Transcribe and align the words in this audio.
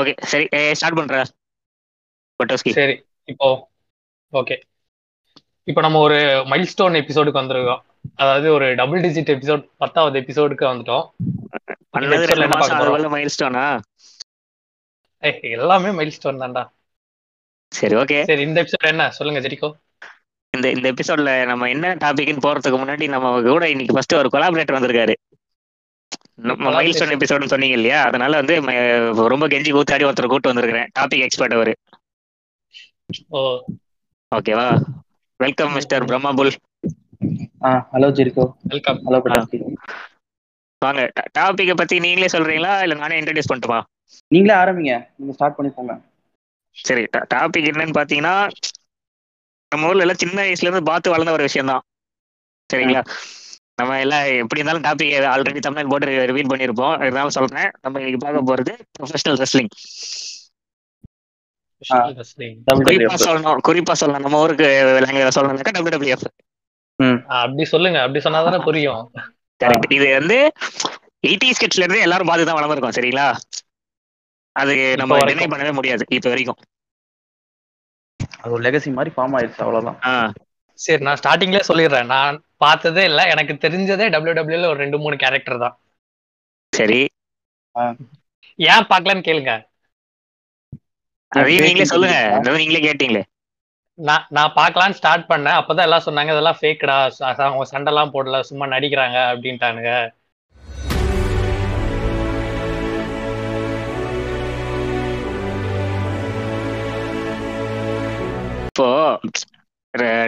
Okay 0.00 0.14
சரி 0.32 0.46
start 0.78 0.98
பண்ற. 1.00 1.22
பட்டோஸ்கி. 2.40 2.72
சரி 2.78 2.96
இப்போ 3.32 3.48
ஓகே 4.32 4.56
இப்போ 5.70 5.80
நம்ம 5.86 5.98
ஒரு 6.06 6.18
மைல்ஸ்டோன் 6.50 6.98
எபிசோடுக்கு 7.00 7.42
வந்திருக்கோம். 7.42 7.82
அதாவது 8.22 8.46
ஒரு 8.56 8.66
டபுள் 8.80 9.02
டிஜிட் 9.04 9.32
எபிசோட் 9.34 9.64
பத்தாவது 9.82 10.16
எபிசோடுக்கு 10.22 10.64
வந்துட்டோம். 10.70 11.06
மைல்ஸ்டோனா 13.14 13.64
எல்லாமே 15.56 15.90
மைல்ஸ்டோன் 15.98 16.42
தான்டா. 16.42 16.62
சரி 17.72 17.94
ஓகே 18.02 18.18
சரி 18.30 18.42
இந்த 18.48 18.58
எபிசோட் 18.62 18.92
என்ன? 18.92 19.04
சொல்லுங்க 19.16 19.40
ஜெரிகோ. 19.46 19.68
இந்த 20.54 20.66
இந்த 20.76 20.86
எபிசோட்ல 20.92 21.32
நம்ம 21.50 21.68
என்ன 21.74 21.92
டாபிக்னு 22.04 22.44
போறதுக்கு 22.46 22.78
முன்னாடி 22.82 23.04
நம்ம 23.14 23.28
கூட 23.48 23.64
இன்னைக்கு 23.72 23.96
ஃபர்ஸ்ட் 23.96 24.20
ஒரு 24.20 24.30
கொலாபரேட்டர் 24.34 24.78
வந்திருக்காரு. 24.78 25.14
மைல்ஸ்டோன் 26.68 27.14
எபிசோட்னு 27.16 27.52
சொன்னீங்க 27.52 27.76
இல்லையா 27.78 27.98
அதனால 28.08 28.40
வந்து 28.40 28.54
ரொம்ப 29.32 29.46
கெஞ்சி 29.52 29.72
கூத்தாடி 29.72 30.06
ஒருத்தர் 30.08 30.32
கூட்டு 30.32 30.50
வந்திருக்கிறேன். 30.50 30.90
டாபிக் 30.96 31.24
எக்ஸ்பர்ட் 31.26 31.56
அவரு. 31.58 31.74
ஓ. 33.32 33.40
ஓகேவா 34.32 34.66
வெல்கம் 35.40 35.74
மிஸ்டர் 35.76 36.06
பிரம்மாபுல் 36.08 36.52
ah 37.62 37.70
hello 37.90 38.08
Jericho 38.16 38.44
welcome 38.68 39.00
hello 39.04 39.18
வாங்க 40.82 41.00
டாபிக்கை 41.36 41.74
பத்தி 41.76 41.96
நீங்களே 42.04 42.28
சொல்றீங்களா? 42.32 42.74
இல்ல 42.84 42.94
நானே 43.00 43.18
இன்ட்ரடியூஸ் 43.20 43.50
பண்ணட்டுமா? 43.50 43.80
நீங்களே 44.30 44.54
ஆரம்பிங்க. 44.58 44.92
நீங்க 45.16 45.32
ஸ்டார்ட் 45.36 45.56
பண்ணி 45.56 45.72
போங்க 45.72 45.94
சரி 46.76 47.02
டாபிக் 47.32 47.68
என்னன்னு 47.70 47.96
பாத்தீங்கன்னா 47.96 48.34
நம்ம 49.72 49.88
ஊர்ல 49.88 50.04
எல்லாம் 50.04 50.22
சின்ன 50.22 50.38
வயசுல 50.40 50.68
இருந்து 50.68 50.88
பார்த்து 50.88 51.12
வளர்ந்த 51.12 51.34
ஒரு 51.36 51.46
விஷயம் 51.48 51.70
தான் 51.70 51.84
சரிங்களா 52.70 53.02
நம்ம 53.80 53.98
எல்லாம் 54.04 54.24
எப்படி 54.42 54.60
இருந்தாலும் 54.60 54.86
டாபிக் 54.86 55.28
ஆல்ரெடி 55.34 55.60
தமிழ் 55.66 55.90
போட்டு 55.92 56.28
ரிவீல் 56.30 56.50
பண்ணியிருப்போம் 56.52 56.94
இருந்தாலும் 57.06 57.36
சொல்றேன். 57.38 57.70
நம்ம 57.84 58.00
இன்னைக்கு 58.00 58.22
பார்க்க 58.24 58.48
போறது 58.50 58.72
ப்ரொஃபஷனல் 58.98 59.40
ரெஸ்லிங் 59.42 59.72
குறிப்பா. 62.88 63.16
சொல்லணும். 63.26 63.60
குறிப்பா 63.68 63.94
சொல்லணும். 64.00 64.24
நம்ம 64.26 64.40
ஊருக்கு 64.44 64.66
லாங்குவேஜ் 65.04 65.36
சொல்லணும்னாக்கா 65.38 65.74
டபிள்யூடபிள்யூஎஃப் 65.76 66.28
அப்படி 67.40 67.64
சொல்லுங்க. 67.74 67.98
அப்படி 68.06 68.20
சொன்னாதானே 68.24 68.58
புரியும். 68.64 69.04
கரெக்ட் 69.64 69.94
இது 69.96 70.08
வந்து 70.18 70.38
எயிட்டி 71.28 71.48
ஸ்கெட்ச்ல 71.56 71.82
இருந்து 71.82 72.04
எல்லாரும் 72.06 72.30
பார்த்து 72.30 72.48
தான் 72.48 72.58
வளர்ந்துருக்கோம் 72.58 72.96
சரிங்களா? 72.98 73.26
அது 74.56 74.74
நம்ம. 75.00 75.18
டினை 75.30 75.46
பண்ணவே 75.52 75.72
முடியாது 75.78 76.04
இப்ப 76.18 76.28
வரைக்கும். 76.32 76.60
அது 78.42 78.52
ஒரு 78.56 78.62
லெகசி 78.66 78.90
மாதிரி 78.98 79.14
ஃபார்ம் 79.16 79.34
ஆயிடுச்சு 79.38 79.64
அவ்வளவுதான். 79.64 79.98
சரி 80.84 81.02
நான் 81.06 81.20
ஸ்டார்டிங்லேயே 81.22 81.64
சொல்லிடுறேன். 81.70 82.10
நான் 82.16 82.36
பார்த்ததே 82.64 83.02
இல்லை. 83.10 83.24
எனக்கு 83.32 83.54
தெரிஞ்சதே 83.64 84.06
டபிள்யூ 84.14 84.68
ஒரு 84.72 84.78
ரெண்டு 84.84 84.98
மூணு 85.02 85.16
கேரக்டர் 85.24 85.62
தான். 85.64 85.76
சரி. 86.78 87.00
ஏன் 88.72 88.88
பார்க்கலன்னு 88.92 89.26
கேளுங்க. 89.28 89.52
அதையும் 91.40 91.66
நீங்களே 91.66 91.90
சொல்லுங்க. 91.90 92.16
நீங்களே 92.60 92.84
கேட்டீங்களே. 92.86 93.22
நான் 94.08 94.26
நான் 94.36 94.54
பார்க்கலான்னு 94.58 94.98
ஸ்டார்ட் 95.00 95.28
பண்ணேன். 95.30 95.58
அப்பதான் 95.60 95.86
எல்லாம் 95.88 96.06
சொன்னாங்க 96.06 96.32
இதெல்லாம் 96.34 96.58
ஃபேக்கடா 96.60 96.96
அவங்க 97.48 97.66
சண்டைலாம் 97.72 98.14
போடல. 98.14 98.40
சும்மா 98.50 98.66
நடிக்கிறாங்க. 98.74 99.18
அப்படின்ட்டானுங்க. 99.32 99.92
இப்போ 108.70 108.88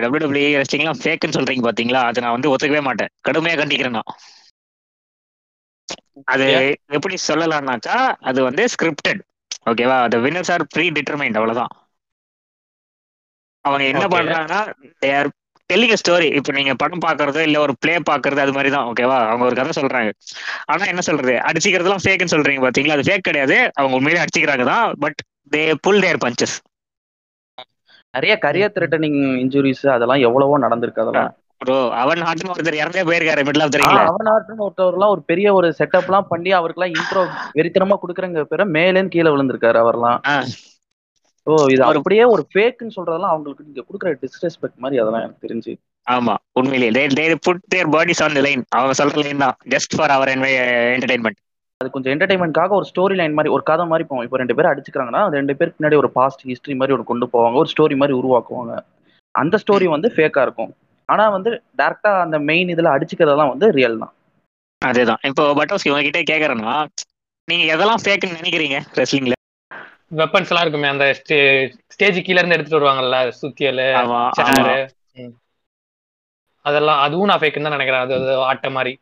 டபிள்யூடபிள்யூ 0.03 0.61
ரெஸ்லிங்லாம் 0.63 1.01
ஃபேக்குன்னு 1.03 1.37
சொல்றீங்க 1.39 1.65
பாத்தீங்களா? 1.69 2.03
அதை 2.11 2.23
நான் 2.25 2.37
வந்து 2.37 2.53
ஒத்துக்கவே 2.53 2.83
மாட்டேன். 2.89 3.13
கடுமையா 3.29 3.57
கண்டிக்கிறேன் 3.61 3.99
நான். 3.99 4.11
அது 6.33 6.47
எப்படி 6.97 7.17
சொல்லலாம்னாக்கா 7.29 7.97
அது 8.31 8.41
வந்து 8.49 8.65
ஸ்கிரிப்டட் 8.75 9.23
ஓகேவா 9.71 9.97
the 10.13 10.19
winners 10.25 10.49
are 10.55 10.65
pre 10.75 10.85
determined 10.97 11.39
அவ்வளவுதான். 11.39 11.73
அவங்க 13.65 13.85
என்ன. 13.91 14.05
பண்றாங்கன்னா 14.15 14.61
தேர் 15.05 15.29
டெல்லிங் 15.71 16.01
ஸ்டோரி 16.01 16.29
இப்போ 16.39 16.51
நீங்க 16.53 16.73
படம் 16.75 17.05
பாக்குறது 17.05 17.41
இல்ல 17.49 17.59
ஒரு 17.65 17.73
ப்ளே 17.83 17.95
பாக்குறது 18.09 18.41
அது 18.45 18.55
மாதிரி 18.57 18.71
தான் 18.75 18.89
ஓகேவா 18.91 19.19
அவங்க 19.29 19.45
ஒரு 19.49 19.57
கதை 19.61 19.73
சொல்றாங்க. 19.79 20.11
ஆனா 20.73 20.85
என்ன 20.93 21.03
சொல்றது? 21.09 21.35
அடிச்சுக்கிறதுலாம் 21.49 22.05
ஃபேக்குன்னு 22.05 22.35
சொல்றீங்க 22.35 22.63
பாத்தீங்களா? 22.67 22.97
அது 22.99 23.07
ஃபேக் 23.09 23.29
கிடையாது. 23.29 23.57
அவங்க 23.79 23.97
உண்மையிலே 23.99 24.23
அடிச்சுக்கிறாங்க 24.25 24.67
தான் 24.73 24.87
but 25.05 25.21
they 25.53 25.63
pull 25.87 26.03
their 26.07 26.23
punches 26.25 26.57
நிறைய 28.15 28.39
கரியர் 28.41 28.75
த்ரெட்டனிங் 28.75 29.21
இன்ஜுரிஸ் 29.43 29.89
அதெல்லாம் 29.89 30.21
எவ்வளவோ 30.21 30.59
நடந்திருக்கு 30.59 31.01
அதெல்லாம். 31.01 31.31
ப்ரோ 31.59 31.91
அவன் 31.95 32.19
ஹார்ட்னு 32.19 32.51
ஒருத்தர் 32.53 32.79
இறந்தே 32.79 33.03
போயிருக்காரு 33.03 33.43
மிடில் 33.43 33.63
ஆஃப் 33.63 33.73
தெரியுங்களா 33.73 34.05
அவன் 34.05 34.31
ஆர்ட்னு 34.33 34.65
ஒருத்தவர்லாம் 34.65 35.09
ஒரு 35.09 35.23
பெரிய 35.23 35.55
ஒரு 35.55 35.75
செட்டப் 35.79 36.05
எல்லாம் 36.05 36.29
பண்ணி 36.29 36.53
அவருக்குலாம் 36.53 36.93
இன்ட்ரோ 36.93 37.23
வெறித்தனமா 37.55 37.97
குடுக்குறங்க 38.03 38.45
பேர 38.51 38.65
மேலேன்னு 38.73 39.09
கீழே 39.09 39.31
விழுந்திருக்காரு 39.31 39.79
அவர்லாம். 39.83 40.19
ஓ 41.47 41.67
இது 41.69 41.83
அவரு- 41.83 41.97
அப்படியே 41.97 42.25
ஒரு 42.25 42.47
ஃபேக்குன்னு 42.55 42.97
சொல்றதெல்லாம் 42.97 43.33
அவங்களுக்கு 43.33 43.65
நீங்க 43.65 43.83
கொடுக்குற 43.83 44.15
டிஸ்ரெஸ்பெக்ட் 44.23 44.77
மாதிரி 44.77 45.01
அதெல்லாம் 45.01 45.23
எனக்கு 45.23 45.47
தெரிஞ்சு. 45.47 45.73
ஆமா 46.07 46.35
உண்மையிலேயே. 46.53 47.07
They 47.07 47.11
they 47.15 47.35
put 47.41 47.63
their 47.69 47.89
bodies 47.89 48.23
on 48.23 48.33
the 48.33 48.41
line 48.41 48.65
அவங்க 48.69 49.05
சொல்ற 49.05 49.23
லைன் 49.23 49.39
தான். 49.39 49.57
ஜஸ்ட் 49.71 49.97
ஃபார் 49.97 50.11
அவர் 50.11 50.29
என்டர்டைன்மெண்ட் 50.29 51.41
அது 51.83 51.91
கொஞ்சம் 51.91 52.13
என்டர்டைன்மெண்ட்காக 52.15 52.77
ஒரு 52.79 52.87
ஸ்டோரி 52.91 53.15
லைன் 53.19 53.37
மாதிரி 53.37 53.53
ஒரு 53.57 53.63
கதை 53.65 53.85
மாதிரி 53.87 54.07
போவோம் 54.09 54.25
இப்போ 54.27 54.41
ரெண்டு 54.43 54.57
பேர் 54.57 54.71
அடிச்சுக்கிறாங்கன்னா 54.71 55.23
அந்த 55.25 55.39
ரெண்டு 55.41 55.57
பேருக்கு 55.59 55.79
பின்னாடி 55.79 55.99
ஒரு 56.01 56.11
பாஸ்ட் 56.17 56.43
ஹிஸ்டரி 56.51 56.77
மாதிரி 56.81 56.97
ஒரு 56.97 57.05
கொண்டு 57.05 57.27
போவாங்க. 57.33 57.57
ஒரு 57.63 57.71
ஸ்டோரி 57.73 57.97
மாதிரி 58.01 58.17
உருவாக்குவாங்க. 58.21 58.75
அந்த 59.35 59.57
ஸ்டோரி 59.63 59.87
வந்து 59.91 60.09
ஃபேக்கா 60.15 60.43
இருக்கும். 60.43 60.73
ஆனா 61.09 61.25
வந்து 61.37 61.51
டேரக்டா 61.79 62.13
அந்த 62.25 62.37
மெயின் 62.49 62.73
இதுல 62.75 62.91
அடிச்சுக்கிறதெல்லாம் 62.95 63.53
வந்து 63.53 63.69
ரியல் 63.79 64.03
தான். 64.03 64.13
அதேதான். 64.83 65.23
இப்போ 65.29 65.43
பட்டோஸ்கி 65.59 65.93
உங்ககிட்ட 65.93 66.21
கேக்குறேன்னா 66.31 66.75
நீங்க 67.49 67.65
எதெல்லாம் 67.75 68.03
ஃபேக்குன்னு 68.03 68.41
நினைக்கிறீங்க 68.41 68.77
ரெஸ்லிங்ல 68.99 69.37
வெப்பன்ஸ் 70.21 70.51
எல்லாம் 70.51 70.65
இருக்குமே 70.65 70.89
அந்த 70.93 71.05
ஸ்டேஜ் 71.93 72.19
கீழ 72.27 72.39
இருந்து 72.39 72.57
எடுத்துட்டு 72.57 72.79
வருவாங்கல்ல 72.79 73.19
சுத்தியல் 73.39 73.83
அதெல்லாம் 76.65 77.01
அதுவும் 77.05 77.31
நான் 77.31 77.41
ஃபேக்குன்னு 77.41 77.67
தான் 77.67 77.77
நினைக்கிறேன். 77.77 78.05
அது 78.05 78.15
அது 78.19 78.35
ஆட்ட 78.49 78.67
மாதிரி. 78.71 78.93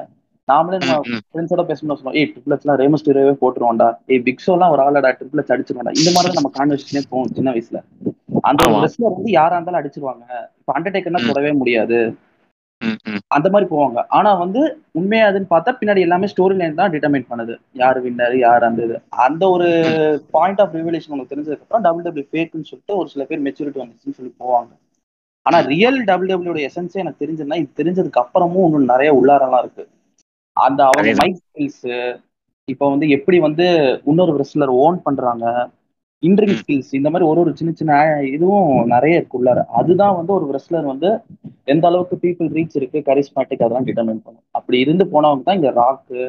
நாமளே 0.48 0.78
நம்ம. 0.82 0.94
ஃப்ரெண்ட்ஸோட 1.24 1.62
பேசணும்னு 1.66 1.98
சொல்லுவோம் 1.98 2.14
ஏய் 2.14 2.30
ட்ரிபிள் 2.30 2.54
எச்லாம் 2.56 2.80
ரேமஸ்டீரியவே 2.80 3.34
போட்டுருவோம்டா 3.42 3.88
ஏய் 4.08 4.22
பிக்ஸோலாம் 4.26 4.72
ஒரு 4.74 4.82
ஆளடா 4.82 5.10
ட்ரிபிள் 5.18 5.42
எச் 5.42 5.52
அடிச்சிருவாண்டா 5.54 5.92
இந்த 6.00 6.10
மாதிரி 6.16 6.38
நம்ம 6.38 6.50
கான்வெர்சேஷனே 6.58 7.02
போகும் 7.10 7.34
சின்ன 7.36 7.50
வயசுல. 7.50 7.80
அந்த. 8.44 8.58
ரெஸ்லர் 8.84 9.14
வந்து 9.14 9.30
யாரா 9.32 9.54
இருந்தாலும் 9.56 9.80
அடிச்சிருவாங்க. 9.80 10.24
இப்போ 10.60 10.72
அண்டர்டேக்கர்னா. 10.76 11.22
தொடவே 11.26 11.52
முடியாது. 11.52 11.98
அந்த 13.36 13.46
மாதிரி 13.52 13.66
போவாங்க. 13.72 13.98
ஆனா 14.18 14.30
வந்து 14.42 14.60
உண்மையா 14.98 15.24
அதுன்னு 15.30 15.52
பார்த்தா 15.52 15.72
பின்னாடி 15.80 16.00
எல்லாமே 16.06 16.30
ஸ்டோரி 16.32 16.54
லைன் 16.60 16.78
தான் 16.80 16.92
டிட்டர்மைன் 16.94 17.26
பண்ணுது. 17.30 17.54
யார் 17.72 17.98
வின்னர் 18.04 18.36
யார் 18.38 18.68
அந்த 18.68 18.80
இது. 18.84 18.96
அந்த 19.26 19.42
ஒரு 19.54 19.68
பாயிண்ட் 20.36 20.62
ஆஃப் 20.64 20.76
ரிவலேஷன் 20.80 21.12
உங்களுக்கு 21.12 21.34
தெரிஞ்சதுக்கு 21.34 21.66
அப்புறம் 21.66 21.84
டபுள் 21.86 22.06
டபிள்யூ 22.06 22.26
ஃபேக்குன்னு 22.30 22.70
சொல்லிட்டு 22.70 22.96
ஒரு 22.96 23.08
சில 23.08 23.24
பேர் 23.24 23.44
மெச்சூரிட்டி 23.48 23.82
வந்துச்சுன்னு 23.82 24.18
சொல்லி 24.18 24.32
போவாங்க. 24.42 24.70
ஆனா 25.46 25.58
ரியல் 25.72 26.00
டபுள் 26.04 26.30
டபிள்யூட 26.30 26.60
எசன்ஸே 26.68 27.02
எனக்கு 27.04 27.22
தெரிஞ்சதுன்னா 27.24 27.60
இது 27.62 27.78
தெரிஞ்சதுக்கு 27.80 28.22
அப்புறமும் 28.24 28.66
இன்னும் 28.68 28.90
நிறைய 28.94 29.12
உள்ளாரெல்லாம் 29.20 29.62
இருக்கு. 29.64 29.84
அந்த 30.56 30.80
அவங்க. 30.84 31.14
மைக் 31.22 31.40
ஸ்கில்ஸ் 31.42 31.86
இப்போ 32.68 32.86
வந்து 32.90 33.06
எப்படி 33.16 33.38
வந்து 33.38 33.66
இன்னொரு 34.10 34.32
ரெஸ்லர் 34.40 34.72
ஓன் 34.82 34.98
பண்றாங்க 35.02 35.44
இன்ட்ரிங். 36.22 36.56
ஸ்கில்ஸ் 36.60 36.90
இந்த 36.98 37.08
மாதிரி 37.12 37.28
ஒரு 37.30 37.40
ஒரு 37.42 37.52
சின்ன 37.58 37.70
சின்ன 37.80 37.98
இதுவும் 38.36 38.70
நிறைய 38.94 39.18
இருக்கு 39.18 39.38
உள்ளார. 39.40 39.60
அதுதான் 39.80 40.16
வந்து 40.18 40.32
ஒரு 40.38 40.46
ரெஸ்லர் 40.56 40.86
வந்து 40.92 41.10
எந்த 41.72 41.84
அளவுக்கு 41.90 42.16
பீப்புள் 42.24 42.48
ரீச் 42.56 42.78
இருக்கு 42.80 43.00
கரிஸ்மேட்டிக் 43.08 43.64
அதெல்லாம் 43.64 43.88
டிட்டர்மைன் 43.88 44.24
பண்ணும். 44.24 44.46
அப்படி 44.58 44.78
இருந்து 44.84 45.06
போனவங்க 45.14 45.46
தான் 45.48 45.58
இங்க 45.60 45.70
ராக்கு 45.82 46.20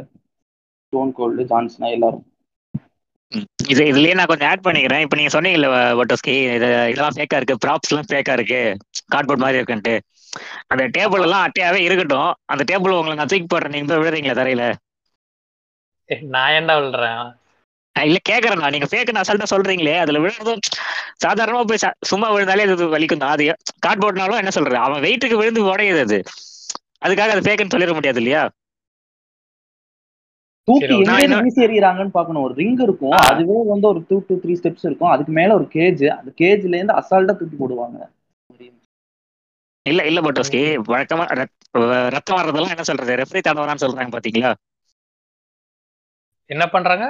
ஸ்டோன் 0.86 1.12
கோல்டு 1.18 1.44
ஜான்சனா 1.52 1.90
எல்லாரும். 1.98 2.26
இது 3.72 3.82
இதுலயே 3.90 4.16
நான் 4.20 4.30
கொஞ்சம் 4.30 4.50
ஆட் 4.52 4.64
பண்ணிக்கிறேன். 4.66 5.04
இப்போ 5.06 5.18
நீங்க 5.18 5.32
சொன்னீங்கல்ல 5.36 5.68
பட்டோஸ்கி 6.00 6.34
இது 6.56 6.70
இதெல்லாம் 6.92 7.16
ஃபேக்கா 7.18 7.38
இருக்கு 7.40 7.62
ப்ராப்ஸ் 7.66 7.92
எல்லாம் 7.92 8.10
ஃபேக்கா 8.10 8.34
இருக்கு 8.38 8.62
கார்ட்போர்ட் 9.14 9.44
மாதிரி 9.44 9.60
இருக்குன்ட்டு. 9.60 9.94
அந்த 10.72 10.84
டேபிள் 10.98 11.26
எல்லாம் 11.28 11.46
அட்டையாவே 11.48 11.80
இருக்கட்டும். 11.88 12.32
அந்த 12.54 12.64
டேபிள் 12.72 12.98
உங்களை 12.98 13.16
நான் 13.20 13.32
தூக்கி 13.34 13.48
போடுறேன். 13.54 13.74
நீங்க 13.76 13.88
போய் 13.92 14.02
விழுறீங்களா 14.04 14.36
தரையில. 14.42 14.66
நான் 16.36 16.54
ஏன்டா 16.58 16.76
விழுறேன்? 16.84 17.24
இல்ல 17.96 18.18
கேக்குறேன் 18.30 18.60
நான் 18.60 18.72
நீங்க 18.72 18.88
ஃபேக்குன்னு 18.92 19.22
அசால்ட்டா 19.22 19.48
சொல்றீங்களே 19.52 19.96
அதுல 19.98 20.20
விழுறதும் 20.20 20.62
சாதாரணமா 21.24 21.64
போய் 21.64 21.82
ச- 21.82 21.98
சும்மா 22.06 22.28
விழுந்தாலே 22.32 22.66
அது 22.68 22.94
வலிக்கும் 22.94 23.18
தான் 23.18 23.30
அது 23.30 23.46
கார்ட்போர்ட்னாலும் 23.86 24.38
என்ன 24.38 24.50
சொல்றது? 24.50 24.78
அவன் 24.78 25.04
வெயிட்டுக்கு 25.04 25.38
விழுந்து 25.38 25.64
உடையுது 25.68 26.00
அது. 26.00 26.20
அதுக்காக 27.06 27.30
அது 27.30 27.42
ஃபேக்குன்னு 27.42 27.74
சொல்லிட 27.74 27.94
முடியாது 27.94 28.20
இல்லையா? 28.20 28.42
தூக்கி 30.68 30.88
எங்க 31.20 31.38
வீசி 31.42 31.64
எறிகிறாங்கன்னு 31.64 32.10
பார்க்கணும். 32.10 32.44
ஒரு 32.44 32.54
ரிங் 32.54 32.80
இருக்கும். 32.80 33.16
அதுவே 33.24 33.58
வந்து 33.68 33.88
ஒரு 33.88 34.06
டூ 34.10 34.18
டூ 34.28 34.36
த்ரீ 34.36 34.54
ஸ்டெப்ஸ் 34.54 34.86
இருக்கும். 34.86 35.10
அதுக்கு 35.10 35.32
மேல 35.32 35.54
ஒரு 35.54 35.68
கேஜ் 35.74 36.04
அந்த 36.12 36.32
கேஜ்ல 36.38 36.76
இருந்து 36.76 36.94
அசால்ட்டா 36.94 37.38
தூக்கி 37.38 37.56
போடுவாங்க. 37.56 38.00
இல்ல 39.86 40.06
இல்ல 40.06 40.22
பட்டோஸ்கி 40.22 40.60
வழக்கமா 40.88 41.24
ரத்- 41.32 41.70
ரத்தம் 42.10 42.38
வர்றதெல்லாம் 42.38 42.70
என்ன 42.70 42.84
சொல்றது? 42.84 43.16
ரெஃப்ரி 43.16 43.42
தடவரான்னு 43.42 43.84
சொல்றாங்க 43.84 44.12
பாத்தீங்களா? 44.12 44.52
என்ன 46.50 46.68
பண்றாங்க? 46.68 47.06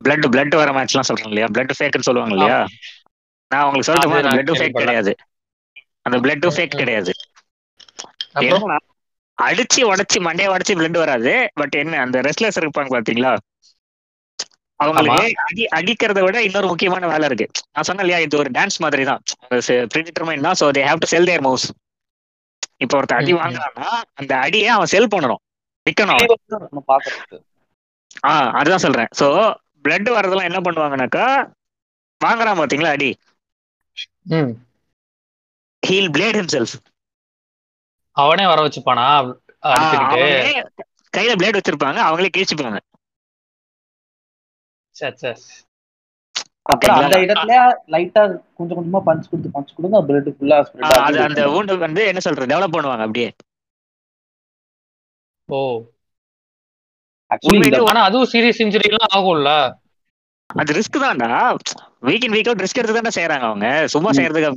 பிளட் 0.00 0.26
பிளட் 0.34 0.54
வர 0.60 0.70
மேட்ச்லாம் 0.76 1.08
சொல்றாங்க 1.08 1.32
இல்லையா? 1.32 1.48
பிளட் 1.54 1.76
ஃபேக்குன்னு 1.78 2.08
சொல்லுவாங்க 2.08 2.34
இல்லையா? 2.36 2.58
நான் 3.50 3.64
உங்களுக்கு 3.66 4.24
நான் 4.26 4.36
பிளட் 4.36 4.52
ஃபேக். 4.60 4.78
கிடையாது. 4.82 5.12
அந்த 6.06 6.16
பிளட்டும் 6.24 6.54
ஃபேக். 6.56 6.78
கிடையாது. 6.82 7.12
அடிச்சு 9.38 9.80
உடைச்சு 9.90 10.18
மண்டைய 10.26 10.52
உடைச்சு 10.54 10.74
பிளட் 10.78 10.98
வராது. 11.02 11.32
பட் 11.60 11.74
என்ன 11.82 12.00
அந்த 12.04 12.18
ரெஸ்லர்ஸ் 12.28 12.60
இருப்பாங்க 12.62 12.90
பாத்தீங்களா? 12.96 13.32
அவங்களுக்கு 14.80 15.22
அடி 15.44 15.62
அடிக்கிறத 15.78 16.20
விட 16.24 16.38
இன்னொரு 16.48 16.66
முக்கியமான 16.72 17.06
வேலை 17.12 17.26
இருக்கு. 17.30 17.46
நான் 17.74 17.86
சொன்னேன் 17.88 18.04
இல்லையா 18.04 18.20
இது 18.26 18.38
ஒரு 18.42 18.50
டான்ஸ் 18.56 18.78
மாதிரி 18.84 19.04
தான் 19.10 19.22
ப்ரிடிட்டர்மைன் 19.94 20.46
தான் 20.46 20.58
so 20.60 20.66
they 20.76 20.82
have 20.88 21.02
to 21.04 21.08
sell 21.12 21.28
their 21.30 21.44
mouse 21.46 21.66
இப்போ 22.84 22.94
ஒருத்தர் 22.98 23.20
அடி. 23.20 23.32
வாங்குறான்னா 23.40 23.88
அந்த 24.20 24.32
அடியை 24.44 24.68
அவன் 24.76 24.92
செல் 24.94 25.12
பண்ணணும். 25.14 25.40
விற்கணும் 25.86 26.20
ஆ 28.28 28.30
அதுதான் 28.60 28.84
சொல்றேன். 28.84 29.10
ஸோ 29.20 29.26
பிளட் 29.84 30.10
வரதெல்லாம் 30.14 30.48
என்ன 30.48 30.60
பண்ணுவாங்கனாக்கா 30.60 31.26
வாங்குறான் 32.20 32.60
பாத்தீங்களா 32.60 32.94
அடி? 32.94 33.10
ம். 34.30 34.52
ஹீல் 35.82 36.10
பிளேட் 36.12 36.38
ஹிம்செல்ஃப் 36.38 36.74
அவனே 38.16 38.44
வர 38.46 38.60
வச்சுப்பானா? 38.64 39.06
கையில 41.12 41.32
பிளேட் 41.36 41.58
வச்சிருப்பாங்க 41.58 41.98
அவங்களே 42.06 42.30
கிழிச்சுப்பாங்க. 42.30 42.78
சே, 44.96 45.08
சே. 45.16 45.30
அப்புறம் 46.66 46.98
அந்த? 46.98 47.16
இடத்துல 47.24 47.52
லைட்டா 47.94 48.22
கொஞ்சம் 48.58 48.78
கொஞ்சமா 48.78 49.00
பஞ்ச் 49.06 49.30
கொடுத்து 49.30 49.54
பஞ்ச் 49.54 49.76
கொடுங்க 49.76 50.00
பிளட் 50.08 50.30
ஃபுல்லா 50.34 50.58
அது 51.00 51.18
அந்த 51.26 51.42
wound 51.48 51.72
வந்து 51.80 52.02
என்ன 52.10 52.22
சொல்றது 52.26 52.50
டெவலப் 52.52 52.76
பண்ணுவாங்க 52.76 53.06
அப்படியே. 53.06 53.30
ஓ. 55.48 55.58
ஆனா 57.90 58.00
அதுவும் 58.08 58.30
சீரியஸ் 58.32 58.62
இன்ஜுரி 58.64 58.88
எல்லாம் 58.90 59.14
ஆகும்ல. 59.18 59.50
அது 60.50 60.76
ரிஸ்க் 60.78 61.02
தான்டா. 61.04 61.30
Week 62.08 62.24
in 62.26 62.34
week 62.36 62.48
out 62.50 62.62
risk 62.64 62.80
எடுத்து 62.82 62.98
தானே 62.98 63.12
செய்யறாங்க 63.18 63.46
அவங்க. 63.50 63.66
சும்மா. 63.94 64.10
செய்யறதுக்கு 64.18 64.50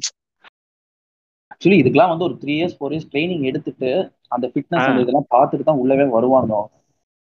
ஆக்சுவலி 1.53 1.79
இதுக்கெல்லாம் 1.81 2.11
வந்து 2.11 2.25
ஒரு 2.27 2.35
three 2.41 2.53
years 2.59 2.77
four 2.77 2.93
years 2.93 3.09
training 3.11 3.43
எடுத்துட்டு 3.49 3.89
அந்த 4.35 4.45
ஃபிட்னஸ் 4.51 5.01
இதெல்லாம் 5.03 5.29
பார்த்துட்டு 5.35 5.67
தான் 5.69 5.81
உள்ளவே 5.81 6.05
வருவாங்க. 6.17 6.53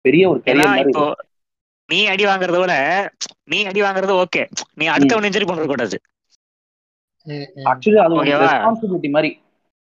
பெரிய 0.04 0.22
ஒரு 0.32 0.38
கரியர் 0.46 0.82
இப்போ 0.84 1.04
நீ 1.88 1.98
அடி 2.12 2.24
வாங்குறத 2.28 2.58
விட 2.62 2.74
நீ 3.52 3.58
அடி 3.70 3.80
வாங்குறது 3.86 4.14
ஓகே 4.22 4.42
நீ 4.80 4.84
அடுத்தவன் 4.94 5.26
இன்ஜுரி 5.28 5.46
பண்ற 5.50 5.64
கூடாது. 5.72 5.96
ஆக்சுவலி 7.70 7.98
அது 8.04 8.14
ஒரு? 8.18 8.30
ரெஸ்பான்சிபிலிட்டி 8.44 9.10
மாதிரி. 9.16 9.30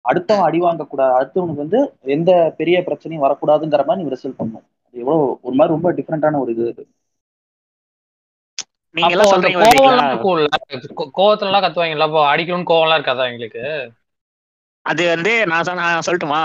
அடுத்தவன் 0.04 0.46
அடி 0.48 0.58
வாங்க 0.64 0.86
கூடாது 0.90 1.14
அடுத்தவனுக்கு 1.20 1.64
வந்து 1.64 1.80
எந்த 2.16 2.30
பெரிய 2.58 2.76
பிரச்சனையும் 2.88 3.24
வரக்கூடாதுங்கிற 3.26 3.84
மாதிரி 3.88 4.02
நீ 4.02 4.12
ரிசல்ட் 4.14 4.38
பண்ணணும். 4.40 4.66
அது 4.86 5.00
எவ்வளவு 5.02 5.16
ஒரு 5.42 5.54
மாதிரி 5.54 5.74
ரொம்ப 5.74 5.90
டிஃப்ரெண்டான 5.98 6.40
ஒரு 6.40 6.52
இது 6.54 6.66
நீங்க 8.96 9.12
எல்லாம் 9.14 9.32
சொல்றீங்க 9.32 9.56
கோவம் 9.56 9.64
பாத்தீங்களா 9.64 9.94
எல்லாம் 9.94 10.12
இருக்கும்ல 10.12 10.98
கோ- 10.98 11.10
கோவத்துல 11.16 11.50
எல்லாம் 11.50 11.64
கத்துவாங்கல்ல 11.64 12.06
அப்போ 12.06 12.20
அடிக்கணும்னு 12.28 12.70
கோவம் 12.70 12.86
எல்லாம் 12.86 12.98
இருக்காதா 13.00 13.26
எங்களுக்கு? 13.26 13.62
அது 14.86 15.02
வந்து 15.08 15.32
நான் 15.46 15.64
சொன்ன 15.64 15.86
நான் 15.86 16.06
சொல்லட்டுமா? 16.06 16.40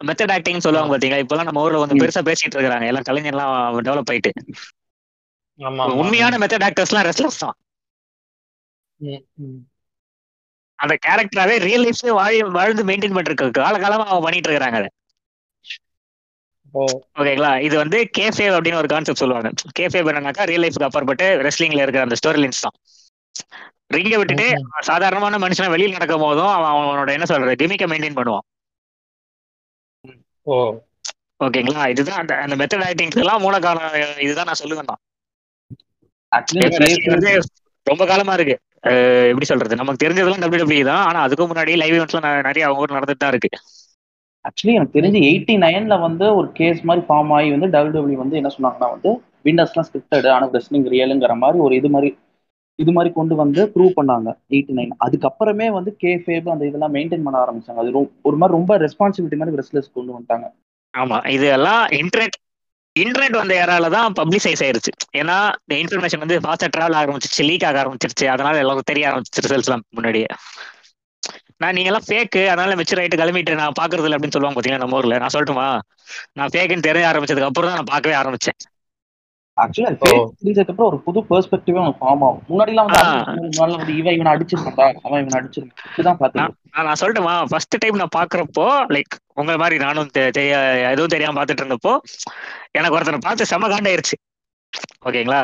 மெத்தட் 0.00 0.32
ஆக்டிங் 0.32 0.64
சொல்லுவாங்க 0.66 0.92
பாத்தீங்களா? 0.92 1.22
இப்பெல்லாம் 1.24 1.48
நம்ம 1.48 1.62
ஊர்ல 1.62 1.80
வந்து. 1.80 2.00
பெருசா 2.02 2.22
பேசிட்டு 2.28 2.56
இருக்காங்க 2.56 2.86
எல்லாம் 2.86 3.06
கலைஞர்லாம் 3.08 3.54
டெவலப் 3.88 4.12
ஆயிட்டு. 4.12 4.30
உண்மையான 6.00 6.38
மெத்தட் 6.42 6.66
ஆக்டர்ஸ்லாம் 6.68 7.06
ரெஸ்லர்ஸ் 7.08 7.42
தான். 7.42 7.56
அந்த 10.78 10.94
கேரக்டராவே 11.06 11.56
ரியல் 11.64 11.84
லைஃப்ல 11.84 12.12
வாழி 12.14 12.38
வாழ்ந்து 12.54 12.82
மெயின்டைன் 12.84 13.16
பண்ணிருக்க 13.16 13.48
காலகாலமா 13.58 14.06
அவங்க 14.06 14.24
பண்ணிட்டு 14.26 14.50
ஓ 14.50 14.90
ஓகேங்களா 16.74 17.52
இது 17.66 17.74
வந்து 17.76 17.98
கேஃபேவ் 18.16 18.56
அப்படின்னு 18.56 18.80
ஒரு 18.82 18.90
கான்செப்ட் 18.92 19.22
சொல்லுவாங்க. 19.22 19.48
கேஃபேவ் 19.78 20.10
என்னன்னாக்கா 20.10 20.44
ரியல் 20.50 20.64
லைஃப்க்கு 20.64 20.88
அப்பாற்பட்டு 20.88 21.26
ரெஸ்லிங்ல 21.46 21.84
இருக்கிற 21.84 22.02
அந்த 22.06 22.18
ஸ்டோரி 22.20 22.40
லைன்ஸ் 22.42 22.64
தான். 22.66 22.76
ரிங்க 23.94 24.16
விட்டுட்டு 24.20 24.46
சாதாரணமான 24.88 25.38
மனுஷனை 25.44 25.68
வெளியில் 25.74 25.96
நடக்கும் 25.96 26.24
போதும் 26.26 26.52
அவன் 26.56 26.72
அவனோட 26.74 27.10
என்ன 27.16 27.26
சொல்றது 27.30 27.54
கிமிக்க 27.62 27.86
மெயின்டைன் 27.92 28.18
பண்ணுவான். 28.18 28.46
ஓ. 30.46 30.56
ஓகேங்களா 31.40 31.84
இதுதான் 31.92 32.20
அந்த 32.22 32.32
அந்த 32.44 32.54
மெத்தட் 32.60 32.86
ஆக்டிங்ஸ் 32.88 33.20
எல்லாம் 33.22 33.42
மூல 33.44 33.58
காலம் 33.66 33.94
இதுதான் 34.26 34.48
நான் 34.50 34.60
சொல்லுவேன் 34.62 34.90
தான் 34.90 35.00
ரொம்ப 37.86 38.02
காலமா 38.10 38.32
இருக்கு. 38.38 38.56
எப்படி 39.30 39.46
சொல்றது 39.50 39.78
நமக்கு 39.80 40.02
தெரிஞ்சதெல்லாம் 40.02 40.44
WWE 40.44 40.82
தான் 40.90 41.02
ஆனா 41.08 41.18
அதுக்கு 41.26 41.44
முன்னாடி 41.50 41.72
லைவ் 41.82 41.94
ஈவெண்ட்ஸ்லாம் 41.96 42.26
நிறைய 42.48 42.66
அவங்க 42.66 42.82
ஊர் 42.84 42.96
நடந்துட்டு 42.96 43.22
தான் 43.24 43.32
இருக்கு. 43.34 43.50
ஆக்சுவலி 44.44 44.76
எனக்கு 44.76 44.96
தெரிஞ்சு 44.96 45.20
எயிட்டி 45.28 45.54
நைன்ல 45.64 45.94
வந்து 46.04 46.26
ஒரு 46.38 46.48
கேஸ் 46.58 46.80
மாதிரி 46.88 47.02
ஃபார்ம் 47.08 47.32
ஆகி 47.36 47.48
வந்து 47.54 47.68
டபிள்யூ 47.74 48.18
வந்து 48.22 48.38
என்ன 48.40 48.50
சொன்னாங்கன்னா 48.54 48.88
வந்து 48.94 49.10
விண்டர்ஸ்லாம் 49.46 49.88
ஸ்கிரிப்டட் 49.88 50.28
ஆனா 50.34 50.48
ரெஸ்லிங் 50.56 50.88
ரியலுங்கிற 50.94 51.34
மாதிரி 51.42 51.60
ஒரு 51.66 51.74
இது 51.80 51.90
மாதிரி 51.94 52.10
இது 52.78 52.92
மாதிரி 52.96 53.10
கொண்டு 53.14 53.34
வந்து 53.40 53.62
ப்ரூவ் 53.74 53.96
பண்ணாங்க 53.98 54.28
எயிட்டி 54.54 54.74
நைன் 54.78 54.92
அதுக்கப்புறமே 55.06 55.66
வந்து 55.78 55.90
கே 56.02 56.12
ஃபேப் 56.22 56.52
அந்த 56.52 56.64
இதெல்லாம் 56.68 56.94
மெயின்டைன் 56.96 57.24
பண்ண 57.26 57.38
ஆரம்பிச்சாங்க. 57.44 57.80
அது 57.82 57.92
ஒரு 58.28 58.36
மாதிரி 58.40 58.56
ரொம்ப 58.58 58.76
ரெஸ்பான்சிபிலிட்டி 58.84 59.40
மாதிரி 59.40 59.58
ரெஸ்லர்ஸ் 59.60 59.96
கொண்டு 59.96 60.14
வந்துட்டாங்க. 60.14 60.46
ஆமா 60.94 61.18
இது 61.34 61.46
எல்லாம் 61.56 61.84
இன்டர்நெட் 62.00 62.38
இன்டர்நெட் 62.96 63.36
வந்த 63.40 63.54
ஏரால 63.62 63.88
தான் 63.90 64.16
பப்ளிசைஸ் 64.20 64.62
ஆயிருச்சு. 64.64 64.92
ஏன்னா 65.20 65.36
இந்த 65.60 65.74
இன்ஃபர்மேஷன் 65.82 66.22
வந்து 66.24 66.36
ஃபாஸ்டா 66.44 66.68
டிராவல் 66.74 66.98
ஆரம்பிச்சிருச்சு 67.00 67.46
லீக் 67.50 67.66
ஆக 67.68 67.78
ஆரம்பிச்சிருச்சு. 67.82 68.26
அதனால 68.26 68.62
எல்லாரும் 68.64 68.88
தெரிய 68.90 69.04
ஆரம்பிச்சிருச்சு 69.10 69.44
ரிசல்ட்ஸ் 69.46 69.68
எல்லாம் 69.70 69.84
முன்னாடியே. 69.98 70.28
நான் 71.60 71.72
நீங்க 71.72 71.90
எல்லாம் 71.90 72.06
ஃபேக்கு 72.08 72.46
அதனால 72.46 72.74
மெச்சூர் 72.74 72.96
ஆயிட்டு 72.96 73.16
கிளம்பிட்டு 73.16 73.54
நான் 73.54 73.72
பாக்குறது 73.80 74.02
இல்லை 74.02 74.12
அப்படின்னு 74.12 74.30
சொல்லுவாங்க 74.30 74.60
பாத்தீங்களா 74.60 74.76
நம்ம 74.76 74.96
ஊர்ல? 74.96 75.18
நான் 75.18 75.34
சொல்லட்டுமா? 75.34 75.80
நான் 76.32 76.48
ஃபேக்குன்னு 76.48 76.80
தெரிய 76.80 77.06
ஆரம்பிச்சதுக்கு 77.06 77.40
அப்புறம் 77.40 77.70
தான் 77.70 77.80
நான் 77.80 77.84
பார்க்கவே 77.84 78.14
ஆரம்பிச்சேன். 78.16 78.58
ஆக்சுவலி. 79.60 80.28
தெரிஞ்சதுக்கு 80.44 80.70
அப்புறம் 80.70 80.90
ஒரு 80.92 80.98
புது 81.00 81.20
பெர்ஸ்பெக்டிவே 81.20 81.74
அவனுக்கு 81.74 82.04
ஃபார்ம் 82.04 82.22
ஆகும். 82.22 82.42
வந்து 82.48 82.72
முன்னாடி 83.52 83.72
வந்து 83.72 83.96
இவன் 83.96 84.14
இவனை 84.14 84.32
அடிச்சிருக்கா 84.32 84.92
அவன் 85.02 85.26
இவனை 85.26 85.48
அடிச்சிருக்கான் 85.48 85.78
இப்படிதான் 85.90 86.16
பாத்துக்கோ 86.20 86.48
நான் 86.72 86.84
நான் 86.84 86.96
சொல்லட்டுமா? 87.00 87.44
ஃபர்ஸ்ட் 87.48 87.76
டைம் 87.78 87.96
நான் 87.96 88.16
பாக்குறப்போ 88.16 88.92
லைக் 88.92 89.18
உங்க 89.34 89.56
மாதிரி 89.56 89.78
நானும் 89.78 90.06
தெ- 90.06 90.30
தெரிய 90.30 90.58
எதுவும் 90.88 91.06
தெரியாம 91.06 91.44
பார்த்துட்டு 91.44 91.60
இருந்தப்போ 91.60 91.98
எனக்கு 92.70 92.94
ஒருத்தனை 92.94 93.20
பார்த்து 93.22 93.46
செம 93.46 93.68
காண்டாயிருச்சு. 93.68 94.16
ஓகேங்களா. 95.04 95.40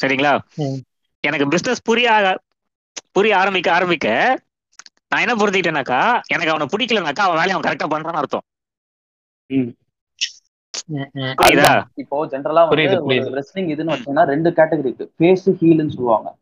சரிங்களா. 0.04 0.38
எனக்கு 1.20 1.48
பிசினஸ் 1.48 1.82
புரிய 1.82 2.14
ஆக- 2.14 2.40
புரிய 3.12 3.38
ஆரம்பிக்க 3.38 3.74
ஆரம்பிக்க 3.74 4.38
நான் 5.08 5.20
என்ன 5.20 5.44
புரிஞ்சுக்கிட்டேனாக்கா 5.44 6.20
எனக்கு 6.26 6.54
அவனை 6.54 6.66
பிடிக்கலனாக்கா 6.76 7.20
அவன் 7.20 7.36
வேலையை 7.36 7.50
அவன் 7.50 7.76
கரெக்டா 7.76 7.90
பண்றான்னு 7.90 8.12
அர்த்தம். 8.12 8.42
இப்போ 11.94 12.26
ஜென்ரலா 12.26 12.68
வந்து. 12.68 13.00
ரெஸ்லிங் 13.34 13.56
இதுன்னு 13.56 13.92
வச்சீங்கன்னா 13.92 14.24
ரெண்டு 14.24 14.50
கேட்டகரி 14.50 14.78
இருக்கு. 14.78 15.12
ஃபேஸ் 15.18 15.54
ஹீல்னு 15.60 15.88
சொல்லுவாங்க. 15.88 16.36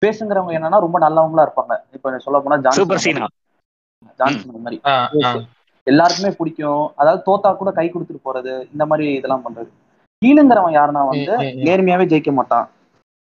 ஃபேஸுங்கிறவங்க 0.00 0.56
என்னன்னா 0.56 0.80
ரொம்ப 0.80 0.98
நல்லவங்களா 0.98 1.48
இருப்பாங்க. 1.48 1.80
இப்போ 1.92 2.18
சொல்ல 2.18 2.40
போனா 2.40 2.70
சூப்பர் 2.70 2.98
ஜான்சன் 2.98 2.98
சீனா 2.98 3.26
ஜான்சன் 4.16 4.60
மாதிரி. 4.60 4.80
எல்லாருக்குமே 5.86 6.30
பிடிக்கும். 6.38 6.84
அதாவது 6.96 7.20
தோத்தா 7.26 7.50
கூட 7.54 7.70
கை 7.70 7.86
கொடுத்துட்டு 7.88 8.26
போறது 8.28 8.52
இந்த 8.72 8.84
மாதிரி 8.86 9.06
இதெல்லாம் 9.18 9.44
பண்றது. 9.46 9.70
ஹீலுங்கிறவன் 10.22 10.76
யாருன்னா 10.78 11.02
வந்து. 11.10 11.34
நேர்மையாவே 11.66 12.06
ஜெயிக்க 12.12 12.32
மாட்டான். 12.32 12.66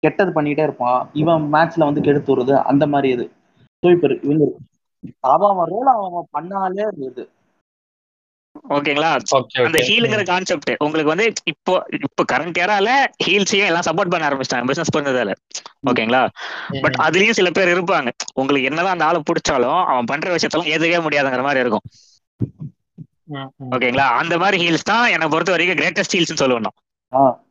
கெட்டது 0.03 0.31
பண்ணிட்டே 0.33 0.65
இருப்பான். 0.67 0.99
இவன் 1.13 1.45
மேட்ச்ல 1.53 1.87
வந்து 1.89 2.05
கெடுத்து 2.07 2.31
விடுறது 2.31 2.55
அந்த 2.71 2.85
மாதிரி 2.87 3.09
இது. 3.15 3.25
ஸோ 3.83 3.89
இப்போ 3.95 4.07
இவங்க 4.27 4.45
அவன் 5.29 5.51
அவன் 5.53 5.71
ரோல் 5.73 5.89
அவன் 5.93 6.29
பண்ணாலே 6.37 6.85
இது 7.09 7.23
ஓகேங்களா? 8.75 9.09
ஓகே 9.37 9.63
அந்த 9.67 9.79
ஹீலுங்கிற 9.87 10.21
கான்செப்ட் 10.29 10.69
உங்களுக்கு 10.85 11.11
வந்து 11.13 11.25
இப்போ 11.51 11.73
இப்போ 11.97 12.23
கரண்ட் 12.31 12.59
ஏரால 12.63 12.89
ஹீல்ஸையும் 13.25 13.69
எல்லாம் 13.69 13.87
சப்போர்ட் 13.87 14.11
பண்ண 14.13 14.27
ஆரம்பிச்சிட்டாங்க 14.29 14.69
பிசினஸ் 14.69 14.93
பண்ணதால. 14.95 15.33
ஓகேங்களா? 15.89 16.21
பட். 16.83 16.97
அதுலயும் 17.05 17.37
சில 17.39 17.49
பேர் 17.49 17.73
இருப்பாங்க. 17.73 18.09
உங்களுக்கு 18.33 18.69
என்னதான் 18.69 18.95
அந்த 18.95 19.07
ஆளை 19.07 19.21
பிடிச்சாலும் 19.29 19.79
அவன் 19.91 20.09
பண்ற 20.11 20.29
விஷயத்தெல்லாம் 20.35 20.71
ஏத்துக்கவே 20.73 21.05
முடியாதுங்கிற 21.07 21.43
மாதிரி 21.43 21.63
இருக்கும். 21.65 21.85
ஓகேங்களா? 23.71 24.07
அந்த 24.17 24.37
மாதிரி 24.37 24.69
ஹீல்ஸ் 24.69 24.83
தான் 24.83 25.09
என்னை 25.09 25.27
பொறுத்த 25.27 25.51
வரைக்கும் 25.51 25.77
கிரேட்டஸ்ட் 25.77 26.15
ஹீல்ஸ் 26.15 26.41
சொல்லுவேன் 26.41 26.59
நான். 26.59 27.45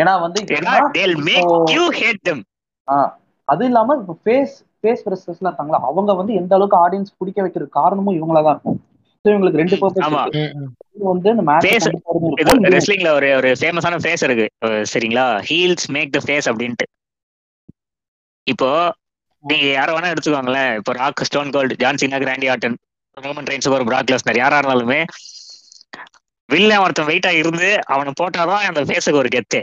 ஏன்னா 0.00 0.20
வந்து 0.20 0.42
make 0.42 1.40
இப்போ- 1.40 1.64
you 1.70 1.84
hate 2.00 2.20
them. 2.28 2.40
அது 3.44 3.64
இல்லாம 3.64 3.96
இப்போ 3.96 4.18
ஃபேஸ் 4.24 4.52
ஃபேஸ் 4.82 5.08
ரெஸ்லர்ஸ்லாம் 5.10 5.46
இருக்காங்களா 5.46 5.78
அவங்க 5.82 6.14
வந்து 6.14 6.34
எந்த 6.34 6.54
அளவுக்கு 6.54 6.88
ஆடியன்ஸ் 6.88 7.14
பிடிக்க 7.18 7.42
வைக்கிற 7.42 7.68
காரணமும் 7.68 8.14
இவங்களா 8.14 8.42
தான் 8.42 8.50
இருக்கும். 8.50 8.84
இவங்களுக்கு 9.24 9.56
ரெண்டு 9.56 9.76
பர்பஸ் 9.76 10.56
வந்து 10.98 11.30
இந்த 11.30 11.42
மேட்ச் 11.42 11.86
ரெஸ்லிங்ல 12.74 13.08
ஒரு 13.08 13.34
ஒரு 13.36 13.52
ஃபேமஸான 13.60 13.98
ஃபேஸ் 13.98 14.30
இருக்கு. 14.30 14.50
சரிங்களா? 14.66 15.24
ஹீல்ஸ் 15.48 15.88
மேக் 15.88 16.12
த 16.12 16.18
ஃபேஸ் 16.26 16.52
அப்படின்ட்டு. 16.52 16.86
இப்போ 18.44 18.94
நீங்க 19.40 19.64
யார 19.64 19.88
வேணா 19.88 20.12
எடுத்துக்கோங்களேன். 20.12 20.76
இப்போ 20.76 20.92
Rock 20.92 21.24
Stone 21.24 21.50
Cold 21.50 21.74
John Cena 21.78 22.16
Randy 22.20 22.48
Orton 22.50 22.76
Roman 23.16 23.48
Reigns 23.50 23.68
ஒரு 23.74 23.84
பிராக் 23.88 24.10
லெஸ்னர் 24.12 24.40
யாரா 24.40 24.56
இருந்தாலுமே 24.60 25.00
வில்லன் 26.48 26.82
ஒருத்தன் 26.84 27.08
வெயிட்டா 27.10 27.30
இருந்து 27.40 27.68
அவனை 27.94 28.10
போட்டாதான் 28.20 28.66
அந்த 28.68 28.80
ஃபேஸுக்கு 28.88 29.20
ஒரு 29.22 29.30
கெத்து. 29.34 29.60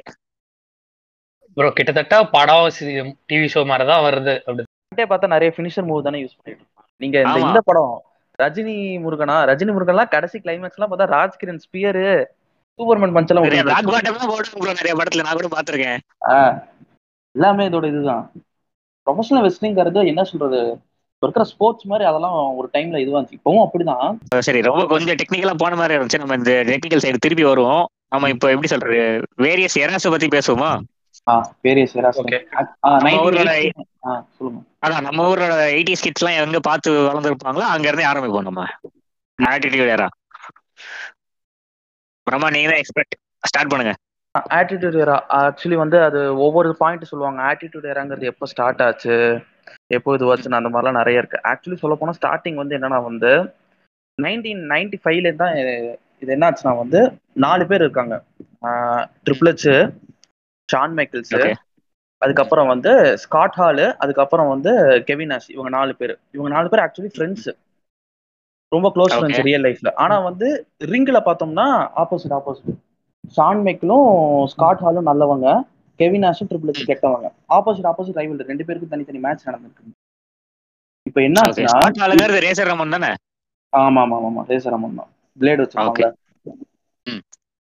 ப்ரோ 1.58 1.68
கிட்டத்தட்ட 1.78 2.16
படம் 2.36 2.68
டிவி 3.30 3.48
ஷோ 3.54 3.62
மாதிரி 3.72 3.86
தான் 3.92 4.04
வருது. 4.06 4.34
அப்படி. 4.48 4.64
பார்த்தா 5.12 5.34
நிறைய 5.36 5.50
ஃபினிஷர் 5.56 5.88
மூவ் 5.90 6.06
தானே 6.08 6.22
யூஸ் 6.24 6.38
பண்ணிட்டு. 6.38 6.66
நீங்க 7.02 7.18
இந்த 7.46 7.60
படம் 7.70 7.94
ரஜினி 8.40 8.76
முருகனா 9.04 9.36
ரஜினி 9.50 9.72
முருகன்லாம் 9.76 10.14
கடைசி 10.16 10.38
கிளைமேக்ஸ் 10.44 10.78
எல்லாம் 10.78 10.92
பார்த்தா 10.94 11.14
ராஜ்கிரண் 11.18 11.62
ஸ்பியரு 11.66 12.06
சூப்பர்மேன் 12.80 13.16
பஞ்ச் 13.18 13.32
எல்லாம் 13.34 13.48
நிறைய 13.50 14.94
படத்துல. 15.00 15.26
நான் 15.28 15.40
கூட 15.40 15.50
பாத்திருக்கேன் 15.56 16.00
எல்லாமே 17.36 17.64
இதோட 17.70 17.86
இதுதான். 17.92 18.24
ப்ரொஃபஷனல் 19.08 19.46
வெஸ்லிங்கிறது 19.48 20.02
என்ன 20.12 20.24
சொல்றது? 20.32 20.60
இப்ப 21.24 21.32
இருக்கிற 21.32 21.46
ஸ்போர்ட்ஸ் 21.52 21.86
மாதிரி 21.90 22.06
அதெல்லாம் 22.08 22.34
ஒரு 22.60 22.68
டைம்ல 22.74 22.98
இதுவா 23.02 23.18
இருந்துச்சு. 23.18 23.38
இப்பவும் 23.38 23.62
அப்படிதான். 23.66 24.42
சரி 24.48 24.62
ரொம்ப 24.68 24.82
கொஞ்சம் 24.94 25.18
டெக்னிக்கலா 25.20 25.54
போன 25.62 25.76
மாதிரி 25.82 25.94
இருந்துச்சு. 25.98 26.20
நம்ம 26.22 26.36
இந்த 26.40 26.54
டெக்னிக்கல் 26.70 27.04
சைடு 27.04 27.22
திருப்பி 27.26 27.44
வருவோம். 27.50 27.84
நம்ம 28.14 28.30
இப்போ 28.34 28.48
எப்படி 28.54 28.70
சொல்றது? 28.72 28.98
வேரியஸ் 29.44 29.78
எராஸ 29.84 30.10
பத்தி 30.14 30.28
பேசுவோமா? 30.36 30.72
ஆ 31.32 31.34
வேரியஸ் 31.68 31.94
சொல்லுங்க. 32.18 32.40
அதான் 34.86 35.06
நம்ம 35.08 35.28
ஊரோட 35.30 35.54
எயிட்டி 35.78 35.96
ஸ்கிட்ஸ் 36.02 36.24
எல்லாம் 36.24 36.40
எங்க 36.46 36.62
பார்த்து 36.70 36.92
வளர்ந்துருப்பாங்களோ 37.08 37.68
அங்க 37.76 37.88
இருந்து 37.90 38.10
ஆரம்பிப்போம் 38.12 38.48
நம்ம. 38.50 38.66
ஆட்டிடியூட் 39.40 39.94
ஏரா 39.96 40.10
பிரம்மா 42.28 42.50
நீங்க 42.58 42.70
தான் 42.74 42.84
எக்ஸ்பெக்ட் 42.84 43.18
ஸ்டார்ட் 43.52 43.72
பண்ணுங்க 43.74 43.96
ஆட்டிடியூட் 44.60 45.00
ஏரா 45.06 45.18
ஆக்சுவலி 45.40 45.80
வந்து 45.84 45.98
அது 46.10 46.20
ஒவ்வொரு 46.48 46.70
பாயிண்ட் 46.84 47.10
சொல்லுவாங்க. 47.14 47.40
ஆட்டிடியூட் 47.50 47.90
ஏராங்கிறது 47.94 48.32
எப்போ 48.34 48.46
ஸ்டார்ட் 48.54 48.86
ஆச்சு? 48.90 49.18
எப்போ 49.94 50.14
இது 50.14 50.36
வச்சுன்னு 50.36 50.64
அந்த 50.64 50.70
மாதிரிலாம் 50.70 50.92
நிறைய 50.92 51.20
இருக்கு. 51.20 51.40
ஆக்சுவலி 51.44 51.76
சொல்ல 51.76 51.96
போனா 51.96 52.14
ஸ்டார்டிங் 52.22 52.54
வந்து 52.54 52.78
என்னன்னா 52.78 53.04
வந்து 53.04 53.28
நைன்டீன் 54.22 54.62
நைன்டி 54.70 54.94
ஃபைவ்ல 55.04 55.36
தான் 55.36 55.54
இது- 55.54 55.96
இது 56.20 56.32
என்ன 56.32 56.50
ஆச்சுன்னா 56.50 56.78
வந்து 56.78 57.18
நாலு 57.34 57.68
பேர் 57.68 57.82
இருக்காங்க. 57.82 58.24
Triple 59.26 59.54
H 59.54 59.94
Shawn 60.70 60.94
Michaels. 60.94 61.54
அதுக்கப்புறம் 62.18 62.68
வந்து 62.68 63.18
ஸ்காட் 63.18 63.54
ஹாலு 63.58 63.94
அதுக்கப்புறம் 63.94 64.48
வந்து 64.48 65.04
கெவின் 65.06 65.30
நாஷ் 65.30 65.50
இவங்க 65.50 65.70
நாலு 65.70 65.96
பேர். 65.96 66.20
இவங்க 66.32 66.54
நாலு 66.54 66.70
பேர் 66.70 66.80
ஆக்சுவலி 66.80 67.18
ஃப்ரெண்ட்ஸ் 67.18 67.56
ரொம்ப 68.70 68.92
க்ளோஸ். 68.96 69.14
ஃப்ரெண்ட்ஸ் 69.14 69.42
ரியல் 69.42 69.64
லைஃப்ல 69.64 69.94
ஆனா 69.94 70.20
வந்து 70.20 70.68
ரிங்ல 70.84 71.22
பார்த்தோம்னா 71.26 71.90
ஆப்போசிட் 71.96 72.30
ஆப்போசிட் 72.30 72.76
ஷான் 73.38 73.62
மைக்கிளும் 73.66 74.44
ஸ்காட் 74.46 74.80
ஹாலும் 74.80 75.06
நல்லவங்க. 75.06 75.62
கெவின் 76.00 76.24
நாஷும் 76.26 76.50
ட்ரிபிள் 76.52 76.72
ஹெச் 76.72 76.90
கெட்டவங்க 76.92 77.28
ஆப்போசிட் 77.58 77.90
ஆப்போசிட் 77.92 78.20
ரைவல் 78.20 78.50
ரெண்டு 78.52 78.66
பேருக்கும் 78.68 78.94
தனித்தனி 78.94 79.22
மேட்ச் 79.26 79.48
நடந்திருக்கு. 79.50 79.84
இப்போ 81.10 81.20
என்ன 81.28 81.38
ஆச்சுன்னா 81.46 82.40
ரேசர் 82.48 82.70
ரமன் 82.72 82.96
தானே? 82.96 83.12
ஆமா 83.74 84.02
ஆமா 84.06 84.18
ஆமா 84.30 84.42
ரேசர் 84.52 84.76
அமன் 84.78 85.00
தான். 85.00 85.10
பிளேடு 85.38 85.62
வச்சிருக்காங்க. 85.64 86.10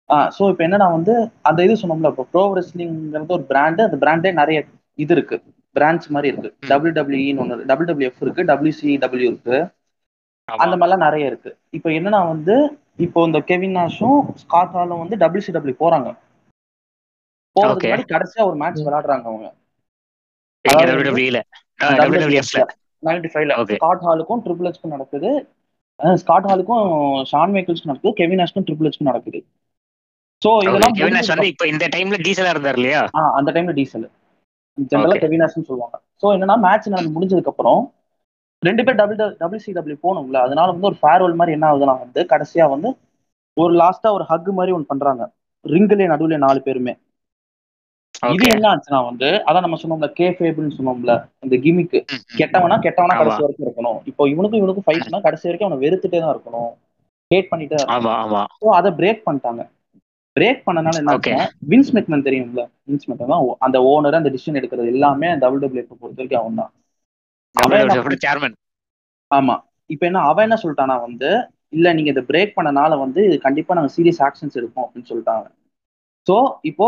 ஆ 0.10 0.16
சோ 0.38 0.44
இப்போ 0.52 0.64
என்னன்னா 0.68 0.88
வந்து 0.96 1.14
அந்த 1.50 1.60
இது 1.68 1.76
சொன்னோம்ல 1.82 2.10
இப்போ 2.14 2.26
ப்ரோ 2.32 2.44
ரெஸ்லிங்கிறது 2.58 3.36
ஒரு 3.38 3.46
பிராண்டு 3.52 3.82
அந்த 3.88 3.98
பிராண்டே 4.04 4.32
நிறைய 4.42 4.58
இது 5.04 5.14
இருக்கு. 5.16 5.38
பிரான்ச் 5.76 6.06
மாதிரி 6.16 6.28
இருக்கு. 6.32 6.50
டபிள்யூ 6.72 6.94
டபிள்யூஇன்னு 6.98 7.42
ஒன்று 7.44 7.66
டபிள்யூ 7.72 7.90
டபிள்யூஎஃப் 7.92 8.22
இருக்கு. 8.26 8.42
டபிள்யூசிடபிள்யூ 8.52 9.30
இருக்கு. 9.32 9.58
அந்த 10.48 10.76
மாதிரிலாம் 10.80 11.06
நிறைய 11.08 11.32
இருக்கு. 11.32 11.52
இப்போ 11.78 11.90
என்னன்னா 11.98 12.22
வந்து 12.34 12.56
இப்போ 13.06 13.20
இந்த 13.28 13.40
கெவின் 13.52 13.76
நாஷும் 13.78 14.20
ஸ்காட் 14.42 14.76
வந்து 15.04 15.16
டபிள்யூசிடபிள்யூ 15.24 15.76
போறாங்க. 15.84 16.10
போறதுக்கு. 17.56 17.88
முன்னாடி 17.88 18.06
கடைசியா 18.14 18.44
ஒரு 18.50 18.58
மேட்ச் 18.62 18.86
விளையாடுறாங்க 18.88 19.26
அவங்க. 19.32 19.50
நைன்டி 23.04 23.30
ஃபைவ்ல. 23.32 23.54
ஸ்காட் 23.74 24.04
ஹாலுக்கும் 24.06 24.42
ட்ரிபிள் 24.46 24.68
ஹெச்க்கும் 24.70 24.96
நடக்குது. 24.96 25.30
ஸ்காட் 26.22 26.48
ஹாலுக்கும் 26.50 26.86
ஷான் 27.32 27.54
மைக்கிள்ஸ்க்கும் 27.56 27.92
நடக்குது. 27.92 28.14
கெவின் 28.20 28.42
நாஷ்க்கும் 28.42 28.66
ட்ரிபிள் 28.68 28.88
ஹெச்க்கும் 28.88 29.12
நடக்குது. 29.12 29.40
ஸோ 30.42 30.50
இதெல்லாம் 30.64 30.96
கெவின் 30.96 31.10
முடிஞ்சதுக்கு 31.10 31.36
வந்து 31.36 31.52
இப்போ 31.54 31.66
இந்த 31.74 31.86
டைம்ல 31.96 32.18
டீசலா 32.28 32.54
இருந்தார் 32.54 32.80
இல்லையா? 32.80 33.02
அந்த 33.40 33.50
டைம்ல 33.56 33.74
டீசல் 33.80 34.08
ஜென்ரலா 34.78 35.10
Okay. 35.10 35.22
கெவினாஸ்னு 35.24 35.68
சொல்லுவாங்க. 35.68 35.96
ஸோ 36.22 36.26
என்னன்னா 36.36 36.56
மேட்ச் 36.64 36.88
நடந்து 36.88 37.16
முடிஞ்சதுக்கு 37.16 37.52
அப்புறம் 37.52 37.82
ரெண்டு 38.64 38.82
பேர் 38.86 38.98
டபுள் 39.00 39.18
டபுள் 39.42 39.62
சி 39.64 39.72
டபிள்யூ 39.72 39.98
போகணும்ல. 40.04 40.38
அதனால 40.46 40.68
வந்து 40.74 40.90
ஒரு 40.92 40.98
ஃபேர்வெல் 41.02 41.38
மாதிரி 41.40 41.56
என்ன 41.58 41.66
ஆகுதுன்னா 41.70 41.96
வந்து 42.04 42.22
கடைசியா 42.32 42.66
வந்து 42.74 42.90
ஒரு 43.58 43.74
லாஸ்டா 43.82 44.12
ஒரு 44.18 44.26
ஹக் 44.30 44.50
மாதிரி 44.58 44.72
ஒன்று 44.78 44.92
பண்றாங்க. 44.92 45.24
ரிங்கிலே 45.66 46.08
நடுவுல 46.12 46.38
நாலு 46.46 46.60
பேருமே. 46.68 46.94
இது 48.34 48.46
என்ன 48.56 48.68
ஆச்சுன்னா 48.72 49.00
வந்து 49.10 49.30
அதான் 49.48 49.66
நம்ம 49.66 49.78
சொன்னோம்ல 49.82 50.08
கே 50.18 50.28
ஃபேபிள்னு 50.38 50.76
சொன்னோம்ல 50.78 51.14
இந்த 51.46 51.56
கிமிக்கு 51.64 52.00
கெட்டவனா 52.40 52.76
கெட்டவனா. 52.86 53.14
கடைசி 53.22 53.44
வரைக்கும் 53.46 53.68
இருக்கணும். 53.68 54.00
இப்போ 54.10 54.24
இவனுக்கும் 54.34 54.62
இவனுக்கும் 54.62 54.88
ஃபைட்னா 54.88 55.20
கடைசி 55.26 55.48
வரைக்கும் 55.48 55.68
அவனை 55.68 55.80
வெறுத்துட்டே 55.86 56.20
தான் 56.24 56.34
இருக்கணும். 56.36 56.72
ஹேட் 57.32 57.50
பண்ணிட்டே 57.52 57.76
இருக்கணும். 57.78 57.96
ஸோ 58.62 58.68
அதை 58.80 58.92
பிரேக் 59.00 59.24
பண்ணிட்டாங்க. 59.28 59.64
பிரேக் 60.36 60.62
பண்ணனால 60.68 61.00
என்ன 61.02 61.14
வின்ஸ் 61.72 61.92
மெக்மன் 61.96 62.26
தெரியும்ல? 62.28 62.62
வின்ஸ் 62.88 63.08
மெக்மன் 63.10 63.34
தான் 63.34 63.44
அந்த 63.66 63.78
ஓனர் 63.92 64.20
அந்த 64.20 64.32
டிசிஷன் 64.36 64.60
எடுக்கிறது 64.60 64.94
எல்லாமே 64.96 65.30
டபுள் 65.44 65.62
டபிள்யூ 65.64 65.84
பொறுத்த 65.92 66.20
வரைக்கும் 66.22 66.42
அவன் 66.44 66.60
தான். 66.62 66.72
சேர்மன் 68.26 68.56
ஆமா. 69.32 69.56
இப்போ 69.90 70.04
என்ன 70.10 70.22
அவன் 70.30 70.46
என்ன 70.48 70.58
சொல்லிட்டானா 70.62 70.96
வந்து 71.08 71.30
இல்ல 71.78 71.94
நீங்க 71.98 72.10
இதை 72.14 72.24
பிரேக் 72.30 72.56
பண்ணனால 72.58 72.98
வந்து 73.04 73.22
கண்டிப்பா 73.46 73.78
நாங்க 73.78 73.92
சீரியஸ் 73.96 74.22
ஆக்ஷன்ஸ் 74.28 74.58
எடுப்போம் 74.60 74.86
அப்படின்னு 74.86 75.10
சொல்லிட்டாங்க. 75.12 75.46
ஸோ 76.28 76.36
இப்போ 76.70 76.86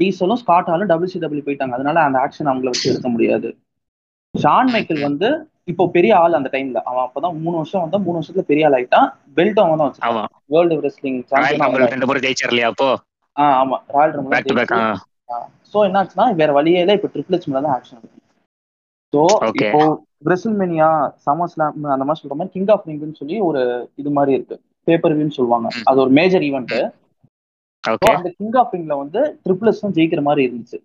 டீசலும் 0.00 0.40
ஸ்காட் 0.42 0.70
ஹாலும் 0.70 0.90
டபுள் 0.92 1.10
சி 1.12 1.18
டபிள்யூ 1.24 1.44
போயிட்டாங்க. 1.46 1.74
அதனால 1.78 1.98
அந்த 2.06 2.18
ஆக்ஷன் 2.24 2.50
அவங்கள 2.52 2.70
வச்சு 2.72 2.90
எடுக்க 2.92 3.08
முடியாது. 3.08 3.48
ஷான் 4.34 4.70
மைக்கேல் 4.74 5.06
வந்து 5.08 5.28
இப்போ 5.72 5.84
பெரிய 5.94 6.12
ஆள் 6.22 6.38
அந்த 6.38 6.48
டைம்ல 6.54 6.80
அவன் 6.88 7.04
அப்பதான் 7.04 7.36
மூணு 7.44 7.56
வருஷம் 7.60 7.82
வந்தா 7.84 7.98
மூணு 8.06 8.16
வருஷத்துல 8.18 8.44
பெரிய 8.50 8.66
ஆள் 8.68 8.76
ஆயிட்டான். 8.78 9.08
பெல்ட் 9.38 9.60
அவன் 9.62 9.80
தான் 9.82 10.06
ஆமா. 10.08 10.24
வேர்ல்டு 10.54 10.76
ரெஸ்லிங் 10.86 11.18
ரெண்டு 11.94 12.08
இல்லையா 12.46 12.68
அப்போ? 12.72 12.88
ஆ 13.36 13.46
ஆமா. 13.62 13.78
ராயல் 13.96 14.14
ரம்பிள் 14.16 14.34
ஸோ 15.72 15.78
என்னாச்சுன்னா 15.86 16.26
வேற 16.40 16.50
வழியே 16.56 16.82
இல்லை 16.82 16.94
இப்போ 16.98 17.08
ட்ரிபிள் 17.14 17.36
ஹெச் 17.36 17.48
மேல 17.50 17.62
தான் 17.66 17.76
ஆக்ஷன் 17.78 18.02
ஸோ 19.12 19.22
Okay. 19.48 19.66
இப்போ 19.66 19.80
பிரசில்மெனியா 20.26 20.88
சமர் 21.24 21.50
ஸ்லாம் 21.52 21.74
அந்த 21.94 22.04
மாதிரி 22.06 22.20
சொல்ற 22.22 22.36
மாதிரி 22.38 22.52
கிங் 22.54 22.70
ஆஃப் 22.74 22.86
ரிங்னு 22.88 23.18
சொல்லி 23.20 23.36
ஒரு 23.48 23.60
இது 24.00 24.10
மாதிரி 24.16 24.32
இருக்கு. 24.36 24.56
பேப்பர் 24.86 25.14
வியூன்னு 25.16 25.36
சொல்லுவாங்க. 25.38 25.68
அது 25.90 25.98
ஒரு 26.04 26.12
மேஜர் 26.18 26.44
ஈவெண்ட் 26.48 26.74
அந்த 28.12 28.30
கிங் 28.38 28.56
ஆஃப் 28.62 28.72
ரிங்ல 28.74 28.94
வந்து 28.98 29.20
ட்ரிபிள் 29.44 29.68
ஹெச் 29.68 29.80
தான் 29.80 29.96
ஜெயிக்கிற 29.96 30.22
மாதிரி 30.22 30.42
இருந்துச்சு. 30.46 30.78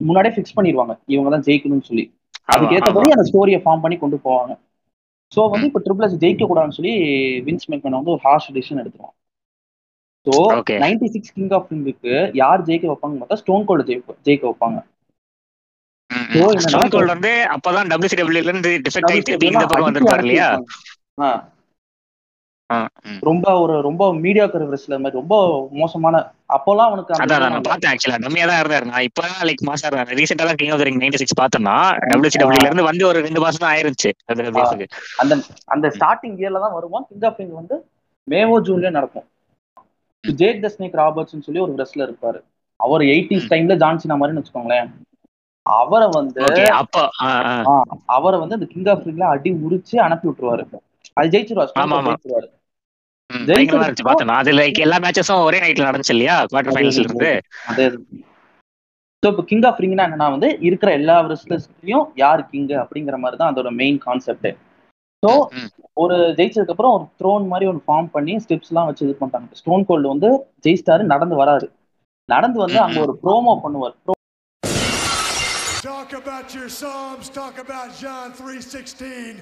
முன்னாடியே 0.00 0.34
ஃபிக்ஸ் 0.34 0.56
பண்ணிடுவாங்க. 0.56 0.94
இவங்க 1.06 1.28
தான் 1.30 1.44
ஜெயிக்கணும்னு 1.46 1.88
சொல்லி. 1.88 2.04
அதுக்கு 2.48 2.74
ஏற்றபடி 2.78 3.14
அந்த 3.14 3.24
ஸ்டோரியை 3.30 3.60
ஃபார்ம் 3.62 3.84
பண்ணி 3.84 3.96
கொண்டு 3.98 4.18
போவாங்க. 4.26 4.52
ஸோ 5.32 5.40
வந்து 5.52 5.66
இப்போ 5.68 5.80
ட்ரிபிள் 5.86 6.06
ஹெச் 6.06 6.22
ஜெயிக்க 6.22 6.44
கூடாதுன்னு 6.46 6.76
சொல்லி 6.76 6.94
வின்ஸ் 7.46 7.68
மேக்கன் 7.70 7.98
வந்து 7.98 8.14
ஒரு 8.14 8.22
harsh 8.26 8.52
decision 8.54 8.80
எடுத்துருவான். 8.82 9.14
So. 10.26 10.34
Ninety 10.84 11.08
six 11.14 11.34
king 11.34 11.52
of 11.52 11.68
ரிங்குக்கு 11.72 12.14
யார் 12.40 12.64
ஜெயிக்க 12.68 12.86
வைப்பாங்க 12.88 13.18
பார்த்தா 13.20 13.40
ஸ்டோன் 13.42 13.66
கோல்டு 13.68 13.86
ஜெயிக்க 13.88 14.16
ஜெயிக்க 14.26 14.44
வைப்பாங்க. 14.50 14.78
ஸ்டோன் 16.64 16.92
கோல்ட் 16.94 17.14
வந்து 17.14 17.32
அப்பதான் 17.54 17.90
டபிள்யூசிடபிள்யூல 17.92 18.44
இருந்து 18.46 18.72
டிஃபெக்ட் 18.86 19.10
ஆயிட்டு 19.12 19.32
இந்த 19.50 19.64
பக்கம் 19.64 19.88
வந்திருப்பாரு 19.88 20.24
இல்லையா. 20.26 20.48
ரொம்ப 23.28 23.46
ஒரு 23.60 23.74
ரொம்ப 23.86 24.02
மீடியாக்கர் 24.24 24.64
ரெஸ்லர் 24.72 25.02
மாதிரி 25.02 25.18
ரொம்ப 25.20 25.34
மோசமான 25.80 26.16
அப்போலாம் 26.56 26.88
அவனுக்கு 26.90 27.14
அதான் 27.16 27.44
நான். 27.44 27.66
பார்த்தேன் 27.68 27.90
ஆக்சுவலா 27.92 28.18
கம்மியா 28.24 28.46
தான் 28.50 28.60
இருந்தாரு. 28.62 28.86
நான் 28.90 29.06
இப்பதான் 29.08 29.46
லைக் 29.48 29.64
மாசா 29.68 29.86
இருந்தேன் 29.88 30.18
ரீசெண்டா 30.20 30.46
தான் 30.48 30.58
king 30.60 30.72
of 30.76 30.84
ring 30.88 31.00
ninety 31.02 31.20
six 31.22 31.38
பார்த்தேன்னா 31.40 31.76
டபிள்யூசிடபிள்யூல 32.10 32.68
இருந்து 32.68 32.88
வந்து 32.90 33.04
ஒரு 33.10 33.20
ரெண்டு 33.26 33.42
மாசம் 33.44 33.64
தான் 33.64 33.72
ஆயிருச்சு 33.74 34.10
அந்த 35.22 35.34
அந்த 35.74 35.86
ஸ்டார்டிங் 35.96 36.36
இயர்ல 36.40 36.62
தான் 36.66 36.76
வருவான். 36.78 37.06
கிங் 37.10 37.26
ஆஃப் 37.30 37.40
ரிங் 37.42 37.56
வந்து 37.60 37.76
மேவோ 38.28 38.56
ஜூன்ல 38.66 38.90
நடக்கும். 38.98 39.26
ஜேக் 40.24 40.62
த 40.64 40.70
ஸ்னேக் 40.74 40.98
ராபர்ட்ஸ்னு 41.00 41.46
சொல்லி 41.46 41.60
ஒரு 41.66 41.74
ரெஸ்லர் 41.82 42.08
இருப்பாரு. 42.08 42.38
அவர் 42.80 43.02
எயிட்டிஸ் 43.12 43.50
டைம்ல 43.52 43.76
ஜான்சினா 43.82 44.16
மாதிரின்னு 44.18 44.42
வச்சுக்கோங்களேன். 44.42 44.90
அவரை 45.66 46.06
வந்து 46.16 46.42
அவரை 48.16 48.36
வந்து 48.42 48.56
அந்த 48.58 48.68
கிங் 48.72 48.90
ஆஃப் 48.92 49.06
ரிங்ல 49.08 49.24
அடி 49.34 49.50
உரிச்சு 49.66 49.96
அனுப்பி 50.06 50.28
விட்டுருவாரு. 50.28 50.64
அது 51.18 51.32
ஜெயிச்சிருவாரு. 51.34 51.70
ஜெயிச்சிருவாரு. 52.08 52.48
பயங்கரமா 53.48 53.84
இருந்துச்சு 53.84 54.06
பார்த்தேன். 54.06 54.28
நான். 54.30 54.42
அது 54.42 54.52
லைக் 54.58 54.78
எல்லா 54.84 54.98
மேட்சஸும் 55.04 55.46
ஒரே 55.48 55.58
நைட்ல 55.64 55.88
நடந்துச்சு 55.88 56.14
இல்லையா? 56.14 56.36
குவார்டர் 56.50 56.74
ஃபைனல்ஸ்ல 56.74 57.06
இருந்து. 57.06 57.30
அதே 57.70 57.86
ஸோ 59.22 59.28
இப்போ 59.32 59.42
கிங் 59.48 59.64
ஆஃப் 59.68 59.80
ரிங்னா 59.82 60.04
என்னன்னா 60.08 60.28
வந்து 60.34 60.48
இருக்கிற 60.66 60.90
எல்லா 60.98 61.14
ரெஸ்லர்ஸ்லயும் 61.30 62.06
யார் 62.16 62.42
கிங் 62.50 62.68
அப்படிங்கிற 62.82 63.16
மாதிரி 63.22 63.38
தான் 63.40 63.50
அதோட 63.52 63.70
மெயின் 63.80 63.98
கான்செப்ட் 64.04 64.48
ஸோ. 65.22 65.30
ஒரு 66.02 66.16
ஜெயிச்சதுக்கு 66.38 66.74
அப்புறம் 66.74 66.94
ஒரு 66.96 67.04
த்ரோன் 67.20 67.48
மாதிரி 67.52 67.66
ஒரு 67.70 67.80
ஃபார்ம் 67.86 68.08
பண்ணி 68.14 68.34
ஸ்டெப்ஸ் 68.44 68.70
எல்லாம் 68.72 68.88
வச்சு 68.88 69.04
இது 69.06 69.16
பண்ணிட்டாங்க 69.20 69.58
ஸ்டோன் 69.60 69.86
கோல்டு 69.88 70.12
வந்து 70.12 70.30
ஜெயிச்சிட்டாரு 70.64 71.04
நடந்து 71.12 71.36
வராரு. 71.42 71.68
நடந்து 72.28 72.58
வந்து 72.64 72.80
அங்க 72.84 73.00
ஒரு 73.06 73.14
ப்ரோமோ 73.24 73.54
பண்ணுவார். 73.64 73.96
Talk 75.82 76.12
about 76.20 76.54
your 76.54 76.68
Psalms, 76.70 77.26
talk 77.30 77.56
about 77.58 77.88
John 78.00 78.28
3.16. 78.38 79.34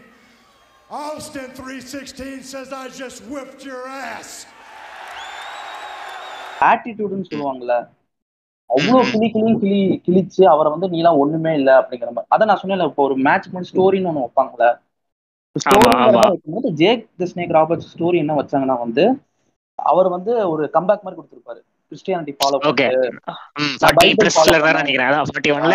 Austin 0.91 1.51
3.16 1.53 2.43
says, 2.45 2.73
I 2.75 2.89
just 2.91 3.25
whipped 3.27 3.65
your 3.65 3.83
ass. 3.89 4.31
ஆட்டிடியூடுன்னு 6.63 7.27
சொல்லுவாங்கல்ல 7.27 7.75
அவ்வளோ. 8.71 9.01
கிளி 9.11 9.27
கிளி 9.33 9.51
கிளி 9.57 9.75
கிழிச்சு 10.07 10.43
அவரை 10.53 10.69
வந்து 10.73 10.89
நீலாம் 10.95 11.19
ஒண்ணுமே 11.23 11.53
இல்லை 11.55 11.75
அப்படிங்கிற 11.81 12.11
மாதிரி 12.11 12.31
அதான் 12.35 12.49
நான் 12.51 12.61
சொன்னேன்ல 12.63 12.87
இப்போ 12.91 13.03
ஒரு 13.05 13.17
மேட்ச் 13.27 13.49
பண்ணி 13.51 13.69
ஸ்டோரின்னு 13.71 14.11
ஒன்று 14.13 14.69
ஆமா. 16.07 16.23
வைக்கும்போது 16.25 16.71
Jake 16.81 17.03
the 17.21 17.29
Snake 17.31 17.55
Roberts 17.57 17.91
story 17.93 18.19
என்ன 18.23 18.35
வச்சாங்கன்னா 18.41 18.77
வந்து 18.81 19.05
அவர் 19.79 20.09
வந்து 20.09 20.33
ஒரு 20.53 20.65
கம்பேக் 20.75 21.05
மாதிரி 21.05 21.19
கொடுத்துருப்பாரு 21.19 21.61
கிறிஸ்டியானிட்டி 21.91 22.33
ஃபாலோ 22.39 22.59
ஓகே 22.71 22.87
பண்ணிட்டு 22.89 23.79
ஃபார்ட்டி 23.81 24.01
Bible 24.03 24.19
பிளஸ்ல 24.21 24.39
follow 24.39 24.53
தான் 24.55 24.65
பண்ணேன். 24.67 24.79
நினைக்கிறேன். 24.81 25.09
அதான் 25.11 25.27
ஃபார்ட்டி 25.29 25.51
ஒன்ல 25.57 25.75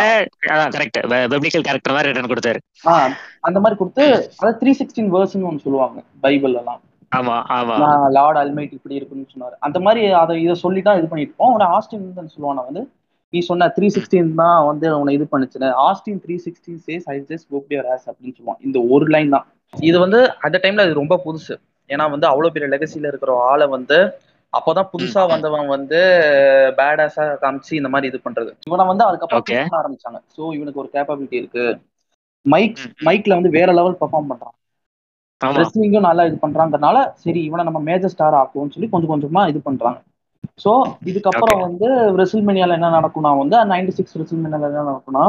அதான் 0.54 0.72
கரெக்ட் 0.76 1.00
பெப்ளிக்கல் 1.34 1.66
கேரக்டர் 1.68 1.96
மாதிரி 1.96 2.10
ரிட்டர்ன் 2.10 2.32
கொடுத்தாரு. 2.32 2.60
ஆ, 2.84 2.94
அந்த 3.48 3.58
மாதிரி 3.64 3.78
கொடுத்து 3.82 4.06
அதாவது 4.32 4.58
த்ரீ 4.62 4.74
சிக்ஸ்டீன் 4.80 5.12
வேர்ஸ்னு 5.16 5.50
ஒன்று 5.50 5.66
சொல்லுவாங்க 5.66 6.00
பைபிள் 6.26 6.56
எல்லாம். 6.62 6.82
ஆமா 7.12 7.36
ஆமா. 7.56 7.76
நான் 7.84 8.04
லார்ட் 8.18 8.40
அல்மைட் 8.42 8.76
இப்படி 8.78 8.98
இருக்குன்னு 8.98 9.32
சொன்னாரு. 9.34 9.56
அந்த 9.68 9.78
மாதிரி 9.86 10.04
அதை 10.20 10.36
இதை 10.44 10.56
சொல்லி 10.62 10.82
தான் 10.82 11.00
இது 11.00 11.10
பண்ணிருப்போம் 11.12 11.54
உன 11.56 11.70
ஆஸ்டின் 11.78 12.06
வந்து 12.10 12.36
சொல்லுவான 12.36 12.64
வந்து 12.68 12.84
நீ 13.34 13.40
சொன்ன 13.50 13.68
த்ரீ 13.76 13.88
சிக்ஸ்டீன் 13.96 14.32
தான் 14.40 14.60
வந்து 14.70 14.88
உன்னை 15.00 15.14
இது 15.18 15.26
பண்ணுச்சுன்னு. 15.34 15.68
Austin 15.86 16.22
three 16.24 16.36
sixteen 16.46 16.80
says 16.88 17.06
I 17.12 17.18
just 17.30 17.48
your 17.74 17.90
ass 17.94 18.08
அப்படின்னு 18.10 18.36
சொல்லுவான் 18.38 18.62
இந்த 18.68 18.80
ஒரு 18.94 19.06
லைன் 19.16 19.34
தான். 19.36 19.46
இது 19.74 19.98
வந்து 20.00 20.20
அந்த 20.46 20.58
டைம்ல 20.64 20.86
அது 20.88 21.00
ரொம்ப 21.00 21.18
புதுசு. 21.26 21.56
ஏன்னா 21.90 22.06
வந்து 22.14 22.28
அவ்வளவு 22.28 22.54
பெரிய 22.56 22.68
லெகசில 22.74 23.10
இருக்கிற 23.12 23.32
ஆளை 23.48 23.66
வந்து 23.70 23.98
அப்போதான் 24.54 24.90
புதுசா 24.92 25.22
வந்தவன் 25.30 25.68
வந்து 25.74 26.00
பேடாஸா 26.80 27.26
காமிச்சு 27.42 27.74
இந்த 27.74 27.90
மாதிரி 27.90 28.10
இது 28.12 28.20
பண்றது. 28.22 28.52
இவனை 28.68 28.86
வந்து 28.88 29.04
அதுக்கப்புறம் 29.06 29.48
ஆரம்பிச்சாங்க. 29.80 30.20
சோ 30.34 30.42
இவனுக்கு 30.58 30.82
ஒரு 30.84 30.90
கேப்பபிலிட்டி 30.94 31.38
இருக்கு. 31.38 31.66
மைக். 32.46 32.78
மைக்ல 33.08 33.38
வந்து 33.38 33.52
வேற 33.52 33.70
லெவல் 33.74 34.00
பெர்ஃபார்ம் 34.00 34.30
பண்றான். 34.32 34.56
ரெஸ்லிங்கும் 35.42 36.08
நல்லா 36.08 36.24
இது 36.26 36.38
பண்றாங்கறனால 36.42 36.98
சரி 37.22 37.40
இவனை 37.44 37.64
நம்ம 37.64 37.80
மேஜர் 37.88 38.14
ஸ்டார் 38.14 38.40
ஆக்குவோம்னு 38.40 38.74
சொல்லி 38.74 38.90
கொஞ்சம் 38.90 39.12
கொஞ்சமா 39.14 39.42
இது 39.52 39.60
பண்றாங்க. 39.62 40.00
சோ 40.60 40.72
இதுக்கப்புறம். 41.10 41.62
வந்து 41.66 41.88
ரெசில்மேனியால 42.22 42.78
என்ன 42.78 42.92
நடக்கும்னா 42.98 43.32
வந்து 43.42 43.58
நைன்டி 43.72 43.94
சிக்ஸ் 43.98 44.20
ரெசில்மேனியால 44.22 44.70
என்ன 44.72 44.88
நடக்கும்னா 44.90 45.26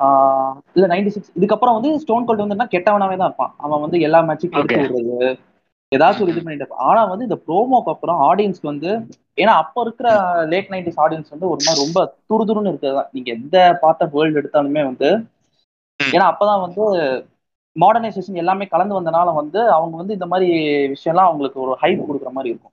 ஆஹ் 0.00 0.56
இல்ல 0.76 0.86
நைன்டி 0.86 1.10
சிக்ஸ் 1.10 1.32
இதுக்கப்புறம் 1.38 1.76
வந்து 1.76 1.90
ஸ்டோன் 2.02 2.26
கோல்ட் 2.26 2.42
வந்து 2.42 2.56
என்ன 2.56 2.68
கெட்டவனாவே 2.72 3.16
தான் 3.16 3.28
இருப்பான். 3.30 3.52
அவன் 3.58 3.82
வந்து 3.84 3.98
எல்லா 4.00 4.20
மேட்சுக்கும் 4.28 4.60
எடுத்து. 4.60 4.80
விடுறது. 4.82 5.18
ஏதாச்சும் 5.92 6.24
ஒரு 6.24 6.32
இது 6.32 6.42
பண்ணிட்டு 6.42 6.74
ஆனா 6.88 7.00
வந்து 7.04 7.26
இந்த 7.28 7.38
ப்ரோமோக்கு 7.46 7.92
அப்புறம் 7.92 8.20
ஆடியன்ஸ்க்கு 8.28 8.70
வந்து 8.72 8.90
ஏன்னா 9.36 9.52
அப்ப 9.62 9.80
இருக்கிற 9.80 10.08
லேட் 10.44 10.70
நைன்டிஸ் 10.70 11.00
ஆடியன்ஸ் 11.04 11.32
வந்து 11.34 11.48
ஒரு 11.48 11.60
மாதிரி 11.64 11.84
ரொம்ப 11.84 12.00
துருதுருன்னு 12.28 12.70
இருக்கிறது 12.72 13.04
நீங்க 13.12 13.30
எந்த 13.32 13.56
பார்த்த 13.80 14.10
வேர்ல்டு 14.12 14.40
எடுத்தாலுமே 14.40 14.82
வந்து. 14.84 15.08
ஏன்னா 16.00 16.26
அப்பதான் 16.32 16.64
வந்து 16.64 16.82
மாடர்னைசேஷன் 17.76 18.40
எல்லாமே 18.42 18.66
கலந்து 18.66 18.98
வந்தனால 18.98 19.34
வந்து 19.34 19.60
அவங்க 19.70 19.94
வந்து 19.96 20.12
இந்த 20.12 20.26
மாதிரி 20.26 20.48
விஷயம்லாம் 20.94 21.28
அவங்களுக்கு 21.30 21.60
ஒரு 21.60 21.72
ஹைப் 21.82 22.04
கொடுக்குற 22.08 22.30
மாதிரி 22.36 22.52
இருக்கும். 22.52 22.72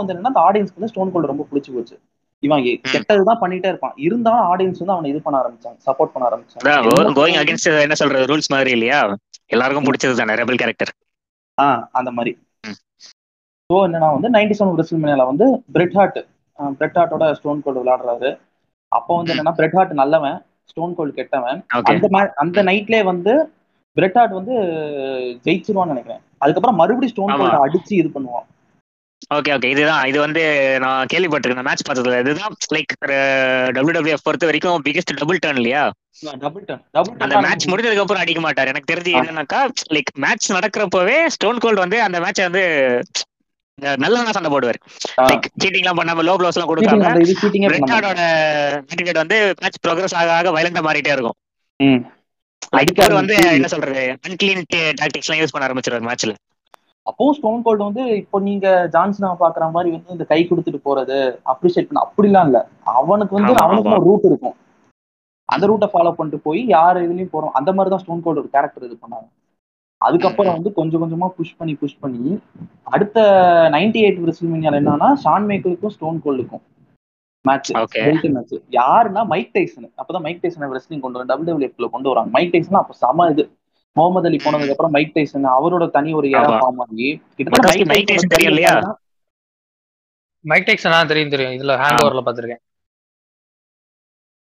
வந்து 0.00 0.14
என்னன்னா 0.14 0.30
அந்த 0.32 0.42
ஆடியன்ஸ்க்கு 0.46 0.78
வந்து 0.78 0.92
ஸ்டோன் 0.92 1.12
கோல்டு 1.12 1.32
ரொம்ப 1.32 1.44
பிடிச்சி 1.50 1.70
போச்சு. 1.74 1.96
இவன் 2.42 2.62
கெட்டதுதான் 2.94 3.42
பண்ணிட்டே 3.42 3.68
இருப்பான். 3.72 3.94
இருந்தாலும் 4.06 4.48
ஆடியன்ஸ் 4.52 4.80
வந்து 4.82 4.94
அவனை 4.96 5.10
இது 5.10 5.20
பண்ண 5.26 5.36
ஆரம்பிச்சாங்க 5.42 5.78
சப்போர்ட் 5.88 6.14
பண்ண 6.14 6.24
ஆரம்பிச்சாங்க. 6.28 6.64
என்ன 7.86 7.94
சொல்றது 7.94 8.30
ரூல்ஸ் 8.32 8.54
மாதிரி 8.54 8.70
இல்லையா? 8.70 9.00
எல்லாருக்கும் 9.54 9.88
பிடிச்சது 9.88 10.14
தானே 10.20 10.34
ரெபல் 10.42 10.60
கேரக்டர் 10.62 10.92
ஆ 11.62 11.66
அந்த 11.98 12.10
மாதிரி. 12.16 12.32
ஸோ 13.70 13.76
என்னன்னா 13.86 14.08
வந்து 14.16 14.28
நைன்டி 14.36 14.54
செவன் 14.58 14.80
ரெசில்மேனியால 14.80 15.26
வந்து 15.30 15.46
பிரெட் 15.74 15.96
ஹார்ட் 15.98 16.18
பிரெட் 16.78 16.98
ஹார்ட்டோட 16.98 17.26
ஸ்டோன் 17.38 17.62
கோல்டு 17.64 17.82
விளையாடுறாரு 17.82 18.30
அப்போ 18.92 19.12
வந்து. 19.18 19.32
என்னன்னா 19.34 19.54
பிரெட் 19.58 19.76
ஹார்ட் 19.78 20.00
நல்லவன் 20.00 20.38
ஸ்டோன் 20.70 20.94
கோல்டு 20.98 21.12
கெட்டவன் 21.18 21.60
அந்த 21.92 22.06
அந்த 22.42 22.58
நைட்லயே 22.70 23.02
வந்து 23.12 23.32
பிரெட் 23.96 24.18
ஹார்ட் 24.18 24.38
வந்து 24.38 24.54
ஜெயிச்சிருவான்னு 25.46 25.94
நினைக்கிறேன் 25.94 26.22
அதுக்கப்புறம் 26.42 26.78
மறுபடியும் 26.80 27.12
ஸ்டோன். 27.12 27.32
கோல்டு 27.40 27.64
அடிச்சு 27.66 27.94
இது 28.00 28.10
பண்ணுவான் 28.14 28.46
ஓகே 29.36 29.50
ஓகே 29.56 29.68
இதுதான். 29.74 30.04
இது 30.10 30.18
வந்து 30.24 30.42
நான் 30.84 31.10
கேள்விப்பட்டிருக்கேன். 31.12 31.68
மேட்ச் 31.68 31.84
பார்த்ததுல. 31.88 32.20
இதுதான் 32.24 32.54
லைக் 32.74 32.94
டபிள்யூ 33.76 34.16
பொறுத்த 34.26 34.48
வரைக்கும் 34.50 34.84
பிகெஸ்ட் 34.86 35.18
டபுள் 35.20 35.42
டர்ன் 35.44 35.60
இல்லையா? 35.60 35.82
அந்த 37.24 37.34
மேட்ச் 37.46 37.68
முடிஞ்சதுக்கு 37.72 38.04
அப்புறம் 38.04 38.22
அடிக்க 38.24 38.40
மாட்டார். 38.46 38.70
எனக்கு 38.72 38.90
தெரிஞ்சு. 38.92 39.12
என்னன்னாக்கா 39.20 39.60
லைக் 39.96 40.12
மேட்ச் 40.24 40.48
நடக்கிறப்பவே 40.56 41.18
ஸ்டோன் 41.36 41.62
கோல்ட் 41.64 41.84
வந்து 41.84 41.98
அந்த 42.06 42.20
மேட்சை 42.24 42.44
வந்து 42.48 42.64
நல்லவனா 44.02 44.34
சண்டை 44.36 44.50
போடுவார். 44.52 44.78
லைக் 45.28 45.46
சீட்டிங் 45.62 45.84
எல்லாம் 45.84 45.98
பண்ணாம 46.00 46.24
லோ 46.28 46.34
ப்ளோஸ் 46.40 46.56
எல்லாம் 46.58 46.70
கொடுக்காம 46.72 47.06
ஆட்டிடியூட் 48.90 49.22
வந்து 49.22 49.38
மேட்ச் 49.62 49.80
ப்ரோக்ரஸ் 49.86 50.16
ஆக 50.20 50.32
ஆக 50.38 50.50
வயலண்டா 50.56 50.82
மாறிட்டே 50.88 51.14
இருக்கும். 51.16 51.36
லைக் 52.76 52.90
வந்து 53.20 53.36
என்ன 53.56 53.68
சொல்றது 53.74 54.02
அன்கிளீன் 54.26 54.64
டாக்டிக்ஸ் 55.00 55.28
எல்லாம் 55.28 55.42
யூஸ் 55.42 55.54
பண்ண 55.54 55.66
ஆரம்பிச்சிருவார் 55.68 56.08
மேட்ச்ல 56.08 56.34
அப்பவும் 57.06 57.36
ஸ்டோன் 57.36 57.62
கோல்டு 57.62 57.82
வந்து 57.84 58.02
இப்போ 58.20 58.36
நீங்க 58.40 58.66
ஜான்சனா 58.94 59.30
பாக்குற 59.40 59.64
மாதிரி 59.70 59.90
வந்து 59.94 60.14
இந்த 60.16 60.24
கை 60.24 60.40
கொடுத்துட்டு 60.42 60.80
போறது 60.84 61.16
அப்ரிஷியேட் 61.52 61.88
பண்ண 61.88 62.04
அப்படிலாம் 62.06 62.48
இல்ல. 62.48 62.58
அவனுக்கு 62.94 63.36
வந்து 63.38 63.54
அவனுக்கு. 63.64 63.92
ஒரு 63.94 64.08
ரூட் 64.10 64.28
இருக்கும். 64.30 64.56
அந்த 65.48 65.64
ரூட்டை 65.70 65.88
ஃபாலோ 65.92 66.12
பண்ணிட்டு 66.12 66.46
போய் 66.46 66.60
யார் 66.68 67.04
இதுலயும் 67.04 67.34
போறோம் 67.34 67.56
அந்த 67.58 67.70
மாதிரி 67.72 67.92
தான் 67.92 68.02
ஸ்டோன் 68.02 68.24
கோல்டு 68.24 68.42
ஒரு 68.42 68.50
கேரக்டர் 68.54 68.86
இது 68.88 68.96
பண்ணாங்க. 68.96 69.26
அதுக்கப்புறம் 70.00 70.56
வந்து 70.56 70.70
கொஞ்சம் 70.78 71.02
கொஞ்சமா 71.02 71.26
புஷ் 71.36 71.56
பண்ணி 71.58 71.74
புஷ் 71.74 72.00
பண்ணி 72.00 72.32
அடுத்த 72.92 73.18
நைன்டி 73.74 74.00
எயிட் 74.04 74.20
ரெசில்மேனியால 74.30 74.80
என்னன்னா 74.82 75.08
ஷான் 75.24 75.48
மேக்கலுக்கும் 75.50 75.94
ஸ்டோன் 75.96 76.18
கோல்டுக்கும் 76.24 76.62
மேட்ச். 77.44 77.70
பெல்ட் 77.96 78.26
மேட்ச் 78.34 78.54
யாருன்னா 78.76 79.22
மைக் 79.32 79.52
டைசன் 79.54 79.88
அப்பதான் 80.00 80.24
மைக் 80.26 80.42
டைசன் 80.42 80.66
ரெஸ்லிங் 80.76 81.04
கொண்டு 81.04 81.18
வந்து 81.18 81.32
டபிள்யூஎஃப்ல 81.32 81.88
கொண்டு 81.94 82.10
வராங்க. 82.12 82.30
மைக் 82.36 82.52
டைசன் 82.54 82.82
அப்ப 82.82 82.96
செம 83.02 83.28
இது. 83.34 83.44
முகமது 83.96 84.28
அலி 84.28 84.38
போனதுக்கு 84.40 84.74
அப்புறம் 84.74 84.94
மைக் 84.94 85.14
டைசன் 85.14 85.46
அவரோட 85.54 85.84
தனி 85.94 86.10
ஒரு 86.18 86.28
ஏரா. 86.32 86.50
ஃபார்ம் 86.56 86.80
ஆகி 86.84 87.08
மொத்தத்துக்கு 87.44 87.88
மைக் 87.92 88.08
டைசன் 88.10 88.32
தெரியும் 88.34 88.52
இல்லையா? 88.52 88.74
மைக் 90.44 90.68
டெக்ஸனா 90.68 91.00
தெரியும் 91.10 91.32
தெரியும் 91.32 91.56
இதுல 91.56 91.74
ஹேங் 91.80 91.98
ஓவர்ல 92.00 92.22
பாத்திருக்கேன் 92.26 92.62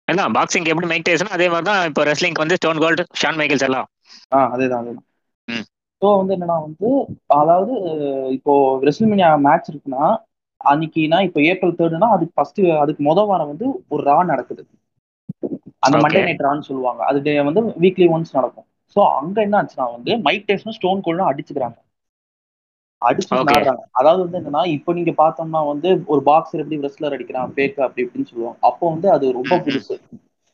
அதான் 0.09 0.33
பாக்ஸிங் 0.35 0.67
எப்படி 0.71 0.89
மைக் 0.89 1.07
டைசன் 1.07 1.35
அதே 1.35 1.47
மாதிரி 1.49 1.67
தான் 1.69 1.83
இப்போ 1.91 2.03
ரெஸ்லிங் 2.09 2.41
வந்து 2.41 2.57
ஸ்டோன் 2.59 2.81
கோல்ட் 2.83 3.03
ஷான் 3.21 3.39
மைக்கேல்ஸ் 3.41 3.67
எல்லாம் 3.69 3.87
ஆ 4.33 4.41
அதேதான் 4.55 4.81
அதேதான் 4.83 5.07
ம். 5.49 5.65
ஸோ 6.03 6.09
வந்து 6.19 6.35
என்னன்னா 6.37 6.57
வந்து 6.65 6.89
அதாவது 7.39 7.75
இப்போ 8.37 8.55
ரெஸ்லிமினியா 8.89 9.29
மேட்ச் 9.45 9.71
இருக்குன்னா 9.71 10.05
அன்னைக்குனா 10.61 11.19
இப்போ 11.27 11.41
ஏப்ரல் 11.49 11.79
தேர்டுனா 11.79 12.09
அதுக்கு 12.15 12.35
ஃபர்ஸ்ட் 12.37 12.61
அதுக்கு 12.83 13.03
முத 13.07 13.23
வாரம் 13.27 13.51
வந்து 13.53 13.67
ஒரு 13.91 14.03
ரா 14.07 14.17
நடக்குது 14.31 14.63
அந்த. 15.83 15.97
மண்டே 16.05 16.21
நைட் 16.27 16.45
ரான்னு 16.45 16.69
சொல்லுவாங்க 16.69 17.01
அது 17.09 17.19
வந்து 17.49 17.63
வீக்லி 17.83 18.07
ஒன்ஸ் 18.15 18.37
நடக்கும் 18.37 18.69
ஸோ 18.97 19.03
அங்க 19.19 19.37
என்ன 19.43 19.59
ஆச்சுன்னா 19.61 19.87
வந்து 19.95 20.13
மைக் 20.27 20.47
டேஸ்னும் 20.49 20.77
ஸ்டோன் 20.77 21.05
கோல்டும் 21.05 21.31
அடிச்சுக்கிறாங்க. 21.31 21.77
அடிச்சு 23.03 23.33
அதாவது 23.99 24.21
வந்து 24.25 24.39
என்னன்னா 24.41 24.63
இப்போ 24.77 24.91
நீங்க 24.99 25.13
பார்த்தோம்னா 25.19 25.61
வந்து 25.71 25.89
ஒரு 26.13 26.21
பாக்ஸர் 26.29 26.63
எப்படி 26.63 26.79
ரெஸ்லர் 26.87 27.15
அடிக்கிறான் 27.17 27.53
ஃபேக் 27.55 27.81
அப்படி 27.87 28.05
இப்படின்னு 28.05 28.31
சொல்லுவாங்க. 28.31 28.59
அப்போ 28.69 28.85
வந்து 28.93 29.09
அது 29.15 29.35
ரொம்ப. 29.35 29.55
புதுசு. 29.67 29.97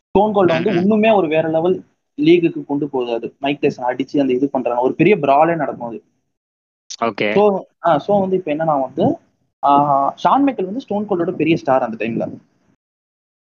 ஸ்டோன் 0.08 0.34
கோல்ட 0.34 0.52
வந்து. 0.56 0.72
இன்னுமே 0.80 1.10
ஒரு 1.18 1.26
வேற 1.32 1.46
லெவல் 1.50 1.76
லீகுக்கு 2.18 2.60
கொண்டு 2.64 2.86
போகுது 2.88 3.12
அது. 3.18 3.28
மைக் 3.38 3.62
டேசன் 3.62 3.88
அடிச்சு 3.90 4.22
அந்த 4.22 4.32
இது 4.38 4.46
பண்றாங்க. 4.54 4.86
ஒரு 4.86 4.94
பெரிய 5.00 5.16
பிராலே 5.22 5.56
நடக்கும் 5.60 5.88
அது. 5.90 6.00
ஓகே 7.00 7.28
ஸோ 7.32 7.42
ஸோ 8.04 8.12
வந்து 8.20 8.38
இப்போ 8.38 8.50
என்னன்னா 8.54 8.76
வந்து 8.82 9.04
ஷான் 10.18 10.44
மைக்கேல் 10.44 10.68
வந்து 10.68 10.84
ஸ்டோன் 10.84 11.06
கோல்டோட 11.08 11.32
பெரிய 11.40 11.56
ஸ்டார் 11.60 11.86
அந்த 11.86 11.98
டைம்ல 12.02 12.26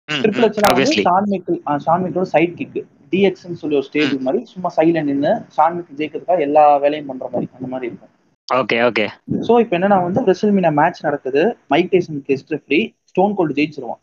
triple 0.09 0.47
obviously 0.71 1.05
Shawn 1.09 1.29
Michael 1.33 1.59
Shawn 1.85 2.03
மைக்கேலோட 2.03 2.31
side 2.33 2.57
kick 2.59 2.79
டிஎக்ஸ்னு 3.13 3.61
சொல்லி 3.61 3.77
ஒரு 3.77 3.87
ஸ்டேஜ் 3.89 4.15
மாதிரி 4.27 4.41
சும்மா 4.53 4.71
சைட்ல 4.77 5.03
நின்று 5.03 5.33
மைக்கேல் 5.59 5.99
ஜெயிக்கிறதுக்காக 6.01 6.41
எல்லா 6.41 6.65
வேலையும் 6.77 7.11
பண்ற 7.11 7.27
மாதிரி 7.33 7.49
அந்த 7.57 7.69
மாதிரி 7.73 7.89
இருக்கும். 7.91 8.09
ஓகே 8.49 8.79
ஓகே 8.87 9.05
ஸோ 9.47 9.53
இப்போ 9.63 9.75
என்னன்னா 9.79 9.99
வந்து 10.03 10.21
ரெசல்மினா 10.31 10.73
மேட்ச் 10.81 11.05
நடக்குது. 11.05 11.43
Mike 11.69 11.93
Tyson 11.93 12.25
guest 12.29 12.55
free 12.65 12.81
Stone 13.11 13.35
Cold 13.35 13.57
ஜெயிச்சிருவான். 13.59 14.01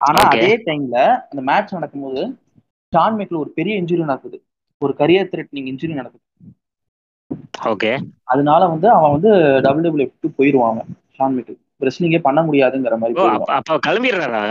ஆனா. 0.00 0.20
அதே 0.28 0.52
டைம்ல 0.68 0.96
அந்த 1.30 1.42
மேட்ச் 1.42 1.74
நடக்கும்போது 1.74 2.22
ஷான் 2.92 3.16
மைக்கேல் 3.18 3.42
ஒரு 3.42 3.50
பெரிய 3.50 3.74
இன்ஜுரி 3.82 4.02
நடக்குது. 4.04 4.38
ஒரு 4.82 4.92
கரியர் 5.00 5.30
த்ரெட்னிங் 5.32 5.68
இன்ஜுரி 5.72 5.94
நடக்குது. 5.94 6.24
ஓகே 7.70 7.92
அதனால 8.24 8.62
வந்து 8.68 8.88
அவன் 8.90 9.14
வந்து 9.16 9.30
டபிள்யூடபிள்யூ 9.66 10.08
போயிருவான் 10.38 10.72
அவன். 10.72 10.88
ஷான் 11.16 11.34
மைக்கேல் 11.36 11.58
ரெஸ்லிங்கே 11.80 12.20
பண்ண 12.20 12.40
முடியாதுங்கிற 12.42 12.96
மாதிரி 12.98 13.14
அப்ப 13.58 13.78
கிளம்பிடுறாரா? 13.86 14.42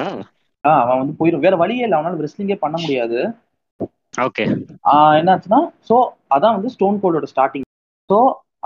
ஆ, 0.63 0.71
அவன் 0.81 1.01
வந்து 1.01 1.15
போயிடும் 1.19 1.43
வேற 1.45 1.55
வழியே 1.61 1.85
இல்லை. 1.85 1.97
அவனால 1.97 2.23
ரெஸ்லிங்கே 2.25 2.57
பண்ண 2.63 2.75
முடியாது. 2.81 3.19
ஓகே. 4.21 4.43
என்னாச்சுன்னா 5.19 5.59
ஸோ 5.89 5.95
அதான் 6.35 6.55
வந்து 6.55 6.69
ஸ்டோன் 6.73 6.97
கோல்டோட 7.01 7.27
ஸ்டார்டிங் 7.31 7.65
ஸோ 8.09 8.17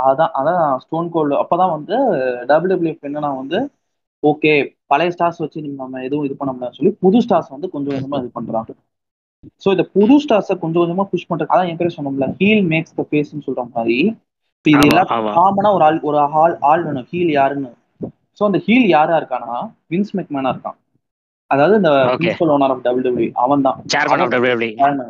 அதான் 0.06 0.32
அதான் 0.40 0.62
ஸ்டோன் 0.84 1.10
கோல்டு 1.12 1.36
அப்பதான் 1.42 1.74
வந்து 1.76 1.96
டபிள்யூடபிள்யூஎஃப் 2.50 3.06
என்னன்னா 3.08 3.30
வந்து 3.38 3.60
ஓகே 4.24 4.52
பழைய 4.92 5.12
ஸ்டார்ஸ் 5.16 5.42
வச்சு 5.42 5.60
நம்ம 5.66 6.02
எதுவும் 6.08 6.26
இது 6.28 6.36
பண்ண 6.36 6.52
முடியாது 6.54 6.78
சொல்லி 6.78 6.94
புது 7.04 7.18
ஸ்டார்ஸ் 7.26 7.54
வந்து 7.54 7.68
கொஞ்சம் 7.70 7.96
கொஞ்சமா 7.96 8.20
இது 8.22 8.30
பண்றாங்க. 8.38 8.72
ஸோ 9.62 9.70
இந்த 9.72 9.86
புது 9.96 10.16
ஸ்டார்ஸை 10.24 10.56
கொஞ்சம் 10.62 10.82
கொஞ்சமா 10.84 11.06
புஷ் 11.12 11.30
பண்றது 11.30 11.52
அதான் 11.54 11.70
என் 11.72 11.80
பேர் 11.80 11.96
சொன்னோம்ல 11.98 12.28
ஹீல் 12.40 12.64
மேக்ஸ் 12.72 12.96
த 12.96 13.06
ஃபேஸ்ன்னு 13.10 13.46
சொல்ற 13.48 13.64
மாதிரி. 13.70 13.98
இப்ப 14.58 14.70
இது 14.76 14.86
எல்லாம் 14.86 15.10
ஆமா. 15.16 15.32
காமனா 15.38 15.72
ஒரு 15.78 15.86
ஆள் 15.86 16.00
ஒரு 16.04 16.18
ஆள் 16.38 16.56
ஆள் 16.70 16.84
வேணும். 16.84 17.08
ஹீல் 17.12 17.32
யாருன்னு. 17.32 17.72
ஸோ 18.40 18.46
அந்த 18.46 18.60
ஹீல் 18.66 18.88
யாரா 18.90 19.16
இருக்கானா 19.20 19.52
வின்ஸ் 19.92 20.14
மெக்மேனா 20.18 20.52
இருக்கான். 20.54 20.78
அதாவது 21.52 21.76
இந்த. 21.82 21.92
பிரின்சிபல் 22.20 22.54
ஓனர் 22.56 22.74
ஆஃப் 22.76 22.84
டபிள்யூடபிள்யூ 22.86 23.32
அவன் 23.44 23.66
தான் 23.68 23.78
டபிள்யூ 24.36 25.08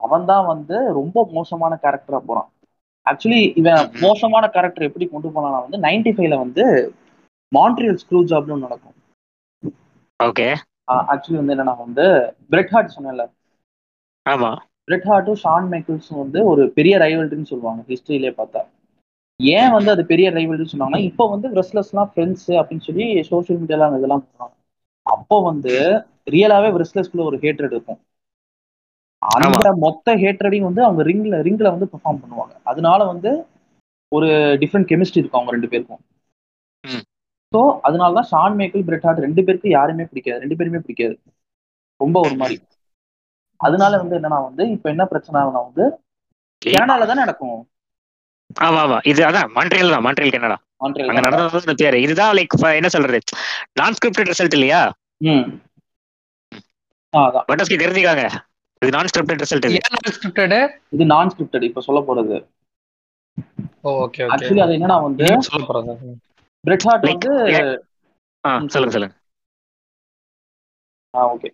அவன் 0.00 0.26
தான் 0.30 0.44
வந்து 0.52 0.76
ரொம்ப 0.98 1.24
மோசமான 1.36 1.72
கேரக்டரா 1.82 2.18
போறான். 2.28 2.48
ஆக்சுவலி 3.06 3.42
இவன். 3.60 3.84
மோசமான 4.02 4.44
கேரக்டர் 4.56 4.88
எப்படி 4.88 5.06
கொண்டு 5.08 5.28
போனானா 5.34 5.58
வந்து 5.64 5.78
நைன்டி 5.86 6.12
ஃபைவ்ல 6.16 6.38
வந்து 6.44 6.64
மான்ட்ரியல் 7.52 8.00
ஸ்க்ரூ 8.02 8.20
ஜாப்னு 8.30 8.64
நடக்கும். 8.64 8.96
ஓகே 10.20 10.48
ஆக்சுவலி 11.12 11.38
வந்து 11.40 11.54
என்னன்னா 11.54 11.74
வந்து 11.84 12.04
பிரெட் 12.52 12.72
ஹார்ட் 12.74 12.94
சொன்னேன்ல. 12.96 13.24
ஆமா. 14.26 14.50
பிரெட் 14.88 15.06
ஹார்ட்டும் 15.08 15.40
ஷான் 15.42 15.68
மைக்கிள்ஸும் 15.72 16.22
வந்து 16.22 16.38
ஒரு 16.52 16.62
பெரிய 16.78 16.94
ரைவல்ரின்னு 17.04 17.50
சொல்லுவாங்க 17.52 17.82
ஹிஸ்டரியிலே 17.90 18.32
பார்த்தா. 18.40 18.62
ஏன் 19.40 19.74
வந்து 19.76 19.90
அது 19.94 20.02
பெரிய 20.10 20.26
ரைவல்ரின்னு 20.36 20.72
சொன்னாங்கன்னா 20.72 21.06
இப்போ 21.10 21.24
வந்து 21.34 21.48
ரெஸ்லர்ஸ்லாம் 21.60 22.10
ஃப்ரெண்ட்ஸ் 22.12 22.50
அப்படின்னு 22.60 22.86
சொல்லி 22.88 23.06
சோஷியல் 23.30 23.60
மீடியால 23.62 23.88
அந்த 23.88 24.00
இதெல்லாம் 24.02 24.24
பண்ணுவாங்க 24.26 24.56
அப்போ 25.06 25.36
வந்து 25.48 25.74
ரியலாவே 26.34 26.68
ரெஸ்லர்ஸ்குள்ள 26.82 27.24
ஒரு 27.30 27.38
ஹேட்ரட் 27.44 27.74
இருக்கும். 27.74 28.00
அந்த 29.22 29.68
மொத்த 29.84 30.14
ஹேட்ரடையும் 30.22 30.68
வந்து 30.68 30.82
அவங்க 30.86 31.02
ரிங்ல 31.08 31.36
ரிங்ல 31.48 31.68
வந்து 31.74 31.90
பெர்ஃபார்ம் 31.92 32.20
பண்ணுவாங்க. 32.22 32.54
அதனால 32.70 33.00
வந்து 33.12 33.30
ஒரு 34.12 34.28
டிஃப்ரெண்ட் 34.62 34.90
கெமிஸ்ட்ரி 34.90 35.20
இருக்கும் 35.20 35.40
அவங்க 35.40 35.54
ரெண்டு 35.56 35.70
பேருக்கும். 35.72 36.02
ஸோ 37.52 37.60
அதனால 37.88 38.16
தான் 38.18 38.28
ஷான் 38.30 38.56
மேக்கல் 38.60 38.84
பிரெட் 38.86 39.06
ஹார்ட் 39.06 39.24
ரெண்டு 39.24 39.44
பேருக்கும் 39.46 39.76
யாருமே 39.76 40.04
பிடிக்காது 40.10 40.42
ரெண்டு 40.44 40.58
பேருமே 40.58 40.80
பிடிக்காது. 40.84 41.14
ரொம்ப 42.00 42.16
ஒரு 42.26 42.36
மாதிரி. 42.40 42.56
அதனால 43.60 43.98
வந்து 44.02 44.16
என்னன்னா 44.18 44.38
வந்து 44.48 44.64
இப்போ 44.76 44.88
என்ன 44.94 45.04
பிரச்சனை 45.12 45.36
ஆகுனா 45.42 45.62
வந்து 45.68 45.84
கனடால 46.62 47.06
தானே 47.10 47.24
நடக்கும். 47.24 47.60
ஆமா 48.60 48.80
ஆமா. 48.84 48.98
இது 49.10 49.20
அதான் 49.28 49.50
மான்ட்ரியல் 49.56 49.94
தான் 49.94 50.04
மான்ட்ரியல் 50.06 50.34
கனடா 50.34 50.56
அங்க 50.82 51.20
நடந்தது 51.20 51.76
பேரு. 51.82 51.98
இதுதான் 52.04 52.34
லைக் 52.38 52.56
என்ன 52.78 52.88
சொல்றது? 52.88 53.18
நான் 53.80 53.96
ஸ்கிரிப்டட் 53.98 54.30
ரிசல்ட் 54.32 54.56
இல்லையா? 54.58 54.80
ம். 55.24 55.44
ஆ, 57.12 57.20
அதான். 57.28 57.46
பட்டஸ்க்கு 57.48 57.82
தெரிஞ்சுக்காங்க. 57.82 58.24
இது 58.82 58.90
நான் 58.90 59.08
ஸ்கிரிப்டட் 59.10 59.42
ரிசல்ட் 59.44 59.66
இது. 59.68 59.80
ஏன் 59.80 60.14
ஸ்கிரிப்டடு 60.16 60.58
இது 60.94 61.04
நான் 61.06 61.30
ஸ்கிரிப்டட் 61.32 61.66
இப்போ 61.68 61.80
சொல்ல 61.80 62.00
போறது. 62.08 62.36
ஓ 63.84 63.90
ஓகே 64.04 64.22
ஓகே. 64.24 64.30
ஆக்சுவலி 64.32 64.62
அது 64.64 64.76
என்னன்னா 64.78 64.98
வந்து 65.02 65.26
சொல்ல 65.48 65.64
போறது. 65.68 65.94
பிரெட் 66.64 66.86
ஹார்ட் 66.88 67.06
வந்து 67.10 67.32
ஆ 68.44 68.52
சொல்லுங்க 68.74 68.94
சொல்லுங்க. 68.94 69.14
ஆ 71.14 71.26
ஓகே. 71.34 71.48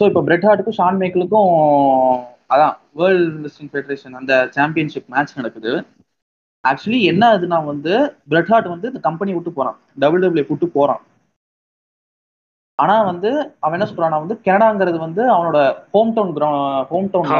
ஸோ 0.00 0.04
இப்போ 0.10 0.22
பிரெட் 0.22 0.46
ஹார்ட்டுக்கும் 0.46 0.78
ஷான் 0.78 0.98
மேக்கலுக்கும் 1.02 1.52
அதான் 2.54 2.74
வேர்ல்டு 2.92 3.44
ரெஸ்லிங் 3.46 3.70
ஃபெடரேஷன் 3.72 4.18
அந்த 4.20 4.32
சாம்பியன்ஷிப் 4.56 5.10
மேட்ச் 5.14 5.38
நடக்குது. 5.38 5.72
ஆக்சுவலி 6.64 7.00
என்ன 7.10 7.22
ஆகுதுன்னா 7.32 7.58
வந்து 7.72 7.92
பிரெட் 8.30 8.50
ஹார்ட் 8.52 8.72
வந்து 8.74 8.90
இந்த 8.92 9.00
கம்பெனி 9.08 9.34
விட்டு 9.34 9.50
போறான். 9.58 9.76
டபுள் 10.02 10.22
டபுள்யூ 10.24 10.46
விட்டு 10.48 10.68
போறான். 10.78 11.02
ஆனா 12.78 12.96
வந்து 13.10 13.30
அவன் 13.64 13.76
என்ன 13.76 13.86
சொல்றான்னா 13.90 14.18
வந்து 14.22 14.36
கனடாங்கிறது 14.48 14.98
வந்து 15.04 15.22
அவனோட 15.34 15.58
ஹோம் 15.92 16.12
டவுன் 16.16 16.32
ஹோம் 16.90 17.08
டவுன். 17.14 17.30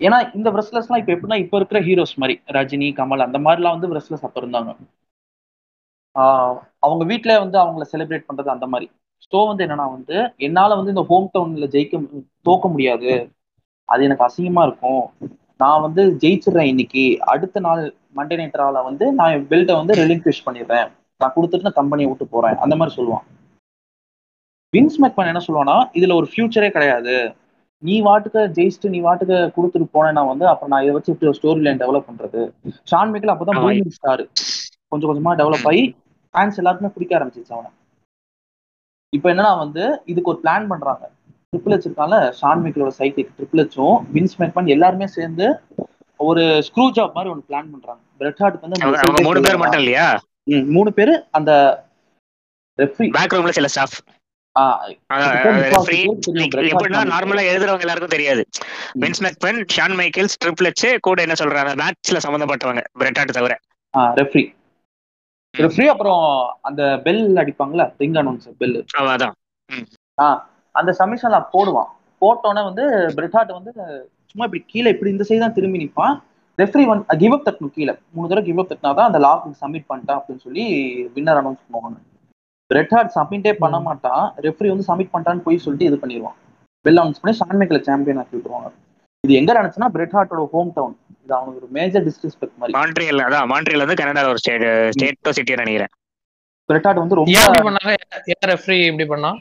ஏன்னா 0.00 0.18
இந்த 0.36 0.48
ரெஸ்லர்ஸ்லாம் 0.58 1.00
இப்போ 1.00 1.12
எப்படின்னா 1.14 1.38
இப்போ 1.42 1.56
இருக்கிற 1.60 1.80
ஹீரோஸ் 1.88 2.14
மாதிரி. 2.20 2.34
ரஜினி 2.56 2.88
கமல் 3.00 3.26
அந்த 3.26 3.38
மாதிரிலாம் 3.46 3.76
வந்து 3.76 3.98
ரெஸ்லர்ஸ் 3.98 4.24
அப்போ 4.28 4.40
இருந்தாங்க. 4.42 4.70
அவங்க 6.86 7.02
வீட்டில 7.10 7.32
வந்து 7.42 7.56
அவங்கள 7.62 7.84
செலிப்ரேட் 7.92 8.28
பண்றது 8.28 8.50
அந்த 8.54 8.66
மாதிரி. 8.74 8.86
ஸோ 9.26 9.40
வந்து 9.48 9.64
என்னன்னா 9.66 9.86
வந்து 9.96 10.16
என்னால 10.46 10.76
வந்து 10.78 10.94
இந்த 10.94 11.04
ஹோம் 11.10 11.28
டவுன்ல 11.34 11.66
ஜெயிக்க 11.74 12.00
தோக்க 12.48 12.68
முடியாது. 12.74 13.12
அது 13.92 14.06
எனக்கு 14.08 14.26
அசிங்கமா 14.28 14.62
இருக்கும். 14.68 15.04
நான் 15.62 15.82
வந்து 15.84 16.02
ஜெயிச்சிடுறேன் 16.22 16.70
இன்னைக்கு. 16.72 17.04
அடுத்த 17.32 17.60
நாள் 17.66 17.82
மண்டே 18.18 18.36
நைட் 18.40 18.60
ரால 18.60 18.78
வந்து 18.88 19.04
நான் 19.18 19.46
பெல்ட்டை 19.50 19.74
வந்து 19.80 19.94
ரெலிங்க்விஷ் 20.02 20.46
பண்ணிடுறேன். 20.46 20.88
நான் 21.20 21.34
கொடுத்துட்டு 21.36 21.78
கம்பெனியை 21.80 22.08
விட்டு 22.10 22.26
போறேன். 22.34 22.56
அந்த 22.64 22.74
மாதிரி 22.76 22.96
சொல்லுவான். 22.98 23.26
வின்ஸ் 24.72 24.98
மேக்மேன் 25.02 25.30
என்ன 25.30 25.42
சொல்லுவானா 25.46 25.76
இதுல 25.98 26.16
ஒரு 26.20 26.26
ஃபியூச்சரே 26.32 26.68
கிடையாது. 26.76 27.14
நீ 27.82 27.94
வாட்டுக்கு 28.06 28.40
ஜெயிச்சுட்டு 28.56 28.92
நீ 28.94 28.98
வாட்டுக்கு 29.06 29.36
கொடுத்துட்டு 29.56 29.86
போனேன்னா 29.96 30.22
வந்து 30.30 30.44
அப்புறம் 30.50 30.72
நான் 30.72 30.82
இதை 30.84 30.92
வச்சு 30.96 31.12
இப்படி 31.12 31.30
ஒரு 31.30 31.38
ஸ்டோரி 31.40 31.62
லைன் 31.66 31.82
டெவலப் 31.82 32.08
பண்றது. 32.08 32.40
ஷான் 32.90 33.12
மேக்கல் 33.12 33.32
அப்பதான். 33.34 33.60
பூமிங் 33.64 33.96
ஸ்டார் 33.98 34.22
கொஞ்சம் 34.92 35.10
கொஞ்சமா 35.10 35.32
டெவலப் 35.40 35.66
ஆகி 35.70 35.84
ஃபேன்ஸ் 36.34 36.58
எல்லாருக்குமே 36.60 36.92
பிடிக்க 36.94 37.18
ஆரம்பிச்சிச்சு 37.18 37.54
அவனை. 37.56 37.70
இப்போ 39.16 39.28
என்னன்னா 39.32 39.52
வந்து 39.64 39.84
இதுக்கு 40.12 40.30
ஒரு 40.32 40.40
பிளான் 40.44 40.68
பண்றாங்க. 40.72 41.04
ட்ரிபிள் 41.52 41.72
ஹெச் 41.74 41.86
இருக்கால 41.86 42.16
ஷான் 42.40 42.60
மேக்கலோட 42.64 42.90
சைக்கிக் 42.98 43.30
ட்ரிபிள் 43.36 43.60
ஹெச்சும் 43.60 43.96
வின்ஸ் 44.14 44.36
மேக்மேன் 44.40 44.68
எல்லாருமே 44.74 45.06
சேர்ந்து 45.14 45.46
ஒரு 46.20 46.42
ஸ்க்ரூ 46.66 46.84
ஜாப் 46.96 47.14
மாதிரி 47.16 47.30
ஒன்று 47.32 47.46
பிளான் 47.48 47.70
பண்றாங்க. 47.72 48.02
பிரெட் 48.18 48.40
ஹார்ட் 48.42 48.58
வந்து 48.64 49.24
மூணு 49.26 49.40
பேர் 49.46 49.60
மட்டும் 49.62 49.82
இல்லையா? 49.82 50.04
மூணு 50.76 50.90
பேரு 50.98 51.14
அந்த 51.38 51.50
ரெஃப்ரி 52.78 53.06
பேக் 53.16 53.34
ரூம்ல 53.36 53.54
சில 53.58 53.70
ஸ்டாஃப் 53.74 53.96
எப்படின்னா 56.68 57.00
நார்மலா 57.12 57.42
எழுதுறவங்க 57.50 57.84
எல்லாருக்கும் 57.86 58.14
தெரியாது. 58.14 58.42
Vince 59.02 59.22
McMahon 59.26 59.60
Shawn 59.74 59.96
Michaels 60.00 60.38
triple 60.44 60.70
கூட 61.08 61.18
என்ன 61.26 61.36
சொல்றாங்க 61.42 61.72
மேட்ச்ல 61.82 62.20
சம்பந்தப்பட்டவங்க 62.26 62.84
பிரெட்டாட் 63.00 63.36
தவிர. 63.38 63.56
ரெஃப்ரி 64.20 64.44
ரெஃப்ரி 65.54 65.88
அப்புறம் 65.94 66.24
அந்த 66.62 66.82
பெல் 67.06 67.22
அடிப்பாங்கல்ல 67.42 67.86
ரிங் 68.02 68.18
அனௌன்சர் 68.22 68.56
பெல் 68.62 68.76
அதான். 69.14 69.36
அந்த 70.78 70.90
சமிஷன்ல 71.00 71.38
போடுவான். 71.54 71.90
போட்டோன்னே 72.22 72.62
வந்து 72.70 72.84
பிரெட்டாட் 73.16 73.56
வந்து 73.58 73.72
சும்மா 74.30 74.46
இப்படி 74.48 74.62
கீழே 74.72 74.88
இப்படி 74.94 75.10
இந்த 75.14 75.24
சைடு 75.28 75.42
தான் 75.44 75.56
திரும்பி 75.58 75.82
நிற்பான். 75.82 76.14
ரெஃப்ரி 76.58 76.84
வந்து 76.90 77.16
கிவ் 77.22 77.34
அப் 77.36 77.46
தட்டணும் 77.46 77.74
கீழே. 77.76 77.94
மூணு 78.14 78.28
தடவை 78.30 78.44
கிவ் 78.48 78.60
அப் 78.62 78.70
தட்டினா 78.70 78.90
தான் 78.98 79.08
அந்த 79.10 79.20
லாக் 79.26 79.46
சப்மிட் 79.62 79.88
பண்ணிட்டான் 79.90 80.18
அப்படின்னு 80.20 80.44
சொல்லி 80.46 80.64
வின்னர் 81.14 81.40
அனௌன்ஸ் 81.40 81.64
பண்ணுவாங்க. 81.64 81.98
பிரெட் 82.70 82.92
ஹார்ட் 82.94 83.14
சப்மிட்டே 83.18 83.52
பண்ண 83.62 83.76
மாட்டான். 83.86 84.24
ரெஃப்ரி 84.46 84.68
வந்து 84.72 84.86
சப்மிட் 84.88 85.12
பண்ணிட்டான்னு 85.14 85.44
போய் 85.46 85.64
சொல்லிட்டு 85.64 85.88
இது 85.90 85.96
பண்ணிடுவான். 86.02 86.36
பெல் 86.84 87.00
அனௌன்ஸ் 87.02 87.20
பண்ணி 87.22 87.34
ஷான் 87.40 87.58
மேக்கல 87.60 87.80
சாம்பியன் 87.88 88.20
ஆக்கி 88.22 88.34
விட்டுருவாங்க. 88.36 88.68
இது 89.24 89.32
எங்க 89.38 89.50
நடந்துச்சுன்னா 89.56 89.88
பிரெட் 89.94 90.14
ஹார்ட்டோட 90.16 90.44
ஹோம் 90.52 90.70
டவுன் 90.76 90.94
இது 91.24 91.34
அவனுக்கு 91.38 91.60
ஒரு 91.62 91.68
மேஜர் 91.78 92.04
டிஸ்ரெஸ்பெக்ட் 92.08 92.58
மாதிரி. 92.60 92.74
மான்ட்ரியல் 92.78 93.24
அதான் 93.24 93.48
மான்ட்ரியல் 93.52 93.84
வந்து 93.84 93.98
கனடா 94.00 94.22
ஒரு 94.34 94.42
ஸ்டேட் 94.42 94.64
ஸ்டேட்டோ 94.96 95.32
சிட்டியா 95.38 95.58
நினைக்கிறேன். 95.62 95.92
பிரெட் 96.68 96.86
ஹார்ட் 96.86 97.02
வந்து 97.02 97.18
ரொம்ப 97.18 97.34
இப்படி 97.34 97.62
பண்ணாங்க? 97.68 97.94
ரெஃப்ரி 98.52 98.78
இப்படி 98.90 99.06
பண்ணா 99.12 99.32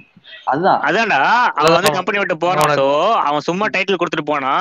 அதுதான். 0.44 0.80
அதான்டா 0.82 1.20
அவன் 1.60 1.74
வந்து. 1.74 1.92
கம்பெனி 1.92 2.18
விட்டு 2.18 2.38
போறான். 2.38 2.74
அவன் 3.28 3.40
சும்மா 3.40 3.66
டைட்டில் 3.68 4.00
கொடுத்துட்டு 4.02 4.26
போனா 4.26 4.54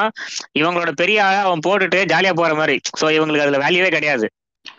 இவங்களோட 0.59 0.93
பெரிய 0.95 1.25
ஆளா 1.25 1.41
அவன் 1.43 1.65
போட்டுட்டு 1.67 2.01
ஜாலியா 2.13 2.35
போற 2.35 2.55
மாதிரி. 2.55 2.77
சோ 3.01 3.07
இவங்களுக்கு 3.17 3.47
அதுல 3.47 3.63
வேல்யூவே 3.65 3.91
கிடையாது. 3.91 4.27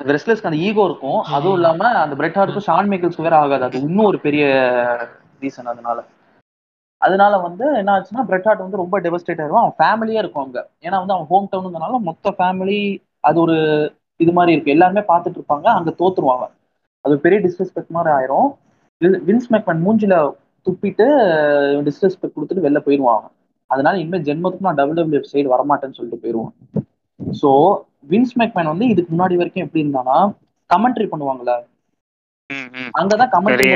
ரெஸ்லர்ஸ்க்கு 0.07 0.49
அந்த 0.49 0.59
ஈகோ 0.67 0.83
இருக்கும். 0.83 1.19
அதுவும் 1.35 1.53
இல்லாம 1.53 1.87
அந்த 2.03 2.15
பிரெட் 2.15 2.35
ஹார்ட்டுக்கும் 2.35 2.67
ஷான் 2.67 2.89
மேக்கல்ஸ்க்கு 2.91 3.27
வேற 3.27 3.37
ஆகாது. 3.37 3.63
அது 3.63 3.81
இன்னும் 3.81 4.05
ஒரு 4.05 4.19
பெரிய 4.19 4.45
ரீசன் 5.41 5.71
அதனால. 5.73 5.99
அதனால 7.01 7.37
வந்து 7.37 7.65
என்ன 7.77 7.91
ஆச்சுன்னா 7.95 8.23
பிரெட் 8.23 8.43
ஹார்ட் 8.43 8.63
வந்து 8.63 8.77
ரொம்ப 8.77 8.95
டெவஸ்டேட் 9.01 9.41
ஆயிடுவான். 9.43 9.65
அவன் 9.65 9.77
ஃபேமிலியே 9.79 10.19
இருக்கும் 10.23 10.43
அங்க. 10.43 10.59
ஏன்னா 10.81 10.97
வந்து 11.01 11.15
அவன் 11.15 11.29
ஹோம் 11.29 11.49
டவுனுங்கிறனால 11.51 11.99
மொத்த 12.01 12.33
ஃபேமிலி 12.37 12.79
அது 13.23 13.39
ஒரு 13.39 13.57
இது 14.19 14.31
மாதிரி 14.31 14.53
இருக்கு. 14.53 14.71
எல்லாருமே 14.71 15.03
பார்த்துட்டு 15.07 15.39
இருப்பாங்க. 15.39 15.67
அங்க 15.77 15.91
தோத்துருவாங்க 15.99 16.45
அது 17.05 17.19
பெரிய 17.19 17.39
டிஸ்ரெஸ்பெக்ட் 17.45 17.95
மாதிரி 17.97 18.13
ஆயிரும். 18.15 18.49
வின்ஸ் 19.27 19.49
மேக்மேன் 19.51 19.83
மூஞ்சில 19.85 20.15
துப்பிட்டு 20.65 21.05
டிஸ்ரெஸ்பெக்ட் 21.87 22.35
கொடுத்துட்டு 22.35 22.65
வெளில 22.65 22.79
போயிடுவான். 22.85 23.25
அதனால 23.69 23.97
இனிமேல் 23.97 24.25
ஜென்மத்துக்கு 24.27 24.67
நான் 24.67 24.75
டபுள் 24.75 24.97
டபுள்யூ 24.99 25.21
சைடு 25.31 25.47
வரமாட்டேன்னு 25.55 25.97
சொல்லிட்டு 25.97 26.21
போயிடுவான் 26.23 26.53
ஸோ 27.41 27.49
வின்ஸ் 28.11 28.37
மேக்மேன் 28.39 28.71
வந்து 28.73 28.85
இதுக்கு 28.89 29.11
முன்னாடி 29.13 29.35
வரைக்கும் 29.39 29.65
எப்படி 29.65 29.83
இருந்தானா 29.83 30.17
கமெண்ட்ரி 30.69 31.05
பண்ணுவாங்கல்ல? 31.11 31.53
ம், 32.49 32.69
ம். 32.75 32.91
அங்கதான் 32.91 33.31
கமெண்ட்ரி 33.33 33.67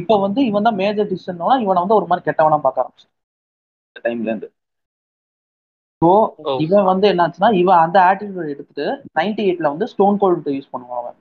இப்போ 0.00 0.14
வந்து 0.18 0.40
இவன் 0.50 0.66
தான் 0.68 0.78
மேஜர் 0.80 1.10
டிசிஷன்னா 1.10 1.48
இவனை 1.64 1.78
வந்து 1.80 1.98
ஒரு 1.98 2.06
மாதிரி 2.06 2.26
கெட்டவனா 2.28 2.58
பார்க்க 2.66 2.82
ஆரம்பிச்சு 2.84 3.08
டைம்ல 4.04 4.30
இருந்து. 4.30 4.48
ஸோ. 6.02 6.10
இவன் 6.64 6.88
வந்து 6.90 7.06
என்னாச்சுன்னா 7.12 7.50
இவன் 7.60 7.82
அந்த 7.84 7.98
ஆட்டிடியூட் 8.08 8.52
எடுத்துட்டு 8.54 8.86
நைன்டி 9.18 9.42
எயிட்ல 9.46 9.72
வந்து 9.74 9.86
ஸ்டோன் 9.92 10.18
கோல்டு 10.18 10.56
யூஸ் 10.56 10.72
பண்ணுவான் 10.72 11.00
அவன். 11.02 11.18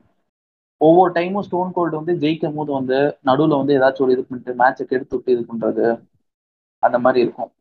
ஒவ்வொரு 0.81 1.11
டைமும் 1.17 1.45
ஸ்டோன் 1.47 1.73
கோல்டு 1.75 1.99
வந்து 1.99 2.13
ஜெயிக்கும் 2.21 2.57
போது 2.59 2.71
வந்து 2.77 2.97
நடுவுல 3.29 3.59
வந்து 3.61 3.75
ஏதாச்சும் 3.77 4.05
ஒரு 4.05 4.15
இது 4.15 4.23
பண்ணிட்டு 4.27 4.53
மேட்சை 4.61 4.85
கெடுத்து 4.85 5.15
விட்டு 5.15 5.33
இது 5.35 5.43
பண்றது 5.51 5.85
அந்த 6.83 6.97
மாதிரி 7.05 7.19
இருக்கும். 7.25 7.51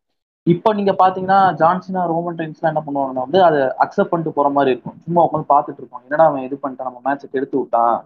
இப்போ 0.47 0.69
நீங்க 0.77 0.93
பாத்தீங்கன்னா 1.01 1.39
ஜான்சனா 1.59 2.03
ரோமன் 2.11 2.37
டைம்ஸ்லாம் 2.39 2.71
என்ன 2.71 2.81
பண்ணுவாங்கன்னா 2.85 3.25
வந்து 3.25 3.39
அதை 3.47 3.59
அக்செப்ட் 3.83 4.11
பண்ணிட்டு 4.11 4.37
போற 4.37 4.49
மாதிரி 4.55 4.73
இருக்கும். 4.73 4.97
சும்மா 5.05 5.25
உட்காந்து 5.27 5.51
பார்த்துட்டு 5.51 5.81
இருப்பாங்க. 5.81 6.05
என்னடா 6.07 6.25
அவன் 6.29 6.47
இது 6.47 6.57
பண்ணிட்டான் 6.63 6.89
நம்ம 6.89 7.01
மேட்சை 7.07 7.27
கெடுத்து 7.27 7.57
விட்டான். 7.59 7.97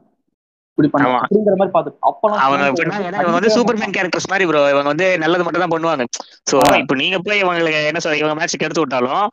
இப்படி 0.77 0.89
பண்ண 0.93 1.05
ஆமா. 1.09 1.19
அப்படிங்கிற 1.21 1.55
மாதிரி 1.59 1.73
பார்த்துட்டு 1.75 2.05
அப்பெல்லாம் 2.07 3.35
வந்து 3.37 3.53
சூப்பர்மேன் 3.55 3.95
கேரக்டர்ஸ் 3.97 4.31
மாதிரி 4.31 4.47
ப்ரோ 4.49 4.63
இவங்க 4.73 4.89
வந்து 4.93 5.07
நல்லது 5.23 5.45
மட்டும் 5.45 5.63
தான் 5.63 5.73
பண்ணுவாங்க. 5.75 6.05
சோ 6.49 6.55
ஆ. 6.65 6.71
இப்போ 6.81 6.95
நீங்க 7.03 7.19
போய் 7.27 7.41
இவங்களுக்கு 7.43 7.81
என்ன 7.91 8.01
சொல்ல 8.05 8.21
இவங்க 8.21 8.35
மேட்ச் 8.39 8.65
எடுத்து 8.67 8.83
விட்டாலும் 8.83 9.25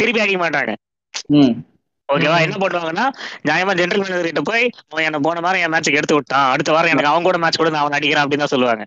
திருப்பி 0.00 0.22
அடிக்க 0.24 0.40
மாட்டாங்க. 0.44 0.72
ஓகேவா. 2.08 2.36
என்ன 2.40 2.56
பண்ணுவாங்கன்னா 2.56 3.04
நியாயமா 3.46 3.72
ஜென்ரல் 3.78 4.02
மேனேஜர் 4.02 4.28
கிட்ட 4.28 4.42
போய் 4.42 4.64
அவன் 4.90 5.06
என்ன 5.06 5.20
போன 5.20 5.40
வாரம் 5.40 5.62
என் 5.62 5.72
மேட்ச் 5.74 5.90
எடுத்து 5.92 6.14
விட்டான். 6.14 6.50
அடுத்த 6.52 6.72
வாரம் 6.72 6.92
எனக்கு 6.92 7.12
அவங்க 7.12 7.28
கூட 7.28 7.38
மேட்ச் 7.38 7.56
கூட 7.56 7.70
நான் 7.70 7.84
அவன் 7.84 7.96
அடிக்கிறேன் 7.98 8.24
அப்படின்னு 8.24 8.44
தான் 8.44 8.54
சொல்லுவாங்க. 8.54 8.84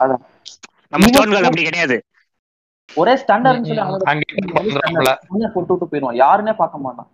அதான். 0.00 0.22
நம்ம 0.92 1.04
இவன் 1.04 1.14
ஸ்டோன் 1.14 1.34
கால் 1.34 1.48
அப்படி 1.48 1.64
கிடையாது. 1.64 1.96
ஒரே 2.90 3.14
ஸ்டாண்டர்ட்னு 3.16 3.68
சொல்லி. 3.70 3.84
போட்டு 5.54 5.72
விட்டு 5.72 5.86
போயிடுவான். 5.86 6.18
யாருன்னே 6.18 6.54
பார்க்க 6.54 6.78
மாட்டான். 6.78 7.08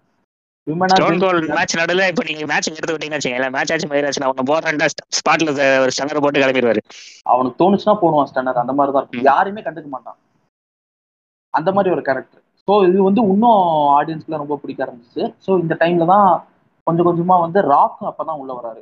விமனா 0.67 0.95
ஸ்டோன் 0.95 1.23
கோல் 1.23 1.41
மேட்ச் 1.49 1.77
நடுவில் 1.79 2.09
இப்போ 2.09 2.25
நீங்க 2.27 2.45
மேட்ச் 2.47 2.69
எடுத்து 2.71 2.95
விட்டீங்கன்னு 2.95 3.49
மேட்ச் 3.55 3.73
ஆச்சு 3.73 3.89
மயிராச்சு 3.89 4.23
நான் 4.23 4.33
உன்னை 4.33 4.45
போறேன்டா 4.51 4.87
ஸ்பாட்ல 5.19 5.53
ஒரு 5.85 5.93
ஸ்டங்கரை 5.95 6.21
போட்டு 6.21 6.43
கிளம்பிடுவாரு. 6.43 6.83
அவனுக்கு 7.27 7.59
தோணுச்சுன்னா 7.63 7.95
போடுவான் 8.03 8.29
ஸ்டாண்டர்ட் 8.31 8.63
அந்த 8.63 8.73
மாதிரி 8.73 8.93
தான் 8.93 9.03
இருக்கும். 9.03 9.23
ம். 9.23 9.29
யாரையுமே 9.31 9.63
கண்டுக்க 9.63 9.89
மாட்டான். 9.89 10.19
அந்த 11.55 11.73
மாதிரி 11.73 11.91
ஒரு 11.95 12.03
கேரக்டர் 12.03 12.42
ஸோ 12.69 12.75
இது 12.89 12.99
வந்து 13.03 13.21
இன்னும் 13.33 13.61
ஆடியன்ஸ்க்குலாம் 13.97 14.43
ரொம்ப 14.45 14.57
பிடிக்க 14.63 14.81
ஆரம்பிச்சு 14.87 15.23
ஸோ 15.45 15.51
இந்த 15.63 15.75
டைம்ல 15.81 16.07
தான் 16.13 16.29
கொஞ்சம் 16.87 17.09
கொஞ்சமா 17.09 17.37
வந்து 17.41 17.59
ராக் 17.73 18.03
அப்பதான் 18.11 18.41
உள்ள 18.43 18.53
வராரு. 18.59 18.81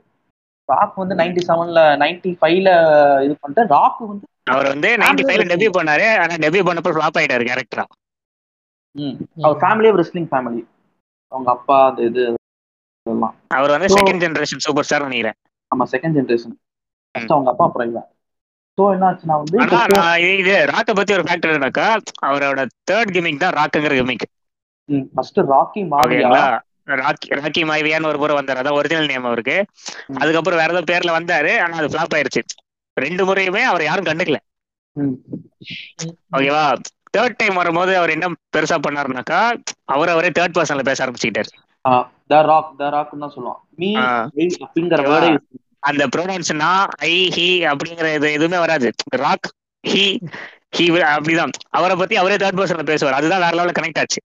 ராக் 0.68 1.00
வந்து 1.02 1.14
நைன்டி 1.20 1.42
செவன்ல 1.46 1.80
நைன்டி 2.02 2.30
ஃபைவ்ல 2.40 2.70
இது 3.26 3.34
பண்ணிட்டு 3.40 3.62
ராக் 3.74 4.00
வந்து 4.10 4.26
அவர் 4.52 4.68
வந்து 4.72 4.90
நைன்டி 5.02 5.24
ஃபைவ்ல 5.24 5.46
டெபியூ 5.52 5.70
பண்ணாரு. 5.78 6.06
ஆனா 6.22 6.34
டெபியூ 6.44 6.62
பண்ணப்போ 6.68 6.92
ஃபிளாப் 6.94 7.18
ஆயிட்டாரு 7.20 7.46
கேரக்டரா 7.48 7.84
ம், 8.96 9.16
அவர் 9.44 9.58
ஃபேமிலியே 9.62 9.92
ரெஸ்லிங் 10.00 10.30
ஃபேமிலி 10.30 10.62
அவங்க 11.32 11.48
அப்பா 11.56 11.76
அந்த 11.88 12.02
இது 12.08 12.22
அவர் 13.56 13.74
வந்து 13.74 13.88
செகண்ட் 13.96 14.22
ஜெனரேஷன் 14.24 14.64
சூப்பர் 14.64 14.86
ஸ்டார் 14.86 15.06
நினைக்கிறேன். 15.06 15.36
ஆமா 15.70 15.84
செகண்ட் 15.92 16.16
ஜென்ரேஷன் 16.18 16.56
அவங்க 17.14 17.50
அப்பா 17.52 17.64
அப்புறம் 17.68 17.88
இவன். 17.90 18.08
ஸோ 18.80 18.86
என்னாச்சுன்னா 18.92 19.36
வந்து 19.38 19.56
இது- 20.34 20.66
ராக்கை 20.70 20.94
பத்தி 20.94 21.12
ஒரு 21.12 21.22
ஃபேக்டர் 21.22 21.54
என்னக்கா 21.54 21.86
அவரோட 22.26 22.60
தேர்ட் 22.90 23.12
கிமிக் 23.14 23.38
தான் 23.38 23.52
ராக்குங்கிற 23.52 23.94
gimmick 23.98 24.24
first 25.14 25.40
Rocky 25.48 25.82
Maivia? 25.90 26.28
Rocky 27.00 27.26
Rocky 27.38 27.62
மாய்வியான்னு 27.64 28.06
ஒரு 28.06 28.18
முறை 28.18 28.34
வந்தாரு. 28.36 28.60
அதான் 28.60 28.72
ஒரிஜினல் 28.72 29.06
நேம் 29.06 29.24
அவருக்கு. 29.24 29.56
அதுக்கப்புறம் 30.14 30.58
வேற 30.58 30.72
ஏதோ 30.72 30.82
பேர்ல 30.90 31.10
வந்தாரு 31.18 31.60
ஆனா 31.60 31.76
அது 31.76 31.88
ஃபிளாப் 31.88 32.14
ஆயிருச்சு. 32.16 32.42
ரெண்டு 32.96 33.24
முறையுமே 33.26 33.62
அவர் 33.64 33.82
யாரும் 33.82 34.04
கண்டுக்கல. 34.04 34.38
ஓகேவா? 36.32 36.64
தேர்ட் 37.16 37.36
டைம் 37.36 37.54
வரும்போது 37.54 37.96
அவர் 37.96 38.10
என்ன 38.10 38.26
பெருசா 38.56 38.76
பண்ணாருனாக்கா 38.80 39.40
அவர் 39.86 40.08
அவரே 40.08 40.30
தேர்ட் 40.30 40.56
பர்சன்ல 40.56 40.82
பேச 40.82 40.98
ஆரம்பிச்சுக்கிட்டாரு. 41.04 41.50
த 42.26 42.42
ராக் 42.42 42.74
த 42.76 42.88
ராக்னு 42.90 43.18
தான் 43.18 43.34
சொல்லுவான். 43.36 43.60
மீ 43.74 43.90
ஆ. 43.98 44.08
அப்படிங்கிற 44.64 44.98
ஓகேவா? 44.98 45.14
வேர்டே 45.14 45.30
அந்த 45.80 46.06
ப்ரொனவுன்ஸ்னா 46.06 46.70
ஐ 47.02 47.28
ஹி 47.28 47.48
அப்படிங்கிற 47.66 48.14
இது 48.14 48.32
எதுவுமே 48.32 48.58
வராது. 48.58 48.92
ராக் 49.16 49.48
ஹி 49.86 50.04
ஹி 50.76 50.84
அப்படிதான். 51.10 51.52
அவரை 51.70 51.96
பத்தி 51.96 52.16
அவரே 52.16 52.36
தேர்ட் 52.36 52.60
பர்சன்ல 52.60 52.84
பேசுவார். 52.84 53.14
அதுதான் 53.14 53.40
வேற 53.40 53.54
லெவல்ல 53.56 53.74
கனெக்ட் 53.78 53.98
ஆச்சு. 53.98 54.20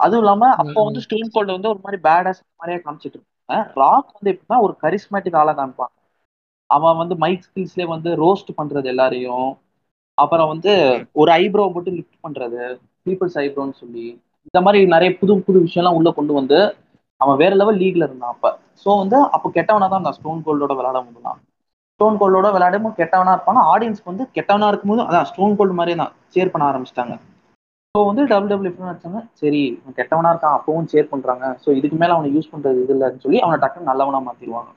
அதுவும் 0.00 0.20
இல்லாம 0.20 0.48
அப்போ. 0.54 0.84
வந்து 0.84 1.00
ஸ்டோன் 1.00 1.30
கோல்டு 1.32 1.52
வந்து 1.52 1.68
ஒரு 1.68 1.80
மாதிரி 1.82 2.00
பேடாஸ் 2.02 2.40
மாதிரியே 2.56 2.82
காமிச்சிட்டு 2.84 3.18
இருப்பாங்க 3.18 3.72
ராக் 3.74 4.14
வந்து 4.14 4.30
எப்படின்னா 4.32 4.60
ஒரு 4.60 4.74
கரிஸ்மேட்டிக் 4.82 5.36
ஆளா 5.36 5.52
காமிப்பாங்க 5.56 5.92
அவன் 6.70 6.96
வந்து 6.96 7.16
மைக் 7.16 7.46
ஸ்கில்ஸ்லயே 7.48 7.86
வந்து 7.86 8.10
ரோஸ்ட் 8.24 8.52
பண்றது 8.56 8.84
எல்லாரையும். 8.84 9.58
அப்புறம் 10.18 10.48
வந்து 10.48 10.72
ஒரு 11.12 11.32
ஐப்ரோ 11.32 11.72
மட்டும் 11.72 11.94
லிஃப்ட் 11.94 12.22
பண்றது. 12.22 12.60
பீப்புள்ஸ் 13.06 13.38
ஐப்ரோன்னு 13.42 13.72
சொல்லி. 13.72 14.06
இந்த 14.46 14.60
மாதிரி 14.60 14.86
நிறைய 14.86 15.18
புது 15.18 15.40
புது 15.40 15.58
விஷயம்லாம் 15.64 15.94
உள்ள 15.94 16.10
கொண்டு 16.10 16.32
வந்து 16.32 16.58
அவன் 17.22 17.40
வேற 17.42 17.52
லெவல் 17.60 17.80
லீக்ல 17.82 18.06
இருந்தான் 18.08 18.34
அப்ப. 18.34 18.46
ஸோ 18.82 18.90
வந்து 19.02 19.18
அப்போ 19.36 19.48
கெட்டவனா 19.56 19.88
தான் 19.88 20.02
அந்த 20.02 20.12
ஸ்டோன் 20.18 20.44
கோல்டோட 20.46 20.72
விளையாட 20.78 21.00
முடியலாம் 21.06 21.40
ஸ்டோன் 21.94 22.16
கோல்டோட 22.20 22.48
விளையாடும் 22.54 22.96
கெட்டவனா 23.00 23.32
இருப்பான்? 23.36 23.60
ஆடியன்ஸ்க்கு 23.72 24.10
வந்து 24.10 24.24
கெட்டவனா 24.36 24.68
இருக்கும்போது 24.70 25.02
அதான் 25.08 25.28
ஸ்டோன் 25.30 25.56
கோல்டு 25.58 25.74
மாதிரியே 25.78 25.98
தான் 26.00 26.14
சேர் 26.34 26.52
பண்ண 26.52 26.64
ஆரம்பிச்சிட்டாங்க. 26.70 27.14
ஸோ 27.94 28.00
வந்து 28.08 28.22
டபுள் 28.30 28.50
டபுள் 28.50 28.68
நினைச்சாங்க 28.84 29.20
சரி 29.40 29.60
அவன் 29.80 29.96
கெட்டவனா 29.98 30.30
இருக்கான் 30.32 30.56
அப்பவும் 30.58 30.88
சேர் 30.92 31.10
பண்றாங்க. 31.10 31.44
ஸோ 31.64 31.68
இதுக்கு 31.78 31.96
மேல 32.02 32.14
அவனை 32.16 32.30
யூஸ் 32.36 32.52
பண்றது 32.52 32.80
இது 32.84 32.94
இல்லைன்னு 32.96 33.24
சொல்லி 33.24 33.40
அவனை 33.44 33.58
டக்குன்னு 33.64 33.90
நல்லவனா 33.90 34.20
மாத்திடுவாங்க. 34.28 34.70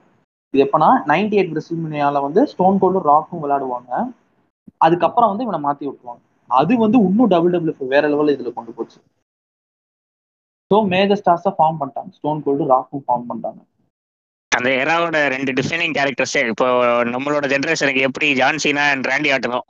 இது 0.54 0.64
எப்பனா 0.66 0.90
நைன்டி 1.12 1.38
எயிட் 1.38 1.54
பிரசில்மினியால 1.54 2.22
வந்து 2.26 2.42
ஸ்டோன் 2.52 2.80
கோல்டும் 2.82 3.08
ராக்கும் 3.12 3.44
விளையாடுவாங்க. 3.44 3.92
அதுக்கப்புறம் 4.86 5.32
வந்து 5.32 5.46
இவனை 5.48 5.60
மாத்தி 5.66 5.84
விட்டுருவாங்க. 5.88 6.22
அது 6.50 6.74
வந்து 6.84 6.98
இன்னும் 7.08 7.32
டபுள் 7.34 7.54
டபுள் 7.56 7.94
வேற 7.94 8.04
லெவலில் 8.14 8.36
இதுல 8.36 8.52
கொண்டு 8.54 8.74
போச்சு. 8.78 8.98
ஸோ 10.72 10.76
மேஜர் 10.94 11.20
ஸ்டார்ஸா 11.22 11.52
ஃபார்ம் 11.58 11.80
பண்ணிட்டாங்க. 11.80 12.12
ஸ்டோன் 12.18 12.44
கோல்டு 12.46 12.64
ராக்கும் 12.74 13.06
ஃபார்ம் 13.06 13.28
பண்ணிட்டாங்க. 13.30 13.62
அந்த 14.52 14.70
எராவோட 14.84 15.18
ரெண்டு 15.34 15.52
டிஃபைனிங் 15.58 15.96
கேரக்டர்ஸே 15.98 16.42
இப்போ 16.52 16.68
நம்மளோட 17.16 17.46
ஜென்ரேஷனுக்கு 17.54 18.06
எப்படி 18.10 18.28
ஜான்சீனா 18.42 18.84
அண்ட் 18.94 19.08
ராண்டி 19.12 19.30
ஆட்டனும் 19.36 19.66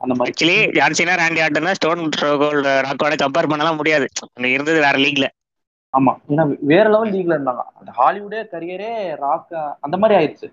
அந்த 0.00 0.12
மாதிரி. 0.18 0.30
ஆக்சுவலி 0.30 0.56
ஜான்சீனா 0.78 1.14
ராண்டி 1.22 1.40
ஆட்டனா 1.46 1.72
ஸ்டோன் 1.78 2.02
கோல்டு 2.42 2.72
ராக்கோட 2.86 3.16
கம்பேர் 3.24 3.50
பண்ணலாம் 3.52 3.78
முடியாது. 3.80 4.06
அங்க 4.36 4.48
இருந்தது 4.56 4.78
வேற 4.86 4.96
லீக்ல 5.04 5.28
ஆமா. 5.94 6.12
ஏன்னா 6.32 6.44
வேற 6.72 6.84
லெவல் 6.94 7.12
லீக்ல 7.14 7.36
இருந்தாங்க. 7.36 7.62
அந்த 7.78 7.90
ஹாலிவுடே 7.98 8.40
கரியரே 8.52 8.90
ராக் 9.24 9.54
அந்த 9.86 9.96
மாதிரி 10.02 10.14
ஆயிடுச்சு. 10.18 10.48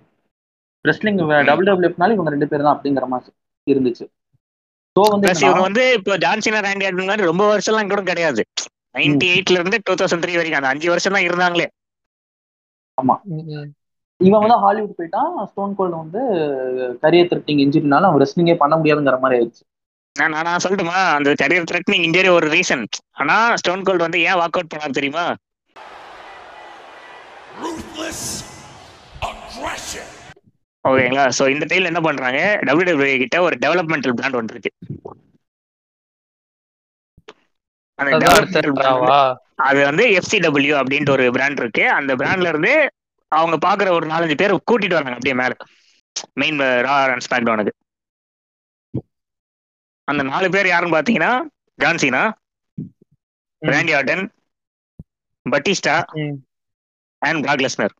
ரெஸ்லிங் 0.85 1.19
டபுள் 1.49 1.67
டபுள்யூஎஃப்னால 1.69 2.15
இவங்க 2.15 2.33
ரெண்டு 2.35 2.49
பேரும் 2.51 2.67
தான் 2.67 2.75
அப்படிங்கிற 2.77 3.07
மாதிரி 3.13 3.31
இருந்துச்சு. 3.67 4.05
ஸோ 4.97 5.01
வந்து 5.13 5.27
இவங்க 5.41 5.63
வந்து 5.65 5.83
இப்போ 5.97 6.13
ஜான்சீனா 6.23 6.59
ராண்டி 6.65 6.85
ஆட்டன் 6.87 7.09
மாதிரி 7.09 7.29
ரொம்ப 7.29 7.43
வருஷம்லாம் 7.51 7.91
கூட 7.93 8.01
கிடையாது. 8.09 8.41
நைன்டி 8.95 9.27
எயிட்ல 9.33 9.59
இருந்து 9.59 9.77
டூ 9.87 9.93
தௌசண்ட் 9.99 10.23
த்ரீ 10.23 10.35
வரைக்கும் 10.37 10.59
அந்த 10.59 10.71
அஞ்சு 10.73 10.87
வருஷம் 10.93 11.15
தான் 11.15 11.27
இருந்தாங்களே. 11.27 11.67
ம், 12.97 13.17
ம். 13.55 13.67
இவன் 14.19 14.43
வந்து 14.43 14.57
ஹாலிவுட் 14.63 14.95
போயிட்டான் 14.99 15.33
ஸ்டோன் 15.49 15.75
கோல்டு 15.79 15.95
வந்து 15.95 16.21
கரியர் 17.03 17.29
த்ரெட்டிங் 17.31 17.61
இன்ஜுரினால 17.65 18.07
அவன் 18.09 18.21
ரெஸ்லிங்கே 18.23 18.55
பண்ண 18.61 18.75
முடியாதுங்கிற 18.79 19.19
மாதிரி 19.23 19.37
ஆயிடுச்சு. 19.39 19.63
நான் 20.15 20.31
நான் 20.33 20.47
நான் 20.47 20.63
சொல்லட்டுமா? 20.63 20.97
அந்த 21.17 21.29
கரியர் 21.41 21.69
த்ரெட்னிங் 21.71 22.05
இன்ஜரி 22.07 22.29
ஒரு 22.37 22.47
ரீசன் 22.55 22.85
ஆனா 23.21 23.35
ஸ்டோன் 23.61 23.85
கோல்டு 23.87 24.07
வந்து 24.07 24.21
ஏன் 24.29 24.39
வாக் 24.41 24.57
அவுட் 24.57 24.73
பண்ணாரு 24.73 24.97
தெரியுமா? 24.99 25.25
Ruthless 27.61 28.21
aggression. 29.21 30.07
ஓகேங்களா 30.85 31.23
சோ 31.37 31.43
இந்த 31.53 31.65
டைம்ல 31.69 31.91
என்ன 31.91 32.01
பண்றாங்க? 32.07 32.39
WWE 32.69 33.15
கிட்ட 33.23 33.37
ஒரு 33.47 33.55
டெவலப்மெண்டல் 33.63 34.15
பிராண்ட் 34.19 34.37
ஒன்று 34.39 34.53
இருக்கு. 34.55 34.71
அது 39.67 39.79
வந்து 39.89 40.03
எஃப்சிடபிள்யூ 40.19 40.73
அப்படின்ட்டு 40.81 41.13
ஒரு 41.15 41.25
பிராண்ட் 41.37 41.59
இருக்கு. 41.63 41.83
அந்த 41.99 42.11
பிராண்ட்ல 42.21 42.51
இருந்து 42.53 42.73
அவங்க 43.31 43.55
பாக்குற 43.67 43.87
ஒரு 43.97 44.05
நாலஞ்சு 44.11 44.35
பேர் 44.41 44.53
கூட்டிட்டு 44.69 44.97
வராங்க 44.97 45.17
அப்படியே 45.17 45.37
மேல. 45.41 45.53
மெயின் 46.41 46.59
ரா 46.87 46.95
அண்ட் 47.13 47.25
ஸ்மாக் 47.27 47.47
டவுனுக்கு 47.47 47.73
அந்த 50.07 50.21
நாலு 50.31 50.47
பேர் 50.55 50.71
யாருன்னு 50.71 50.97
பாத்தீங்கன்னா 50.97 51.31
John Cena. 51.83 52.21
Randy 53.61 53.93
Orton 53.99 54.25
Batista. 55.45 55.95
And 57.21 57.41
Brock 57.45 57.63
Lesnar 57.65 57.95